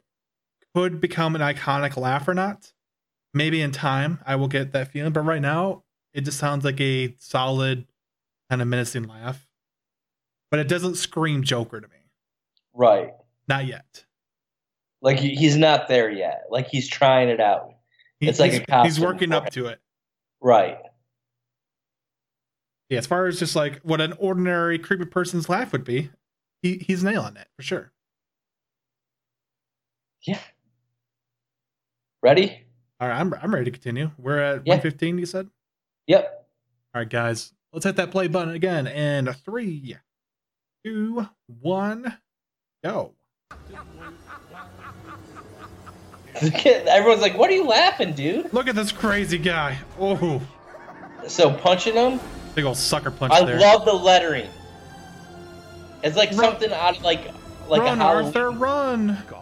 could 0.76 1.02
become 1.02 1.36
an 1.36 1.42
iconic 1.42 1.98
laugh 1.98 2.28
or 2.28 2.34
not. 2.34 2.72
Maybe 3.34 3.62
in 3.62 3.72
time 3.72 4.20
I 4.26 4.36
will 4.36 4.48
get 4.48 4.74
that 4.74 4.90
feeling, 4.90 5.14
but 5.14 5.22
right 5.22 5.42
now 5.42 5.84
it 6.14 6.22
just 6.22 6.38
sounds 6.38 6.66
like 6.66 6.80
a 6.82 7.16
solid 7.18 7.88
kind 8.50 8.62
of 8.62 8.68
menacing 8.68 9.04
laugh. 9.04 9.48
But 10.50 10.60
it 10.60 10.68
doesn't 10.68 10.96
scream 10.96 11.44
Joker 11.44 11.80
to 11.80 11.88
me. 11.88 11.96
Right, 12.74 13.14
Not 13.48 13.66
yet. 13.66 14.06
like 15.02 15.18
he's 15.20 15.58
not 15.58 15.88
there 15.88 16.10
yet. 16.10 16.44
Like 16.50 16.68
he's 16.68 16.88
trying 16.88 17.30
it 17.30 17.40
out. 17.42 17.74
He- 18.20 18.28
It's 18.28 18.40
like 18.40 18.52
he's, 18.52 18.62
a 18.70 18.84
he's 18.84 19.00
working 19.00 19.32
up 19.34 19.50
to 19.52 19.68
it. 19.68 19.80
Right. 20.42 20.78
Yeah, 22.90 22.98
as 22.98 23.08
far 23.08 23.28
as 23.28 23.40
just 23.40 23.56
like 23.56 23.80
what 23.84 24.02
an 24.02 24.14
ordinary 24.20 24.78
creepy 24.78 25.06
person's 25.06 25.48
laugh 25.48 25.72
would 25.72 25.84
be, 25.86 26.10
he 26.62 26.78
he's 26.86 27.04
nailing 27.04 27.38
it 27.38 27.48
for 27.56 27.62
sure. 27.62 27.92
Yeah. 30.24 30.40
Ready? 32.22 32.66
All 33.02 33.08
right, 33.08 33.20
I'm 33.20 33.34
I'm 33.42 33.52
ready 33.54 33.66
to 33.66 33.72
continue. 33.72 34.12
We're 34.20 34.38
at 34.38 34.56
Yeah. 34.68 34.74
115, 34.76 35.18
you 35.18 35.26
said? 35.26 35.50
Yep. 36.08 36.48
All 36.94 37.02
right, 37.02 37.10
guys, 37.10 37.52
let's 37.74 37.84
hit 37.86 37.96
that 37.96 38.12
play 38.12 38.28
button 38.28 38.54
again. 38.54 38.86
And 38.86 39.36
three, 39.44 39.96
two, 40.86 41.28
one, 41.48 42.18
go. 42.84 43.14
Everyone's 46.66 47.22
like, 47.22 47.38
"What 47.38 47.50
are 47.50 47.54
you 47.54 47.66
laughing, 47.68 48.14
dude?" 48.14 48.52
Look 48.54 48.68
at 48.68 48.76
this 48.76 48.92
crazy 48.92 49.38
guy. 49.38 49.78
Oh, 50.00 50.42
So 51.28 51.52
punching 51.54 51.96
him. 51.96 52.20
big 52.56 52.66
old 52.66 52.78
sucker 52.78 53.12
punch 53.12 53.34
I 53.34 53.44
there. 53.44 53.60
love 53.60 53.86
the 53.86 53.94
lettering. 53.94 54.50
It's 56.04 56.16
like 56.18 56.30
Run. 56.32 56.40
something 56.40 56.72
out 56.72 56.98
of 56.98 57.04
like 57.04 57.26
like 57.68 57.82
run, 57.82 58.00
a 58.00 58.04
Halloween 58.04 58.26
Arthur, 58.28 58.52
run. 58.52 59.08
Gotham's 59.30 59.41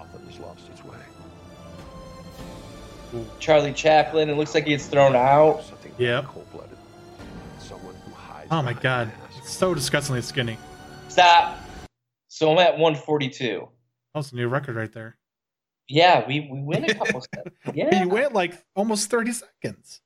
Charlie 3.39 3.73
Chaplin. 3.73 4.29
It 4.29 4.37
looks 4.37 4.53
like 4.53 4.65
he 4.65 4.71
gets 4.71 4.85
thrown 4.87 5.15
out. 5.15 5.63
Something 5.63 5.93
Yep. 5.97 6.25
cold-blooded. 6.25 6.77
Someone 7.59 7.95
who 8.05 8.11
hides 8.11 8.47
Oh 8.51 8.61
my 8.61 8.73
god, 8.73 9.11
it's 9.37 9.51
so 9.51 9.73
disgustingly 9.73 10.21
skinny. 10.21 10.57
Stop. 11.07 11.59
So 12.27 12.51
I'm 12.51 12.57
at 12.59 12.73
142. 12.77 13.67
That 14.13 14.19
was 14.19 14.31
a 14.31 14.35
new 14.35 14.47
record 14.47 14.75
right 14.75 14.91
there. 14.91 15.17
Yeah, 15.87 16.25
we 16.27 16.41
we 16.51 16.61
win 16.61 16.83
a 16.89 16.93
couple 16.93 17.21
steps. 17.33 17.51
Yeah. 17.73 17.99
He 17.99 18.05
went 18.05 18.33
like 18.33 18.53
almost 18.75 19.09
30 19.09 19.33
seconds. 19.33 20.01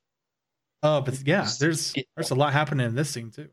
Oh, 0.81 1.01
but 1.01 1.19
yeah, 1.25 1.47
there's 1.59 1.93
there's 2.15 2.31
a 2.31 2.35
lot 2.35 2.53
happening 2.53 2.85
in 2.87 2.95
this 2.95 3.09
scene 3.09 3.31
too. 3.31 3.49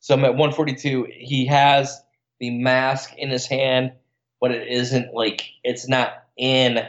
So 0.00 0.14
I'm 0.14 0.24
at 0.24 0.32
142. 0.32 1.08
He 1.12 1.46
has 1.46 2.02
the 2.40 2.50
mask 2.50 3.14
in 3.16 3.30
his 3.30 3.46
hand, 3.46 3.92
but 4.40 4.50
it 4.50 4.68
isn't 4.68 5.14
like 5.14 5.48
it's 5.64 5.88
not 5.88 6.24
in 6.36 6.86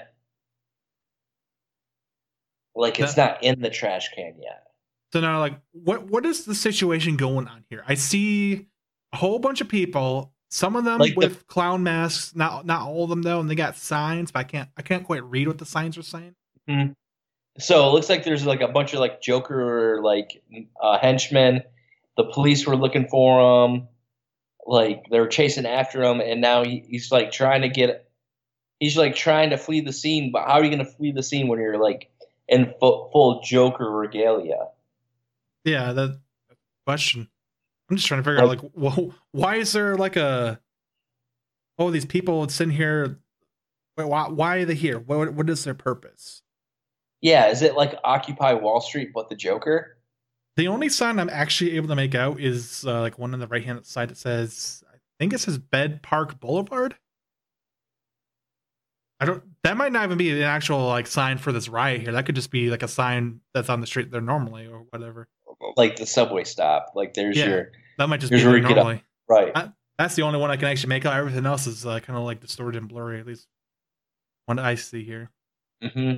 Like 2.78 3.00
it's 3.00 3.18
not 3.18 3.44
in 3.44 3.60
the 3.60 3.70
trash 3.70 4.10
can 4.14 4.36
yet. 4.42 4.64
So 5.12 5.20
now, 5.20 5.40
like, 5.40 5.56
what 5.72 6.08
what 6.10 6.26
is 6.26 6.46
the 6.46 6.54
situation 6.56 7.18
going 7.18 7.48
on 7.48 7.66
here? 7.70 7.84
I 7.88 7.96
see 7.96 8.68
a 9.14 9.18
whole 9.18 9.40
bunch 9.40 9.62
of 9.62 9.68
people. 9.68 10.34
Some 10.50 10.76
of 10.76 10.86
them 10.86 11.00
Like 11.00 11.14
the- 11.14 11.20
with 11.20 11.48
clown 11.48 11.84
masks. 11.84 12.36
Not 12.36 12.66
not 12.66 12.88
all 12.88 13.04
of 13.06 13.10
them 13.10 13.24
though, 13.24 13.40
and 13.40 13.50
they 13.50 13.56
got 13.56 13.78
signs, 13.78 14.32
but 14.32 14.40
I 14.40 14.44
can't 14.44 14.70
I 14.78 14.82
can't 14.82 15.04
quite 15.04 15.24
read 15.24 15.48
what 15.48 15.58
the 15.58 15.66
signs 15.66 15.98
are 15.98 16.04
saying. 16.04 16.36
So 17.60 17.90
it 17.90 17.94
looks 17.94 18.10
like 18.10 18.24
there's 18.24 18.46
like 18.46 18.62
a 18.62 18.68
bunch 18.68 18.94
of 18.94 19.00
like 19.00 19.22
Joker 19.22 20.00
like 20.04 20.44
uh, 20.82 21.00
henchmen. 21.00 21.64
The 22.16 22.26
police 22.26 22.68
were 22.68 22.76
looking 22.76 23.08
for 23.08 23.66
him. 23.66 23.88
Like 24.66 25.06
they 25.10 25.20
were 25.20 25.28
chasing 25.28 25.66
after 25.66 26.04
him, 26.04 26.20
and 26.20 26.42
now 26.42 26.64
he, 26.64 26.84
he's 26.88 27.12
like 27.12 27.32
trying 27.32 27.62
to 27.62 27.70
get. 27.70 28.08
He's 28.80 28.96
like 28.96 29.16
trying 29.16 29.50
to 29.50 29.58
flee 29.58 29.82
the 29.82 29.94
scene, 29.94 30.32
but 30.32 30.44
how 30.44 30.54
are 30.60 30.64
you 30.64 30.70
going 30.70 30.86
to 30.86 30.92
flee 30.92 31.12
the 31.12 31.24
scene 31.24 31.48
when 31.48 31.58
you're 31.60 31.82
like 31.82 32.12
in 32.48 32.74
full, 32.80 33.10
full 33.12 33.42
Joker 33.42 33.90
regalia? 33.90 34.68
Yeah, 35.64 35.94
that 35.94 36.20
question. 36.86 37.28
I'm 37.90 37.98
just 37.98 38.08
trying 38.08 38.22
to 38.22 38.30
figure 38.30 38.42
out 38.42 38.48
Like- 38.50 38.64
like, 38.64 38.72
whoa, 38.74 39.14
why 39.32 39.56
is 39.56 39.72
there 39.74 39.96
like 39.96 40.16
a 40.16 40.60
oh 41.80 41.90
these 41.92 42.06
people 42.06 42.48
sitting 42.50 42.74
here? 42.76 43.20
Wait, 43.98 44.08
why 44.08 44.28
why 44.30 44.58
are 44.58 44.66
they 44.66 44.76
here? 44.76 45.00
What 45.00 45.34
what 45.34 45.50
is 45.50 45.64
their 45.64 45.74
purpose? 45.74 46.42
Yeah, 47.22 47.48
is 47.48 47.62
it 47.62 47.76
like 47.76 47.96
Occupy 48.04 48.54
Wall 48.54 48.80
Street 48.82 49.12
but 49.14 49.30
the 49.30 49.36
Joker? 49.36 49.98
The 50.56 50.68
only 50.68 50.90
sign 50.90 51.20
I'm 51.20 51.30
actually 51.30 51.76
able 51.76 51.88
to 51.90 51.96
make 51.96 52.14
out 52.16 52.40
is 52.40 52.86
uh, 52.86 53.02
like 53.02 53.18
one 53.20 53.34
on 53.34 53.40
the 53.40 53.48
right 53.48 53.64
hand 53.64 53.86
side 53.86 54.10
that 54.10 54.18
says, 54.18 54.84
I 54.92 54.98
think 55.20 55.34
it 55.34 55.40
says 55.40 55.58
Bed 55.58 56.02
Park 56.04 56.40
Boulevard. 56.40 56.96
I 59.20 59.26
don't. 59.26 59.44
That 59.68 59.76
might 59.76 59.92
not 59.92 60.06
even 60.06 60.18
be 60.18 60.32
an 60.32 60.44
actual 60.44 60.88
like 60.88 61.08
sign 61.08 61.38
for 61.40 61.52
this 61.52 61.68
riot 61.68 62.00
here. 62.00 62.14
That 62.14 62.26
could 62.26 62.36
just 62.36 62.52
be 62.52 62.70
like 62.70 62.84
a 62.84 62.88
sign 62.88 63.42
that's 63.54 63.68
on 63.68 63.82
the 63.82 63.88
street 63.88 64.12
there 64.12 64.22
normally 64.22 64.66
or 64.66 64.86
whatever. 64.92 65.28
Like 65.76 65.98
the 65.98 66.06
subway 66.06 66.46
stop. 66.46 66.94
Like 66.96 67.14
there's 67.14 67.36
Yeah. 67.36 67.48
your 67.50 67.72
That 67.98 68.08
might 68.08 68.22
just 68.22 68.32
be 68.32 68.38
where 68.38 68.46
there 68.46 68.54
we 68.54 68.62
get 68.62 68.70
up. 68.72 68.76
normally. 68.78 69.04
right. 69.28 69.52
I- 69.54 69.72
That's 69.98 70.16
the 70.16 70.22
only 70.22 70.40
one 70.40 70.52
I 70.52 70.56
can 70.56 70.70
actually 70.70 70.88
make 70.90 71.06
out. 71.06 71.18
Everything 71.18 71.46
else 71.46 71.68
is 71.68 71.86
uh, 71.86 72.00
kind 72.00 72.18
of 72.18 72.24
like 72.24 72.40
distorted 72.40 72.78
and 72.78 72.88
blurry. 72.88 73.20
At 73.20 73.28
least 73.28 73.46
one 74.46 74.58
I 74.58 74.76
see 74.76 75.04
here. 75.04 75.32
hmm 75.82 76.14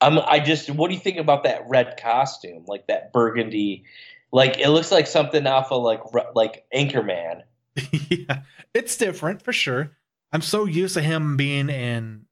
Um, 0.00 0.20
I 0.24 0.38
just, 0.38 0.70
what 0.70 0.88
do 0.88 0.94
you 0.94 1.00
think 1.00 1.18
about 1.18 1.42
that 1.44 1.64
red 1.68 1.98
costume, 2.00 2.64
like 2.68 2.86
that 2.86 3.12
burgundy? 3.12 3.84
Like 4.32 4.60
it 4.60 4.68
looks 4.68 4.92
like 4.92 5.08
something 5.08 5.46
off 5.48 5.72
of 5.72 5.82
like 5.82 6.00
like 6.36 6.64
Anchorman. 6.72 7.42
yeah, 8.08 8.42
it's 8.72 8.96
different 8.96 9.42
for 9.42 9.52
sure. 9.52 9.96
I'm 10.32 10.42
so 10.42 10.64
used 10.64 10.94
to 10.94 11.02
him 11.02 11.36
being 11.36 11.68
in 11.68 12.26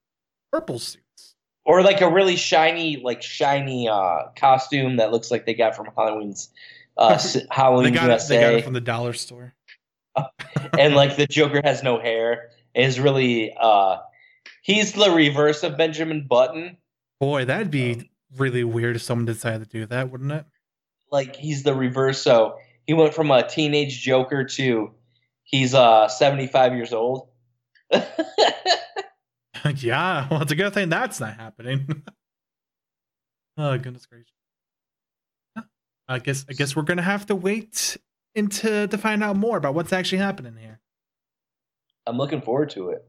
purple 0.52 0.78
suits. 0.78 1.34
or 1.64 1.82
like 1.82 2.00
a 2.00 2.10
really 2.10 2.36
shiny, 2.36 2.96
like 2.98 3.22
shiny 3.22 3.88
uh, 3.88 4.28
costume 4.36 4.96
that 4.96 5.10
looks 5.12 5.30
like 5.30 5.46
they 5.46 5.54
got 5.54 5.74
from 5.76 5.88
Halloween's 5.96 6.50
uh, 6.96 7.08
S- 7.14 7.34
They 7.34 7.46
Halloween 7.50 7.94
got 7.94 8.10
it. 8.10 8.22
They 8.28 8.40
got 8.40 8.54
it 8.54 8.64
from 8.64 8.72
the 8.74 8.80
dollar 8.80 9.12
store. 9.12 9.54
and 10.78 10.94
like 10.94 11.16
the 11.16 11.26
Joker 11.26 11.60
has 11.64 11.82
no 11.82 11.98
hair. 12.00 12.50
Is 12.74 13.00
really 13.00 13.52
uh, 13.60 13.98
he's 14.62 14.92
the 14.92 15.10
reverse 15.10 15.62
of 15.62 15.76
Benjamin 15.76 16.26
Button. 16.28 16.76
Boy, 17.20 17.44
that'd 17.44 17.70
be 17.70 18.10
really 18.36 18.62
weird 18.62 18.96
if 18.96 19.02
someone 19.02 19.24
decided 19.26 19.64
to 19.70 19.78
do 19.78 19.86
that, 19.86 20.10
wouldn't 20.10 20.30
it? 20.32 20.44
Like 21.10 21.34
he's 21.34 21.62
the 21.64 21.74
reverse. 21.74 22.20
So 22.22 22.58
he 22.86 22.94
went 22.94 23.14
from 23.14 23.30
a 23.30 23.46
teenage 23.48 24.00
Joker 24.00 24.44
to 24.44 24.92
he's 25.44 25.74
uh 25.74 26.08
75 26.08 26.74
years 26.74 26.92
old. 26.92 27.28
yeah, 29.76 30.28
well, 30.30 30.42
it's 30.42 30.52
a 30.52 30.56
good 30.56 30.72
thing 30.72 30.88
that's 30.88 31.20
not 31.20 31.34
happening. 31.34 31.86
oh 33.56 33.78
goodness 33.78 34.06
gracious! 34.06 34.32
I 36.08 36.18
guess 36.18 36.44
I 36.48 36.52
guess 36.52 36.76
we're 36.76 36.82
gonna 36.82 37.02
have 37.02 37.26
to 37.26 37.36
wait 37.36 37.96
into 38.34 38.86
to 38.86 38.98
find 38.98 39.22
out 39.22 39.36
more 39.36 39.56
about 39.56 39.74
what's 39.74 39.92
actually 39.92 40.18
happening 40.18 40.56
here. 40.56 40.80
I'm 42.06 42.16
looking 42.16 42.40
forward 42.40 42.70
to 42.70 42.90
it. 42.90 43.04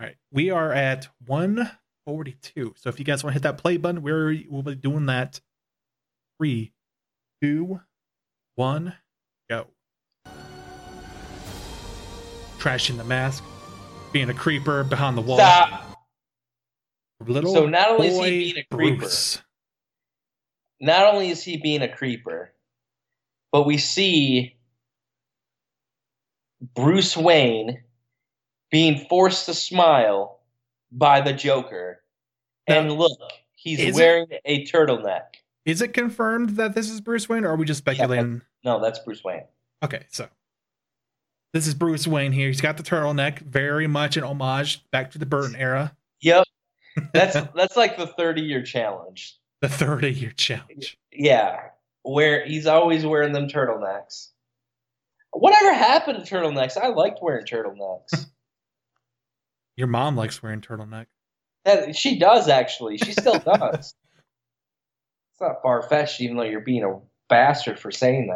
All 0.00 0.06
right, 0.06 0.16
we 0.30 0.50
are 0.50 0.72
at 0.72 1.08
142. 1.26 2.74
So 2.76 2.88
if 2.88 2.98
you 2.98 3.04
guys 3.04 3.24
want 3.24 3.32
to 3.32 3.34
hit 3.34 3.42
that 3.42 3.58
play 3.58 3.76
button, 3.76 4.02
we're 4.02 4.36
we'll 4.48 4.62
be 4.62 4.74
doing 4.74 5.06
that. 5.06 5.40
Three, 6.38 6.72
two, 7.42 7.80
one, 8.54 8.94
go. 9.48 9.68
Trashing 12.58 12.96
the 12.96 13.04
mask, 13.04 13.44
being 14.12 14.30
a 14.30 14.34
creeper 14.34 14.84
behind 14.84 15.16
the 15.16 15.22
wall. 15.22 15.38
Stop. 15.38 15.84
Little 17.26 17.52
So 17.52 17.66
not 17.66 17.90
only 17.90 18.08
is 18.08 18.14
he 18.18 18.30
being 18.52 18.58
a 18.58 18.74
creeper, 18.76 18.98
Bruce. 19.00 19.42
not 20.80 21.12
only 21.12 21.30
is 21.30 21.42
he 21.42 21.56
being 21.56 21.82
a 21.82 21.88
creeper, 21.88 22.52
but 23.50 23.66
we 23.66 23.76
see 23.76 24.56
Bruce 26.74 27.16
Wayne 27.16 27.82
being 28.70 29.06
forced 29.08 29.46
to 29.46 29.54
smile 29.54 30.40
by 30.92 31.20
the 31.20 31.32
Joker. 31.32 32.02
And 32.66 32.92
look, 32.92 33.18
he's 33.54 33.80
is 33.80 33.88
it- 33.88 34.00
wearing 34.00 34.26
a 34.44 34.64
turtleneck. 34.66 35.22
Is 35.64 35.82
it 35.82 35.92
confirmed 35.92 36.50
that 36.50 36.74
this 36.74 36.88
is 36.88 37.00
Bruce 37.00 37.28
Wayne, 37.28 37.44
or 37.44 37.48
are 37.50 37.56
we 37.56 37.66
just 37.66 37.78
speculating? 37.78 38.40
No, 38.64 38.80
that's 38.80 39.00
Bruce 39.00 39.22
Wayne. 39.22 39.44
Okay, 39.82 40.06
so 40.08 40.26
this 41.52 41.66
is 41.66 41.74
Bruce 41.74 42.06
Wayne 42.06 42.32
here. 42.32 42.48
He's 42.48 42.60
got 42.60 42.76
the 42.76 42.82
turtleneck, 42.82 43.38
very 43.40 43.86
much 43.86 44.16
an 44.16 44.24
homage 44.24 44.84
back 44.90 45.10
to 45.12 45.18
the 45.18 45.26
Burton 45.26 45.56
era, 45.56 45.94
Yep. 46.20 46.44
That's 47.12 47.34
that's 47.54 47.76
like 47.76 47.96
the 47.96 48.06
30 48.06 48.42
year 48.42 48.62
challenge. 48.62 49.38
the 49.60 49.68
30 49.68 50.10
year 50.12 50.32
challenge. 50.36 50.98
Yeah. 51.12 51.60
Where 52.02 52.44
he's 52.46 52.66
always 52.66 53.04
wearing 53.06 53.32
them 53.32 53.48
turtlenecks. 53.48 54.28
Whatever 55.32 55.74
happened 55.74 56.24
to 56.24 56.34
turtlenecks? 56.34 56.76
I 56.76 56.88
liked 56.88 57.20
wearing 57.22 57.44
turtlenecks. 57.46 58.26
Your 59.76 59.86
mom 59.86 60.16
likes 60.16 60.42
wearing 60.42 60.60
turtleneck. 60.60 61.06
That 61.64 61.94
she 61.94 62.18
does 62.18 62.48
actually. 62.48 62.98
She 62.98 63.12
still 63.12 63.38
does. 63.44 63.94
it's 65.32 65.40
not 65.40 65.62
far 65.62 65.82
fetched, 65.82 66.20
even 66.20 66.36
though 66.36 66.42
you're 66.44 66.60
being 66.60 66.82
a 66.82 66.98
bastard 67.28 67.78
for 67.78 67.90
saying 67.92 68.32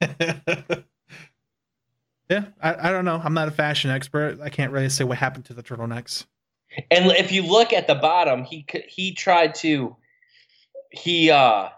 that. 0.00 0.84
Yeah, 2.28 2.46
I, 2.60 2.88
I 2.88 2.92
don't 2.92 3.04
know. 3.04 3.20
I'm 3.22 3.34
not 3.34 3.48
a 3.48 3.52
fashion 3.52 3.90
expert. 3.90 4.38
I 4.42 4.50
can't 4.50 4.72
really 4.72 4.88
say 4.88 5.04
what 5.04 5.18
happened 5.18 5.46
to 5.46 5.54
the 5.54 5.62
turtlenecks. 5.62 6.24
And 6.90 7.06
if 7.12 7.32
you 7.32 7.42
look 7.42 7.72
at 7.72 7.86
the 7.86 7.94
bottom, 7.94 8.44
he 8.44 8.66
he 8.88 9.14
tried 9.14 9.54
to 9.56 9.96
he 10.90 11.30
uh 11.30 11.68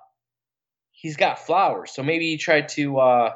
he's 0.91 1.17
got 1.17 1.39
flowers, 1.39 1.93
so 1.93 2.03
maybe 2.03 2.27
he 2.27 2.37
tried 2.37 2.69
to 2.71 2.99
uh 2.99 3.33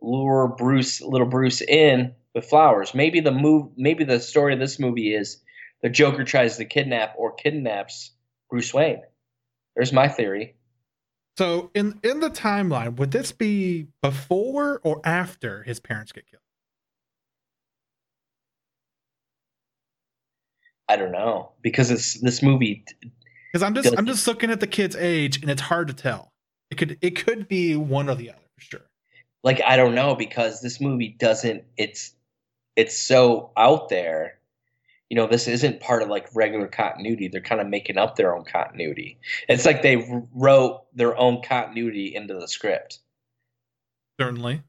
lure 0.00 0.48
Bruce, 0.48 1.00
little 1.00 1.26
Bruce, 1.26 1.60
in 1.60 2.14
with 2.34 2.46
flowers. 2.46 2.94
Maybe 2.94 3.20
the 3.20 3.32
move, 3.32 3.72
maybe 3.76 4.04
the 4.04 4.20
story 4.20 4.52
of 4.52 4.60
this 4.60 4.78
movie 4.78 5.14
is 5.14 5.42
the 5.82 5.88
Joker 5.88 6.24
tries 6.24 6.56
to 6.56 6.64
kidnap 6.64 7.14
or 7.16 7.32
kidnaps 7.32 8.12
Bruce 8.50 8.72
Wayne. 8.74 9.02
There's 9.76 9.92
my 9.92 10.08
theory. 10.08 10.56
So 11.40 11.70
in 11.72 11.98
in 12.04 12.20
the 12.20 12.28
timeline, 12.28 12.96
would 12.98 13.12
this 13.12 13.32
be 13.32 13.86
before 14.02 14.78
or 14.84 15.00
after 15.06 15.62
his 15.62 15.80
parents 15.80 16.12
get 16.12 16.26
killed? 16.30 16.42
I 20.86 20.96
don't 20.96 21.12
know 21.12 21.52
because 21.62 21.90
it's 21.90 22.20
this 22.20 22.42
movie. 22.42 22.84
Because 23.50 23.62
I'm 23.62 23.74
just 23.74 23.96
I'm 23.96 24.04
just 24.04 24.26
looking 24.26 24.50
at 24.50 24.60
the 24.60 24.66
kid's 24.66 24.94
age, 24.94 25.40
and 25.40 25.50
it's 25.50 25.62
hard 25.62 25.88
to 25.88 25.94
tell. 25.94 26.28
It 26.70 26.76
could 26.76 26.98
it 27.00 27.24
could 27.24 27.48
be 27.48 27.74
one 27.74 28.10
or 28.10 28.16
the 28.16 28.32
other 28.32 28.42
for 28.58 28.60
sure. 28.62 28.86
like 29.42 29.62
I 29.62 29.78
don't 29.78 29.94
know 29.94 30.14
because 30.14 30.60
this 30.60 30.78
movie 30.78 31.16
doesn't 31.18 31.64
it's 31.78 32.12
it's 32.76 32.98
so 32.98 33.50
out 33.56 33.88
there. 33.88 34.39
You 35.10 35.16
know, 35.16 35.26
this 35.26 35.48
isn't 35.48 35.80
part 35.80 36.02
of 36.02 36.08
like 36.08 36.28
regular 36.34 36.68
continuity. 36.68 37.28
They're 37.28 37.40
kind 37.40 37.60
of 37.60 37.66
making 37.66 37.98
up 37.98 38.16
their 38.16 38.34
own 38.34 38.44
continuity. 38.44 39.18
It's 39.48 39.66
like 39.66 39.82
they 39.82 40.26
wrote 40.32 40.84
their 40.94 41.16
own 41.18 41.42
continuity 41.42 42.14
into 42.14 42.34
the 42.34 42.48
script. 42.48 43.00
Certainly. 44.18 44.62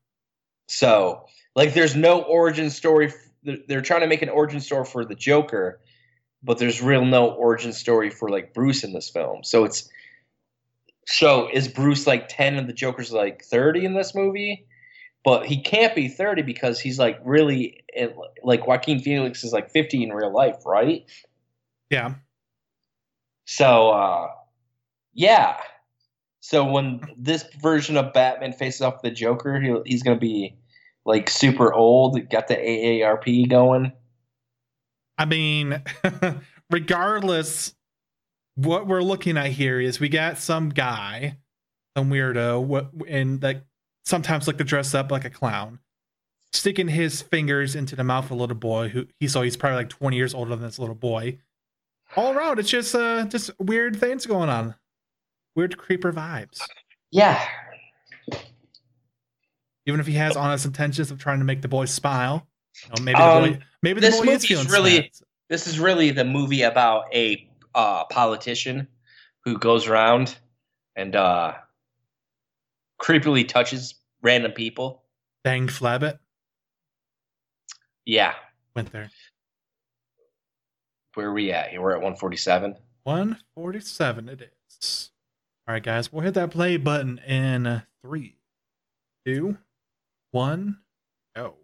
So, 0.68 1.26
like 1.56 1.74
there's 1.74 1.96
no 1.96 2.24
origin 2.24 2.70
story 2.70 3.14
they're- 3.44 3.64
they're 3.68 3.82
trying 3.82 4.02
to 4.02 4.08
make 4.08 4.22
an 4.22 4.30
origin 4.30 4.60
story 4.60 4.86
for 4.86 5.06
the 5.06 5.16
Joker, 5.16 5.82
but 6.44 6.58
there's 6.58 6.82
real 6.82 7.06
no 7.06 7.32
origin 7.32 7.74
story 7.74 8.10
for 8.10 8.30
like 8.30 8.54
Bruce 8.54 8.84
in 8.84 8.94
this 8.94 9.10
film. 9.10 9.44
So 9.44 9.64
it's 9.64 9.90
so 11.08 11.50
is 11.52 11.68
Bruce 11.68 12.08
like 12.08 12.28
10 12.30 12.56
and 12.56 12.70
the 12.70 12.74
Joker's 12.74 13.12
like 13.12 13.44
30 13.44 13.86
in 13.86 13.94
this 13.94 14.14
movie? 14.16 14.66
But 15.24 15.46
he 15.46 15.62
can't 15.62 15.94
be 15.94 16.08
30 16.08 16.42
because 16.42 16.80
he's 16.80 16.98
like 16.98 17.20
really 17.24 17.84
like 18.44 18.66
Joaquin 18.66 19.00
Phoenix 19.00 19.44
is 19.44 19.54
like 19.54 19.70
50 19.70 20.04
in 20.04 20.10
real 20.12 20.34
life, 20.34 20.66
right? 20.66 21.06
Yeah. 21.90 22.16
So 23.46 23.92
uh 23.92 24.30
yeah. 25.14 25.58
So 26.40 26.66
when 26.66 27.02
this 27.18 27.46
version 27.62 27.98
of 27.98 28.14
Batman 28.14 28.54
faces 28.54 28.82
off 28.82 29.04
the 29.04 29.12
Joker, 29.12 29.60
he, 29.62 29.76
he's 29.86 30.02
going 30.02 30.18
to 30.18 30.22
be 30.22 30.56
like 31.06 31.30
super 31.30 31.72
old, 31.72 32.30
got 32.30 32.48
the 32.48 32.56
AARP 32.56 33.50
going. 33.50 33.92
I 35.18 35.26
mean, 35.26 35.84
regardless 36.72 37.76
what 38.56 38.88
we're 38.88 39.04
looking 39.04 39.38
at 39.38 39.48
here 39.48 39.80
is 39.80 40.00
we 40.00 40.10
got 40.10 40.38
some 40.38 40.70
guy, 40.70 41.38
some 41.96 42.10
weirdo, 42.10 42.64
what 42.64 42.92
and 43.08 43.40
that 43.42 43.66
sometimes 44.06 44.48
like 44.48 44.58
to 44.58 44.64
dress 44.64 44.94
up 44.94 45.12
like 45.12 45.26
a 45.26 45.30
clown, 45.30 45.80
sticking 46.54 46.88
his 46.88 47.22
fingers 47.22 47.76
into 47.76 47.96
the 47.96 48.04
mouth 48.04 48.26
of 48.26 48.32
a 48.32 48.36
little 48.36 48.56
boy 48.56 48.90
who 48.90 49.06
he 49.20 49.28
saw 49.28 49.42
he's 49.42 49.58
probably 49.58 49.78
like 49.78 49.90
20 49.90 50.16
years 50.16 50.34
older 50.34 50.56
than 50.56 50.62
this 50.66 50.80
little 50.80 50.96
boy. 50.96 51.40
All 52.16 52.34
around, 52.36 52.60
it's 52.60 52.70
just 52.70 52.94
uh 52.96 53.26
just 53.26 53.52
weird 53.60 53.96
things 53.96 54.26
going 54.26 54.50
on. 54.50 54.76
Weird 55.56 55.78
creeper 55.78 56.12
vibes. 56.12 56.60
Yeah. 57.12 57.42
Even 59.86 60.00
if 60.00 60.08
he 60.08 60.14
has 60.14 60.36
honest 60.38 60.66
intentions 60.66 61.12
of 61.12 61.20
trying 61.20 61.40
to 61.40 61.46
make 61.46 61.62
the 61.62 61.68
boy 61.68 61.86
smile. 61.86 62.48
You 62.84 62.90
know, 62.90 63.04
maybe 63.04 63.18
the 63.18 63.24
Um, 63.24 63.44
boy 63.54 63.60
maybe 63.82 64.02
the 64.02 64.12
boy 64.12 64.32
is 64.32 64.46
feeling 64.46 64.68
really- 64.68 64.96
sad. 64.98 65.10
This 65.50 65.68
is 65.68 65.80
really 65.80 66.12
the 66.12 66.24
movie 66.24 66.62
about 66.62 67.14
a 67.14 67.46
uh, 67.76 68.06
politician 68.06 68.88
who 69.44 69.58
goes 69.58 69.88
around 69.88 70.38
and 70.96 71.14
uh, 71.16 71.54
creepily 73.02 73.48
touches 73.48 73.96
random 74.22 74.52
people. 74.52 75.04
Bang 75.44 75.68
Flabbit 75.68 76.20
Yeah. 78.06 78.36
went 78.76 78.92
there. 78.92 79.10
Where 81.16 81.28
are 81.28 81.34
we 81.34 81.52
at? 81.52 81.72
We're 81.80 81.92
at 81.92 81.98
147. 82.02 82.76
147 83.04 84.30
it 84.30 84.54
is. 84.70 85.10
All 85.68 85.74
right, 85.74 85.84
guys, 85.84 86.12
we'll 86.12 86.24
hit 86.24 86.34
that 86.36 86.52
play 86.52 86.78
button 86.78 87.18
in 87.20 87.82
three, 88.04 88.36
two, 89.26 89.58
one, 90.32 90.78
go. 91.36 91.56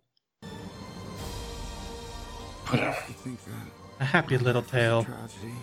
Think 2.65 3.39
that 3.45 3.53
A 3.99 4.05
happy 4.05 4.37
little 4.37 4.61
tale. 4.61 5.03
tragedy? 5.03 5.53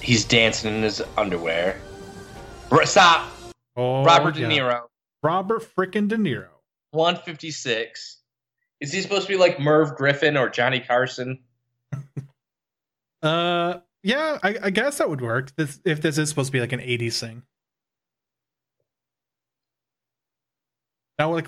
He's 0.00 0.24
dancing 0.24 0.74
in 0.74 0.82
his 0.82 1.00
underwear. 1.16 1.80
Stop. 2.84 3.30
Oh, 3.76 4.04
Robert 4.04 4.36
yeah. 4.36 4.48
De 4.48 4.58
Niro. 4.58 4.80
Robert 5.22 5.62
frickin' 5.62 6.08
De 6.08 6.16
Niro. 6.16 6.48
156. 6.90 8.18
Is 8.80 8.92
he 8.92 9.00
supposed 9.00 9.22
to 9.22 9.28
be 9.32 9.38
like 9.38 9.60
Merv 9.60 9.94
Griffin 9.96 10.36
or 10.36 10.48
Johnny 10.48 10.80
Carson? 10.80 11.38
Uh, 13.22 13.78
yeah, 14.02 14.38
I, 14.42 14.56
I 14.64 14.70
guess 14.70 14.98
that 14.98 15.08
would 15.08 15.20
work. 15.20 15.54
This 15.54 15.78
if 15.84 16.02
this 16.02 16.18
is 16.18 16.28
supposed 16.28 16.48
to 16.48 16.52
be 16.52 16.58
like 16.58 16.72
an 16.72 16.80
'80s 16.80 17.20
thing. 17.20 17.44
Now, 21.20 21.32
like, 21.32 21.46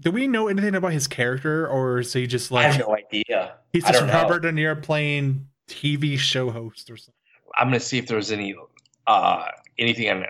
do 0.00 0.10
we 0.10 0.26
know 0.26 0.48
anything 0.48 0.74
about 0.74 0.92
his 0.92 1.06
character, 1.06 1.68
or 1.68 2.00
is 2.00 2.12
he 2.12 2.26
just 2.26 2.50
like? 2.50 2.66
I 2.66 2.70
have 2.72 2.80
no 2.80 2.96
idea. 2.96 3.54
he's 3.72 3.84
just 3.84 4.00
don't 4.00 4.08
know. 4.08 4.14
Robert 4.14 4.40
De 4.40 4.50
Niro 4.50 4.82
playing 4.82 5.46
TV 5.68 6.18
show 6.18 6.50
host 6.50 6.90
or 6.90 6.96
something? 6.96 7.14
I'm 7.56 7.68
gonna 7.68 7.78
see 7.78 7.98
if 7.98 8.08
there's 8.08 8.32
any 8.32 8.56
uh 9.06 9.44
anything 9.78 10.08
on 10.08 10.24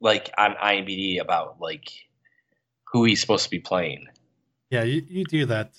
like 0.00 0.30
on 0.38 0.54
IMDb 0.54 1.20
about 1.20 1.60
like 1.60 1.88
who 2.92 3.04
he's 3.04 3.20
supposed 3.20 3.44
to 3.44 3.50
be 3.50 3.58
playing. 3.60 4.06
Yeah, 4.70 4.84
you, 4.84 5.02
you 5.06 5.24
do 5.24 5.46
that. 5.46 5.76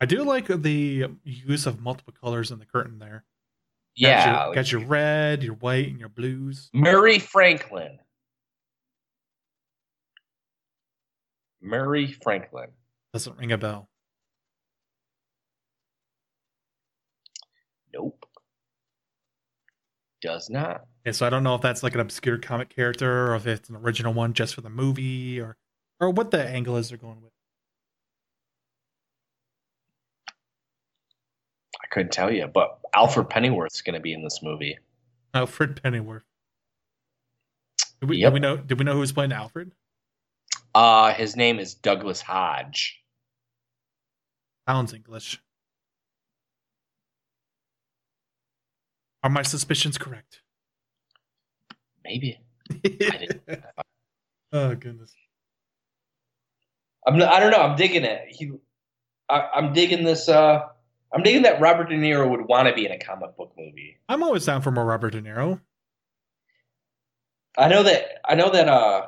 I 0.00 0.06
do 0.06 0.24
like 0.24 0.46
the 0.46 1.06
use 1.24 1.66
of 1.66 1.80
multiple 1.80 2.12
colors 2.20 2.50
in 2.50 2.58
the 2.58 2.66
curtain 2.66 2.98
there. 2.98 3.24
Got 4.00 4.08
Yeah, 4.08 4.26
your, 4.26 4.46
like 4.48 4.54
got 4.54 4.72
your 4.72 4.80
red, 4.84 5.42
your 5.42 5.54
white, 5.54 5.88
and 5.88 6.00
your 6.00 6.08
blues. 6.08 6.70
Murray 6.72 7.18
Franklin. 7.18 7.98
Murray 11.60 12.10
Franklin. 12.22 12.70
Doesn't 13.12 13.38
ring 13.38 13.52
a 13.52 13.58
bell. 13.58 13.88
Nope. 17.94 18.26
Does 20.20 20.50
not. 20.50 20.86
Okay, 21.04 21.12
so 21.12 21.26
I 21.26 21.30
don't 21.30 21.42
know 21.42 21.54
if 21.56 21.60
that's 21.60 21.82
like 21.82 21.94
an 21.94 22.00
obscure 22.00 22.38
comic 22.38 22.68
character 22.68 23.32
or 23.32 23.34
if 23.34 23.46
it's 23.46 23.68
an 23.68 23.76
original 23.76 24.12
one 24.12 24.34
just 24.34 24.54
for 24.54 24.60
the 24.60 24.70
movie 24.70 25.40
or 25.40 25.56
or 26.00 26.10
what 26.10 26.30
the 26.30 26.42
angle 26.46 26.76
is 26.76 26.88
they're 26.88 26.98
going 26.98 27.20
with. 27.20 27.32
I 31.82 31.86
couldn't 31.90 32.12
tell 32.12 32.32
you, 32.32 32.46
but 32.46 32.78
Alfred 32.94 33.28
Pennyworth's 33.28 33.82
gonna 33.82 34.00
be 34.00 34.12
in 34.12 34.22
this 34.22 34.40
movie. 34.42 34.78
Alfred 35.34 35.82
Pennyworth. 35.82 36.22
Did 38.00 38.08
we, 38.08 38.16
Yep. 38.18 38.28
did 38.28 38.34
we 38.34 38.40
know? 38.40 38.56
Did 38.58 38.78
we 38.78 38.84
know 38.84 38.94
who 38.94 39.00
was 39.00 39.12
playing 39.12 39.32
Alfred? 39.32 39.72
Uh 40.74 41.12
his 41.14 41.34
name 41.36 41.58
is 41.58 41.74
Douglas 41.74 42.20
Hodge. 42.20 43.02
Sounds 44.68 44.92
English. 44.94 45.42
Are 49.24 49.30
my 49.30 49.42
suspicions 49.42 49.98
correct? 49.98 50.40
Maybe. 52.04 52.38
didn't- 52.82 53.40
oh 54.52 54.74
goodness. 54.74 55.12
I'm 57.06 57.18
not, 57.18 57.32
I 57.32 57.40
don't 57.40 57.50
know. 57.50 57.60
I'm 57.60 57.76
digging 57.76 58.04
it. 58.04 58.26
He, 58.28 58.52
I, 59.28 59.48
I'm 59.54 59.72
digging 59.72 60.04
this. 60.04 60.28
Uh, 60.28 60.60
I'm 61.12 61.22
digging 61.22 61.42
that 61.42 61.60
Robert 61.60 61.88
De 61.88 61.96
Niro 61.96 62.28
would 62.30 62.46
want 62.46 62.68
to 62.68 62.74
be 62.74 62.86
in 62.86 62.92
a 62.92 62.98
comic 62.98 63.36
book 63.36 63.52
movie. 63.58 63.98
I'm 64.08 64.22
always 64.22 64.46
down 64.46 64.62
for 64.62 64.70
more 64.70 64.84
Robert 64.84 65.10
De 65.10 65.20
Niro. 65.20 65.60
I 67.58 67.68
know 67.68 67.82
that. 67.82 68.20
I 68.24 68.34
know 68.34 68.50
that. 68.50 68.68
Uh, 68.68 69.06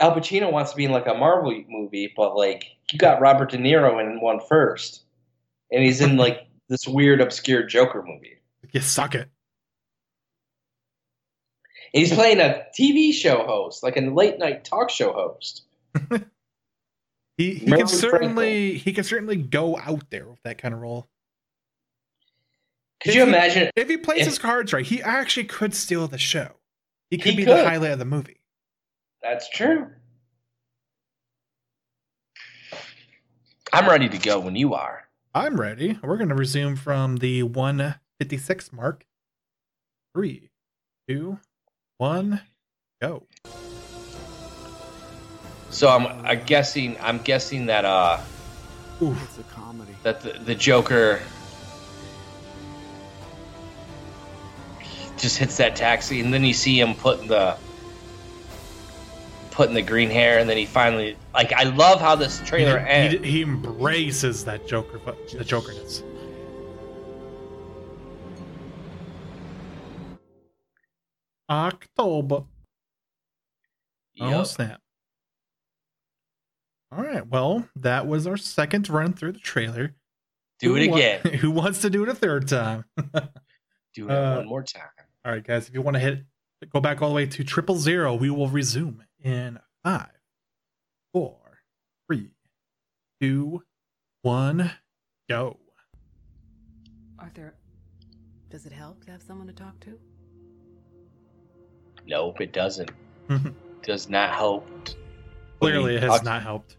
Al 0.00 0.14
Pacino 0.14 0.50
wants 0.50 0.70
to 0.70 0.76
be 0.78 0.86
in 0.86 0.92
like 0.92 1.06
a 1.06 1.14
Marvel 1.14 1.62
movie, 1.68 2.12
but 2.16 2.34
like 2.34 2.64
you 2.90 2.98
got 2.98 3.20
Robert 3.20 3.50
De 3.50 3.58
Niro 3.58 4.00
in 4.00 4.20
one 4.20 4.40
first, 4.48 5.02
and 5.70 5.82
he's 5.82 6.00
in 6.00 6.16
like 6.16 6.46
this 6.68 6.88
weird, 6.88 7.20
obscure 7.20 7.62
Joker 7.64 8.02
movie. 8.02 8.40
You 8.72 8.80
suck 8.80 9.14
it. 9.14 9.28
And 11.92 12.00
he's 12.06 12.12
playing 12.14 12.40
a 12.40 12.64
TV 12.78 13.12
show 13.12 13.44
host, 13.46 13.82
like 13.82 13.96
a 13.96 14.00
late 14.00 14.38
night 14.38 14.64
talk 14.64 14.90
show 14.90 15.12
host. 15.12 15.62
He, 17.36 17.54
he 17.54 17.66
Mervyn 17.70 17.86
can 17.86 17.96
certainly 17.96 18.76
he 18.76 18.92
can 18.92 19.02
certainly 19.02 19.36
go 19.36 19.78
out 19.78 20.10
there 20.10 20.28
with 20.28 20.42
that 20.42 20.58
kind 20.58 20.74
of 20.74 20.80
role. 20.82 21.08
Could 23.02 23.10
If 23.10 23.14
you 23.14 23.22
he- 23.22 23.28
imagine? 23.30 23.70
If 23.74 23.88
he 23.88 23.96
plays 23.96 24.20
If- 24.20 24.26
his 24.26 24.38
cards 24.38 24.74
right, 24.74 24.84
he 24.84 25.00
actually 25.02 25.44
could 25.44 25.74
steal 25.74 26.06
the 26.06 26.18
show. 26.18 26.50
He 27.08 27.16
could 27.16 27.30
He 27.30 27.36
be 27.38 27.44
the 27.44 27.64
highlight 27.64 27.92
of 27.92 27.98
the 27.98 28.04
movie. 28.04 28.42
That's 29.22 29.48
true. 29.48 29.86
I'm 33.72 33.88
ready 33.88 34.10
to 34.10 34.18
go 34.18 34.38
when 34.40 34.54
you 34.54 34.74
are. 34.74 35.04
I'm 35.34 35.58
ready. 35.58 35.98
We're 36.02 36.16
going 36.18 36.28
to 36.28 36.34
resume 36.34 36.76
from 36.76 37.16
the 37.16 37.42
156 37.44 38.72
mark. 38.72 39.06
Three, 40.14 40.50
two, 41.08 41.38
one, 42.00 42.40
go. 43.02 43.22
So 45.68 45.88
I'm, 45.88 46.06
I'm 46.26 46.44
guessing. 46.46 46.96
I'm 47.00 47.18
guessing 47.18 47.66
that 47.66 47.84
uh 47.84 48.18
Oof. 49.02 49.22
It's 49.24 49.38
a 49.38 49.42
comedy. 49.54 49.94
that 50.02 50.22
the, 50.22 50.32
the 50.32 50.54
Joker 50.54 51.20
just 55.16 55.36
hits 55.36 55.58
that 55.58 55.76
taxi, 55.76 56.20
and 56.20 56.32
then 56.32 56.42
you 56.42 56.54
see 56.54 56.80
him 56.80 56.94
putting 56.94 57.28
the 57.28 57.56
putting 59.50 59.74
the 59.74 59.82
green 59.82 60.08
hair, 60.08 60.38
and 60.38 60.48
then 60.48 60.56
he 60.56 60.64
finally 60.64 61.16
like. 61.34 61.52
I 61.52 61.64
love 61.64 62.00
how 62.00 62.16
this 62.16 62.40
trailer 62.40 62.80
he, 62.80 62.88
ends. 62.88 63.24
he, 63.24 63.30
he 63.30 63.42
embraces 63.42 64.44
that 64.46 64.66
Joker, 64.66 64.98
the 65.32 65.44
Jokerness. 65.44 66.02
October. 71.50 72.44
Oh 74.20 74.44
snap! 74.44 74.80
All 76.92 77.02
right, 77.02 77.26
well, 77.26 77.68
that 77.76 78.06
was 78.06 78.26
our 78.26 78.36
second 78.36 78.88
run 78.88 79.12
through 79.12 79.32
the 79.32 79.38
trailer. 79.38 79.94
Do 80.58 80.76
it 80.76 80.84
Who 80.84 80.90
wa- 80.90 80.96
again. 80.96 81.20
Who 81.40 81.50
wants 81.50 81.80
to 81.82 81.90
do 81.90 82.02
it 82.02 82.08
a 82.08 82.14
third 82.14 82.48
time? 82.48 82.84
Do 83.94 84.08
it 84.08 84.12
uh, 84.12 84.36
one 84.36 84.46
more 84.46 84.62
time. 84.62 84.82
All 85.24 85.32
right, 85.32 85.44
guys, 85.44 85.68
if 85.68 85.74
you 85.74 85.82
want 85.82 85.96
to 85.96 86.00
hit, 86.00 86.24
go 86.72 86.80
back 86.80 87.02
all 87.02 87.08
the 87.08 87.14
way 87.14 87.26
to 87.26 87.42
triple 87.42 87.76
zero, 87.76 88.14
we 88.14 88.30
will 88.30 88.46
resume 88.48 89.02
in 89.20 89.58
five, 89.82 90.10
four, 91.12 91.58
three, 92.06 92.30
two, 93.20 93.62
one, 94.22 94.70
go. 95.28 95.56
Arthur, 97.18 97.54
does 98.48 98.64
it 98.64 98.72
help 98.72 99.04
to 99.06 99.10
have 99.10 99.22
someone 99.22 99.48
to 99.48 99.52
talk 99.52 99.80
to? 99.80 99.98
Nope, 102.06 102.40
it 102.40 102.52
doesn't. 102.52 102.90
Does 103.82 104.08
not 104.08 104.34
help. 104.34 104.66
Clearly, 105.60 105.96
it 105.96 106.02
has 106.02 106.12
Talk- 106.12 106.24
not 106.24 106.42
helped. 106.42 106.76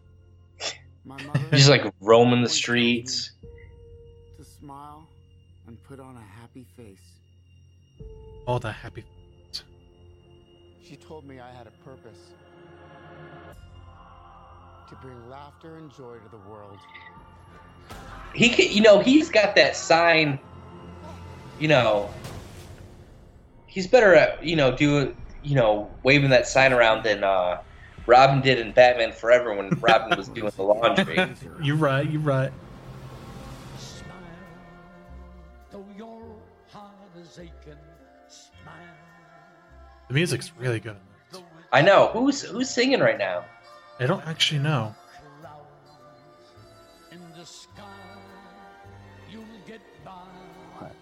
My 1.06 1.18
Just 1.52 1.70
like 1.70 1.92
roaming 2.00 2.42
the 2.42 2.48
always 2.48 2.52
tells 2.52 2.54
me 2.54 2.58
streets. 2.58 3.32
To 4.38 4.44
smile 4.44 5.08
and 5.68 5.82
put 5.84 6.00
on 6.00 6.18
a 6.18 6.42
happy 6.42 6.66
face. 6.76 7.00
All 8.46 8.60
the 8.60 8.72
happy. 8.72 9.06
She 10.84 10.96
told 10.98 11.26
me 11.26 11.40
I 11.40 11.52
had 11.52 11.68
a 11.68 11.72
purpose. 11.86 12.34
To 14.90 14.96
bring 14.96 15.30
laughter 15.30 15.78
and 15.78 15.90
joy 15.92 16.18
to 16.18 16.30
the 16.30 16.50
world. 16.50 16.78
He, 18.34 18.50
can, 18.50 18.72
you 18.72 18.82
know, 18.82 19.00
he's 19.00 19.30
got 19.30 19.56
that 19.56 19.76
sign. 19.76 20.40
You 21.60 21.70
know, 21.70 22.10
he's 23.72 23.88
better 23.88 24.14
at 24.14 24.44
you 24.44 24.56
know 24.56 24.76
do 24.76 25.16
you 25.44 25.56
know 25.56 25.90
waving 26.04 26.30
that 26.30 26.46
sign 26.46 26.74
around 26.74 27.04
than 27.04 27.24
uh, 27.24 27.62
Robin 28.06 28.42
did 28.42 28.60
in 28.60 28.72
Batman 28.74 29.12
Forever 29.14 29.56
when 29.56 29.70
Robin 29.80 30.18
was 30.18 30.28
doing 30.28 30.52
the 30.56 30.64
laundry. 30.64 31.18
you're 31.64 31.76
right. 31.76 32.10
You're 32.10 32.22
right. 32.22 32.52
Smile, 33.78 34.12
though 35.72 35.86
your 35.98 36.22
heart 36.70 36.92
is 37.20 37.40
aching. 37.40 37.80
Smile, 38.28 38.74
The 40.10 40.14
music's 40.14 40.52
really 40.58 40.80
good. 40.80 40.98
I 41.72 41.82
know 41.82 42.10
who's 42.12 42.42
who's 42.42 42.70
singing 42.70 43.00
right 43.00 43.18
now. 43.18 43.46
I 44.00 44.06
don't 44.06 44.26
actually 44.28 44.60
know. 44.60 44.94
in 47.12 47.20
the 47.38 47.46
sky. 47.46 47.84
You'll 49.32 49.44
get 49.66 49.80
by 50.04 50.12
What? 50.80 50.96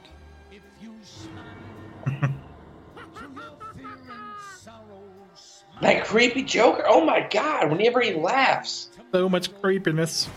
That 5.82 6.06
creepy 6.06 6.44
Joker. 6.44 6.84
Oh 6.86 7.06
my 7.06 7.26
God! 7.30 7.72
Whenever 7.72 8.02
he 8.02 8.14
laughs, 8.14 8.90
So 9.14 9.30
much 9.30 9.50
creepiness. 9.62 10.28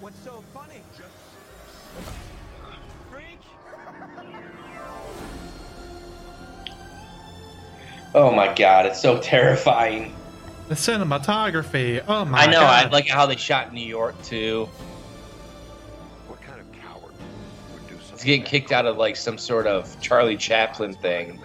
What's 0.00 0.18
so 0.20 0.44
funny? 0.54 0.82
Freak! 3.10 3.38
oh 8.14 8.30
my 8.30 8.54
God! 8.54 8.86
It's 8.86 9.00
so 9.00 9.18
terrifying. 9.18 10.14
The 10.68 10.74
cinematography. 10.74 12.04
Oh 12.06 12.26
my 12.26 12.44
god. 12.44 12.48
I 12.48 12.52
know. 12.52 12.60
God. 12.60 12.86
I 12.86 12.88
like 12.90 13.08
how 13.08 13.24
they 13.24 13.36
shot 13.36 13.72
New 13.72 13.80
York 13.80 14.22
too. 14.22 14.68
He's 18.18 18.24
getting 18.24 18.42
kicked 18.42 18.72
out 18.72 18.84
of 18.84 18.96
like 18.96 19.14
some 19.14 19.38
sort 19.38 19.68
of 19.68 20.00
Charlie 20.00 20.36
Chaplin 20.36 20.92
thing. 20.92 21.40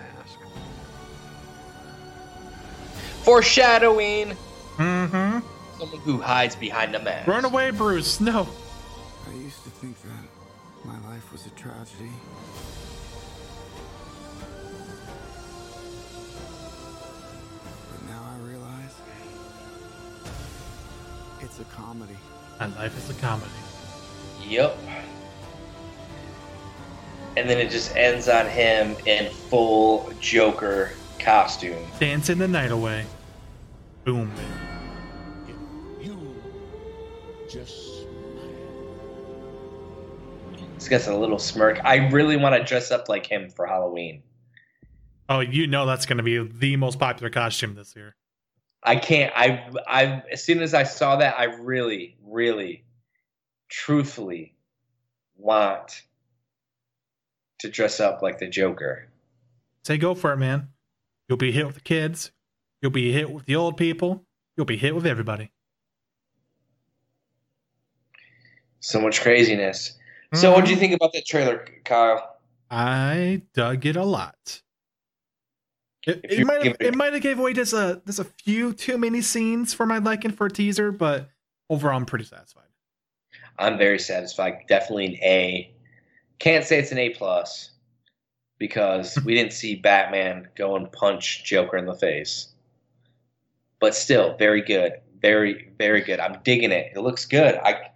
Foreshadowing. 3.22 4.36
Mm-hmm. 4.78 5.48
Someone 5.78 6.00
who 6.00 6.20
hides 6.20 6.56
behind 6.56 6.96
a 6.96 7.00
mask. 7.00 7.28
Run 7.28 7.46
away, 7.46 7.70
Bruce. 7.70 8.20
No. 8.20 8.48
I 9.30 9.36
used 9.36 9.64
to 9.66 9.70
think 9.70 10.02
that 10.02 10.84
my 10.84 11.00
life 11.12 11.32
was 11.32 11.46
a 11.46 11.52
tragedy. 11.52 12.10
But 17.92 18.10
now 18.10 18.24
I 18.34 18.48
realize 18.48 18.96
it's 21.40 21.60
a 21.60 21.66
comedy. 21.66 22.18
My 22.60 22.66
life 22.78 22.98
is 22.98 23.16
a 23.16 23.22
comedy. 23.22 23.52
Yep. 24.48 24.76
And 27.36 27.50
then 27.50 27.58
it 27.58 27.72
just 27.72 27.96
ends 27.96 28.30
on 28.30 28.48
him 28.48 28.96
in 29.06 29.32
full 29.32 30.12
Joker 30.20 30.92
costume. 31.18 31.84
Dancing 32.00 32.38
the 32.38 32.48
night 32.48 32.72
away. 32.72 33.06
Boom. 34.04 34.32
You 36.00 36.36
just. 37.50 38.06
He's 40.76 40.90
got 40.90 41.08
a 41.08 41.18
little 41.18 41.40
smirk. 41.40 41.80
I 41.84 42.10
really 42.10 42.38
want 42.38 42.56
to 42.56 42.64
dress 42.64 42.92
up 42.92 43.10
like 43.10 43.26
him 43.26 43.50
for 43.50 43.66
Halloween. 43.66 44.22
Oh, 45.30 45.40
you 45.40 45.66
know 45.66 45.86
that's 45.86 46.06
going 46.06 46.18
to 46.18 46.24
be 46.24 46.46
the 46.46 46.76
most 46.76 47.00
popular 47.00 47.30
costume 47.30 47.76
this 47.76 47.96
year. 47.96 48.16
I 48.84 48.98
can't. 48.98 49.32
I. 49.36 49.70
I. 49.88 50.24
As 50.32 50.44
soon 50.44 50.62
as 50.62 50.74
I 50.74 50.84
saw 50.84 51.16
that, 51.16 51.40
I 51.40 51.46
really, 51.46 52.18
really, 52.22 52.84
truthfully 53.70 54.56
want 55.38 56.04
to 57.64 57.70
dress 57.70 58.00
up 58.00 58.22
like 58.22 58.38
the 58.40 58.48
Joker. 58.48 59.08
Say 59.84 59.98
go 59.98 60.14
for 60.14 60.32
it, 60.34 60.38
man. 60.38 60.70
You'll 61.28 61.38
be 61.38 61.52
hit 61.52 61.66
with 61.66 61.76
the 61.76 61.82
kids. 61.82 62.32
You'll 62.82 62.92
be 62.92 63.12
hit 63.12 63.30
with 63.32 63.46
the 63.46 63.56
old 63.56 63.78
people. 63.78 64.26
You'll 64.56 64.66
be 64.66 64.78
hit 64.78 64.94
with 64.94 65.06
everybody. 65.08 65.52
So 68.82 69.00
much 69.00 69.22
craziness. 69.22 69.98
So, 70.34 70.52
what 70.52 70.66
do 70.66 70.72
Mm-hmm. 70.72 70.72
you 70.72 70.76
think 70.80 70.94
about 70.94 71.14
that 71.14 71.26
trailer, 71.26 71.66
Kyle? 71.86 72.38
I 72.70 73.44
dug 73.54 73.86
it 73.86 73.96
a 73.96 74.04
lot. 74.04 74.62
It, 76.06 76.20
it 76.30 76.46
might 76.46 76.64
have 76.66 76.76
it 76.82 76.96
might 76.96 77.14
have 77.14 77.22
gave 77.22 77.40
away 77.40 77.54
just 77.54 77.72
a 77.72 78.02
just 78.06 78.20
a 78.20 78.26
few 78.26 78.74
too 78.74 78.98
many 78.98 79.22
scenes 79.22 79.74
for 79.74 79.86
my 79.86 80.00
liking 80.00 80.32
for 80.32 80.48
a 80.48 80.52
teaser, 80.52 80.92
but 80.92 81.30
overall 81.70 81.96
I'm 81.96 82.06
pretty 82.06 82.26
satisfied. 82.26 82.64
I'm 83.58 83.78
very 83.78 84.00
satisfied. 84.00 84.64
Definitely 84.68 85.06
an 85.06 85.16
A. 85.24 85.73
Can't 86.40 86.66
say 86.66 86.80
it's 86.80 86.92
an 86.92 86.98
A 86.98 87.10
plus 87.12 87.72
because 88.58 89.18
we 89.26 89.34
didn't 89.34 89.54
see 89.54 89.76
Batman 89.76 90.48
go 90.56 90.76
and 90.76 90.92
punch 90.92 91.44
Joker 91.44 91.78
in 91.78 91.86
the 91.86 91.96
face. 91.96 92.48
But 93.80 93.96
still, 93.96 94.38
very 94.38 94.62
good. 94.62 94.94
Very, 95.22 95.72
very 95.78 96.02
good. 96.02 96.20
I'm 96.20 96.40
digging 96.44 96.72
it. 96.72 96.94
It 96.96 97.00
looks 97.00 97.26
good. 97.26 97.56
I 97.56 97.90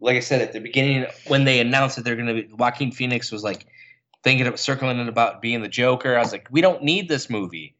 like 0.00 0.16
I 0.16 0.20
said 0.20 0.42
at 0.42 0.52
the 0.52 0.60
beginning 0.60 1.06
when 1.28 1.44
they 1.44 1.60
announced 1.60 1.96
that 1.96 2.04
they're 2.04 2.16
gonna 2.16 2.34
be 2.34 2.48
Joaquin 2.52 2.92
Phoenix 2.92 3.30
was 3.30 3.44
like 3.44 3.66
thinking 4.24 4.46
of 4.46 4.58
circling 4.58 4.98
it 4.98 5.08
about 5.08 5.42
being 5.42 5.62
the 5.62 5.68
Joker. 5.68 6.16
I 6.16 6.20
was 6.20 6.32
like, 6.32 6.48
we 6.50 6.60
don't 6.60 6.82
need 6.82 7.08
this 7.08 7.30
movie. 7.30 7.76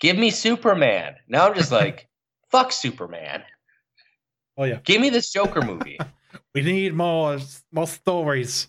Give 0.00 0.16
me 0.16 0.30
Superman. 0.30 1.16
Now 1.28 1.48
I'm 1.48 1.54
just 1.54 1.72
like, 1.72 2.08
fuck 2.50 2.72
Superman. 2.72 3.42
Oh 4.56 4.64
yeah, 4.64 4.78
Give 4.84 5.00
me 5.00 5.10
this 5.10 5.32
Joker 5.32 5.62
movie. 5.62 5.98
we 6.54 6.62
need 6.62 6.94
more 6.94 7.38
more 7.72 7.86
stories. 7.86 8.68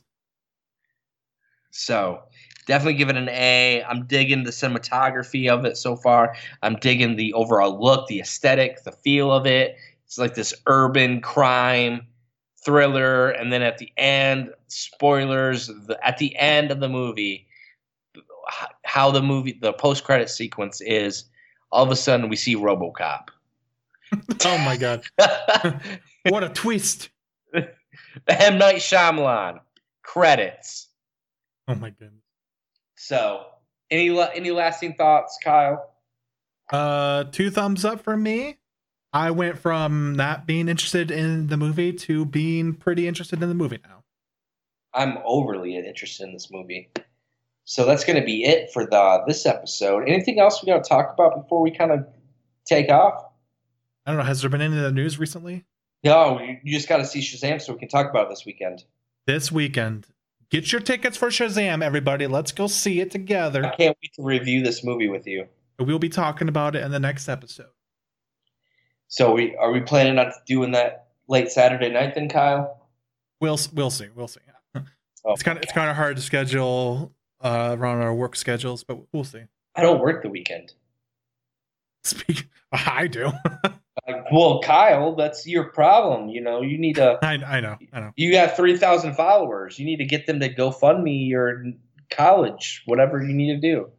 So 1.76 2.24
definitely 2.68 2.94
give 2.94 3.10
it 3.10 3.18
an 3.18 3.28
A. 3.30 3.84
I'm 3.84 4.08
digging 4.08 4.44
the 4.44 4.52
cinematography 4.52 5.50
of 5.50 5.66
it 5.66 5.78
so 5.78 5.98
far. 5.98 6.34
I'm 6.64 6.78
digging 6.78 7.18
the 7.18 7.34
overall 7.34 7.82
look, 7.82 8.08
the 8.08 8.22
aesthetic, 8.22 8.84
the 8.84 8.94
feel 8.94 9.32
of 9.32 9.46
it. 9.46 9.76
It's 10.06 10.18
like 10.18 10.36
this 10.36 10.54
urban 10.68 11.20
crime 11.20 12.08
thriller, 12.64 13.30
and 13.30 13.52
then 13.52 13.62
at 13.62 13.78
the 13.78 13.92
end, 13.98 14.52
spoilers. 14.68 15.68
The, 15.68 16.00
at 16.02 16.18
the 16.18 16.36
end 16.38 16.72
of 16.72 16.80
the 16.80 16.88
movie, 16.88 17.48
how 18.86 19.12
the 19.12 19.22
movie, 19.22 19.58
the 19.62 19.74
post 19.74 20.06
credit 20.06 20.30
sequence 20.30 20.80
is. 20.82 21.26
All 21.72 21.84
of 21.84 21.92
a 21.92 21.96
sudden, 21.96 22.30
we 22.30 22.36
see 22.36 22.56
RoboCop. 22.56 23.28
Oh 24.46 24.58
my 24.60 24.78
god, 24.78 25.04
what 26.30 26.44
a 26.44 26.50
twist! 26.50 27.10
M 27.54 28.58
Night 28.58 28.78
Shyamalan 28.78 29.60
credits. 30.04 30.85
Oh 31.68 31.76
my 31.76 31.90
goodness. 31.90 32.24
So, 32.96 33.46
any 33.92 34.18
any 34.20 34.52
lasting 34.52 34.96
thoughts, 34.96 35.38
Kyle? 35.44 35.92
Uh, 36.72 37.26
two 37.26 37.50
thumbs 37.50 37.86
up 37.86 38.02
from 38.02 38.24
me. 38.24 38.58
I 39.14 39.32
went 39.32 39.58
from 39.58 40.16
not 40.16 40.46
being 40.46 40.68
interested 40.68 41.10
in 41.10 41.48
the 41.48 41.58
movie 41.58 41.94
to 41.94 42.26
being 42.26 42.74
pretty 42.74 43.08
interested 43.08 43.42
in 43.42 43.50
the 43.50 43.56
movie 43.56 43.80
now. 43.84 44.04
I'm 44.94 45.18
overly 45.26 45.78
interested 45.78 46.26
in 46.26 46.34
this 46.34 46.50
movie. 46.52 46.90
So 47.66 47.86
that's 47.86 48.06
going 48.06 48.20
to 48.20 48.26
be 48.26 48.44
it 48.44 48.72
for 48.72 48.86
the 48.86 49.24
this 49.28 49.46
episode. 49.46 50.08
Anything 50.08 50.40
else 50.40 50.62
we 50.62 50.68
got 50.68 50.84
to 50.84 50.90
talk 50.90 51.14
about 51.14 51.42
before 51.42 51.62
we 51.62 51.72
kind 51.72 51.92
of 51.92 52.06
take 52.66 52.90
off? 52.90 53.26
I 54.06 54.12
don't 54.12 54.20
know. 54.20 54.26
Has 54.26 54.42
there 54.42 54.50
been 54.50 54.62
any 54.62 54.78
of 54.78 54.84
the 54.84 54.92
news 54.92 55.18
recently? 55.18 55.66
No, 56.04 56.40
you, 56.40 56.78
just 56.78 56.88
got 56.88 56.98
to 56.98 57.06
see 57.06 57.22
Shazam 57.22 57.60
so 57.60 57.74
we 57.74 57.80
can 57.80 57.88
talk 57.88 58.08
about 58.10 58.28
it 58.28 58.30
this 58.30 58.46
weekend. 58.46 58.84
This 59.26 59.52
weekend, 59.52 60.06
get 60.50 60.72
your 60.72 60.82
tickets 60.82 61.18
for 61.18 61.30
Shazam, 61.30 61.84
everybody. 61.84 62.28
Let's 62.28 62.52
go 62.52 62.68
see 62.68 63.00
it 63.02 63.12
together. 63.12 63.66
I 63.66 63.76
can't 63.76 63.98
wait 64.02 64.14
to 64.16 64.24
review 64.24 64.64
this 64.64 64.84
movie 64.84 65.08
with 65.08 65.28
you. 65.28 65.48
We'll 65.80 66.00
be 66.00 66.10
talking 66.10 66.48
about 66.48 66.76
it 66.76 66.84
in 66.84 66.92
the 66.92 67.00
next 67.00 67.28
episode. 67.28 67.68
So 69.08 69.34
we 69.34 69.56
are 69.58 69.72
we 69.72 69.82
planning 69.82 70.18
on 70.18 70.32
doing 70.46 70.72
that 70.72 71.08
late 71.28 71.52
Saturday 71.52 71.90
night 71.90 72.16
then, 72.16 72.30
Kyle? 72.30 72.88
We'll 73.40 73.60
we'll 73.74 73.92
see. 73.92 74.08
We'll 74.16 74.28
see. 74.28 74.40
Oh, 74.76 75.34
It's 75.34 75.44
kind 75.44 75.58
of 75.58 75.64
it's 75.64 75.74
kind 75.74 75.90
of 75.90 75.96
hard 75.96 76.16
to 76.18 76.22
schedule 76.22 77.12
uh, 77.42 77.76
around 77.78 78.02
our 78.02 78.14
work 78.14 78.36
schedules, 78.36 78.84
but 78.84 79.00
we'll 79.12 79.24
see. 79.24 79.42
I 79.76 79.82
don't 79.82 80.00
work 80.00 80.24
the 80.24 80.30
weekend. 80.30 80.74
Speak. 82.04 82.48
I 82.72 83.08
do. 83.08 83.32
Well, 84.32 84.62
Kyle, 84.62 85.16
that's 85.16 85.46
your 85.46 85.66
problem. 85.66 86.30
You 86.30 86.42
know, 86.42 86.62
you 86.62 86.78
need 86.78 86.96
to. 86.96 87.20
I 87.22 87.34
I 87.34 87.60
know. 87.60 87.78
I 87.94 88.00
know. 88.00 88.12
You 88.16 88.32
got 88.32 88.56
three 88.56 88.78
thousand 88.78 89.16
followers. 89.16 89.78
You 89.78 89.86
need 89.86 89.98
to 89.98 90.06
get 90.06 90.26
them 90.26 90.40
to 90.40 90.50
go 90.50 90.72
fund 90.72 91.04
me 91.04 91.34
or 91.34 91.64
college, 92.10 92.84
whatever 92.86 93.22
you 93.22 93.34
need 93.34 93.54
to 93.54 93.62
do. 93.62 93.90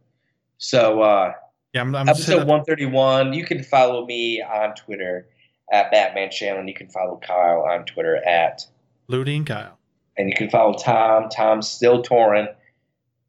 So 0.57 1.01
uh, 1.01 1.33
Yeah, 1.73 1.81
I'm. 1.81 1.95
I'm 1.95 2.09
episode 2.09 2.47
one 2.47 2.63
thirty 2.63 2.85
one. 2.85 3.33
You 3.33 3.45
can 3.45 3.63
follow 3.63 4.05
me 4.05 4.41
on 4.41 4.75
Twitter 4.75 5.27
at 5.71 5.91
Batman 5.91 6.31
Shannon. 6.31 6.67
You 6.67 6.73
can 6.73 6.89
follow 6.89 7.19
Kyle 7.25 7.61
on 7.69 7.85
Twitter 7.85 8.15
at, 8.25 8.65
Ludi 9.07 9.35
and 9.35 9.45
Kyle. 9.45 9.77
and 10.17 10.29
you 10.29 10.35
can 10.35 10.49
follow 10.49 10.73
Tom. 10.73 11.29
Tom's 11.29 11.69
still 11.69 12.01
touring. 12.01 12.47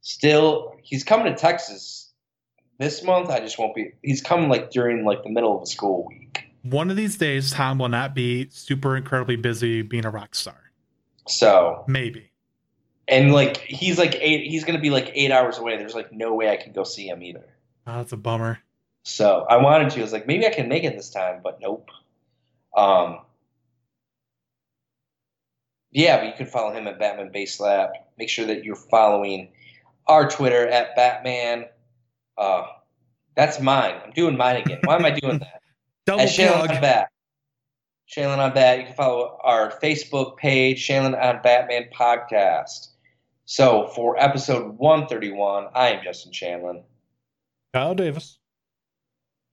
Still, 0.00 0.74
he's 0.82 1.04
coming 1.04 1.32
to 1.32 1.38
Texas 1.38 2.12
this 2.78 3.02
month. 3.02 3.28
I 3.30 3.40
just 3.40 3.58
won't 3.58 3.74
be. 3.74 3.92
He's 4.02 4.22
coming 4.22 4.48
like 4.48 4.70
during 4.70 5.04
like 5.04 5.22
the 5.22 5.30
middle 5.30 5.54
of 5.54 5.60
the 5.60 5.66
school 5.70 6.06
week. 6.08 6.44
One 6.70 6.90
of 6.90 6.96
these 6.96 7.16
days, 7.16 7.50
Tom 7.52 7.78
will 7.78 7.88
not 7.88 8.14
be 8.14 8.48
super 8.50 8.96
incredibly 8.96 9.36
busy 9.36 9.82
being 9.82 10.04
a 10.04 10.10
rock 10.10 10.34
star. 10.34 10.60
So 11.26 11.84
Maybe. 11.86 12.30
and 13.06 13.32
like 13.32 13.58
he's 13.58 13.98
like 13.98 14.14
eight 14.20 14.50
he's 14.50 14.64
gonna 14.64 14.80
be 14.80 14.90
like 14.90 15.10
eight 15.14 15.30
hours 15.30 15.58
away. 15.58 15.76
There's 15.76 15.94
like 15.94 16.12
no 16.12 16.34
way 16.34 16.50
I 16.50 16.56
can 16.56 16.72
go 16.72 16.84
see 16.84 17.06
him 17.08 17.22
either. 17.22 17.44
Oh, 17.86 17.96
that's 17.98 18.12
a 18.12 18.16
bummer. 18.16 18.58
So 19.04 19.46
I 19.48 19.56
wanted 19.58 19.90
to. 19.90 20.00
I 20.00 20.02
was 20.02 20.12
like, 20.12 20.26
maybe 20.26 20.46
I 20.46 20.50
can 20.50 20.68
make 20.68 20.84
it 20.84 20.94
this 20.96 21.10
time, 21.10 21.40
but 21.42 21.60
nope. 21.60 21.88
Um, 22.76 23.20
yeah, 25.90 26.18
but 26.18 26.26
you 26.26 26.32
can 26.34 26.46
follow 26.46 26.72
him 26.72 26.86
at 26.86 26.98
Batman 26.98 27.30
Base 27.32 27.58
Lab. 27.60 27.90
Make 28.18 28.28
sure 28.28 28.46
that 28.46 28.64
you're 28.64 28.76
following 28.76 29.48
our 30.06 30.28
Twitter 30.28 30.66
at 30.68 30.94
Batman. 30.96 31.66
Uh, 32.36 32.66
that's 33.34 33.60
mine. 33.60 33.94
I'm 34.04 34.12
doing 34.12 34.36
mine 34.36 34.56
again. 34.56 34.80
Why 34.84 34.96
am 34.96 35.04
I 35.04 35.10
doing 35.10 35.38
that? 35.40 35.57
Double 36.08 36.22
at 36.22 36.30
Shaylin 36.30 36.54
plug. 36.54 36.70
on 36.70 36.80
Bat. 36.80 37.08
Shaylin 38.10 38.38
on 38.38 38.54
Bat. 38.54 38.78
You 38.78 38.84
can 38.86 38.94
follow 38.94 39.38
our 39.44 39.70
Facebook 39.78 40.38
page, 40.38 40.88
Shaylin 40.88 41.12
on 41.22 41.42
Batman 41.42 41.90
Podcast. 41.94 42.92
So 43.44 43.88
for 43.88 44.18
episode 44.18 44.78
131, 44.78 45.66
I 45.74 45.88
am 45.90 46.02
Justin 46.02 46.32
Shanlin. 46.32 46.82
Kyle 47.74 47.94
Davis. 47.94 48.38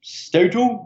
Stay 0.01 0.47
tuned. 0.47 0.79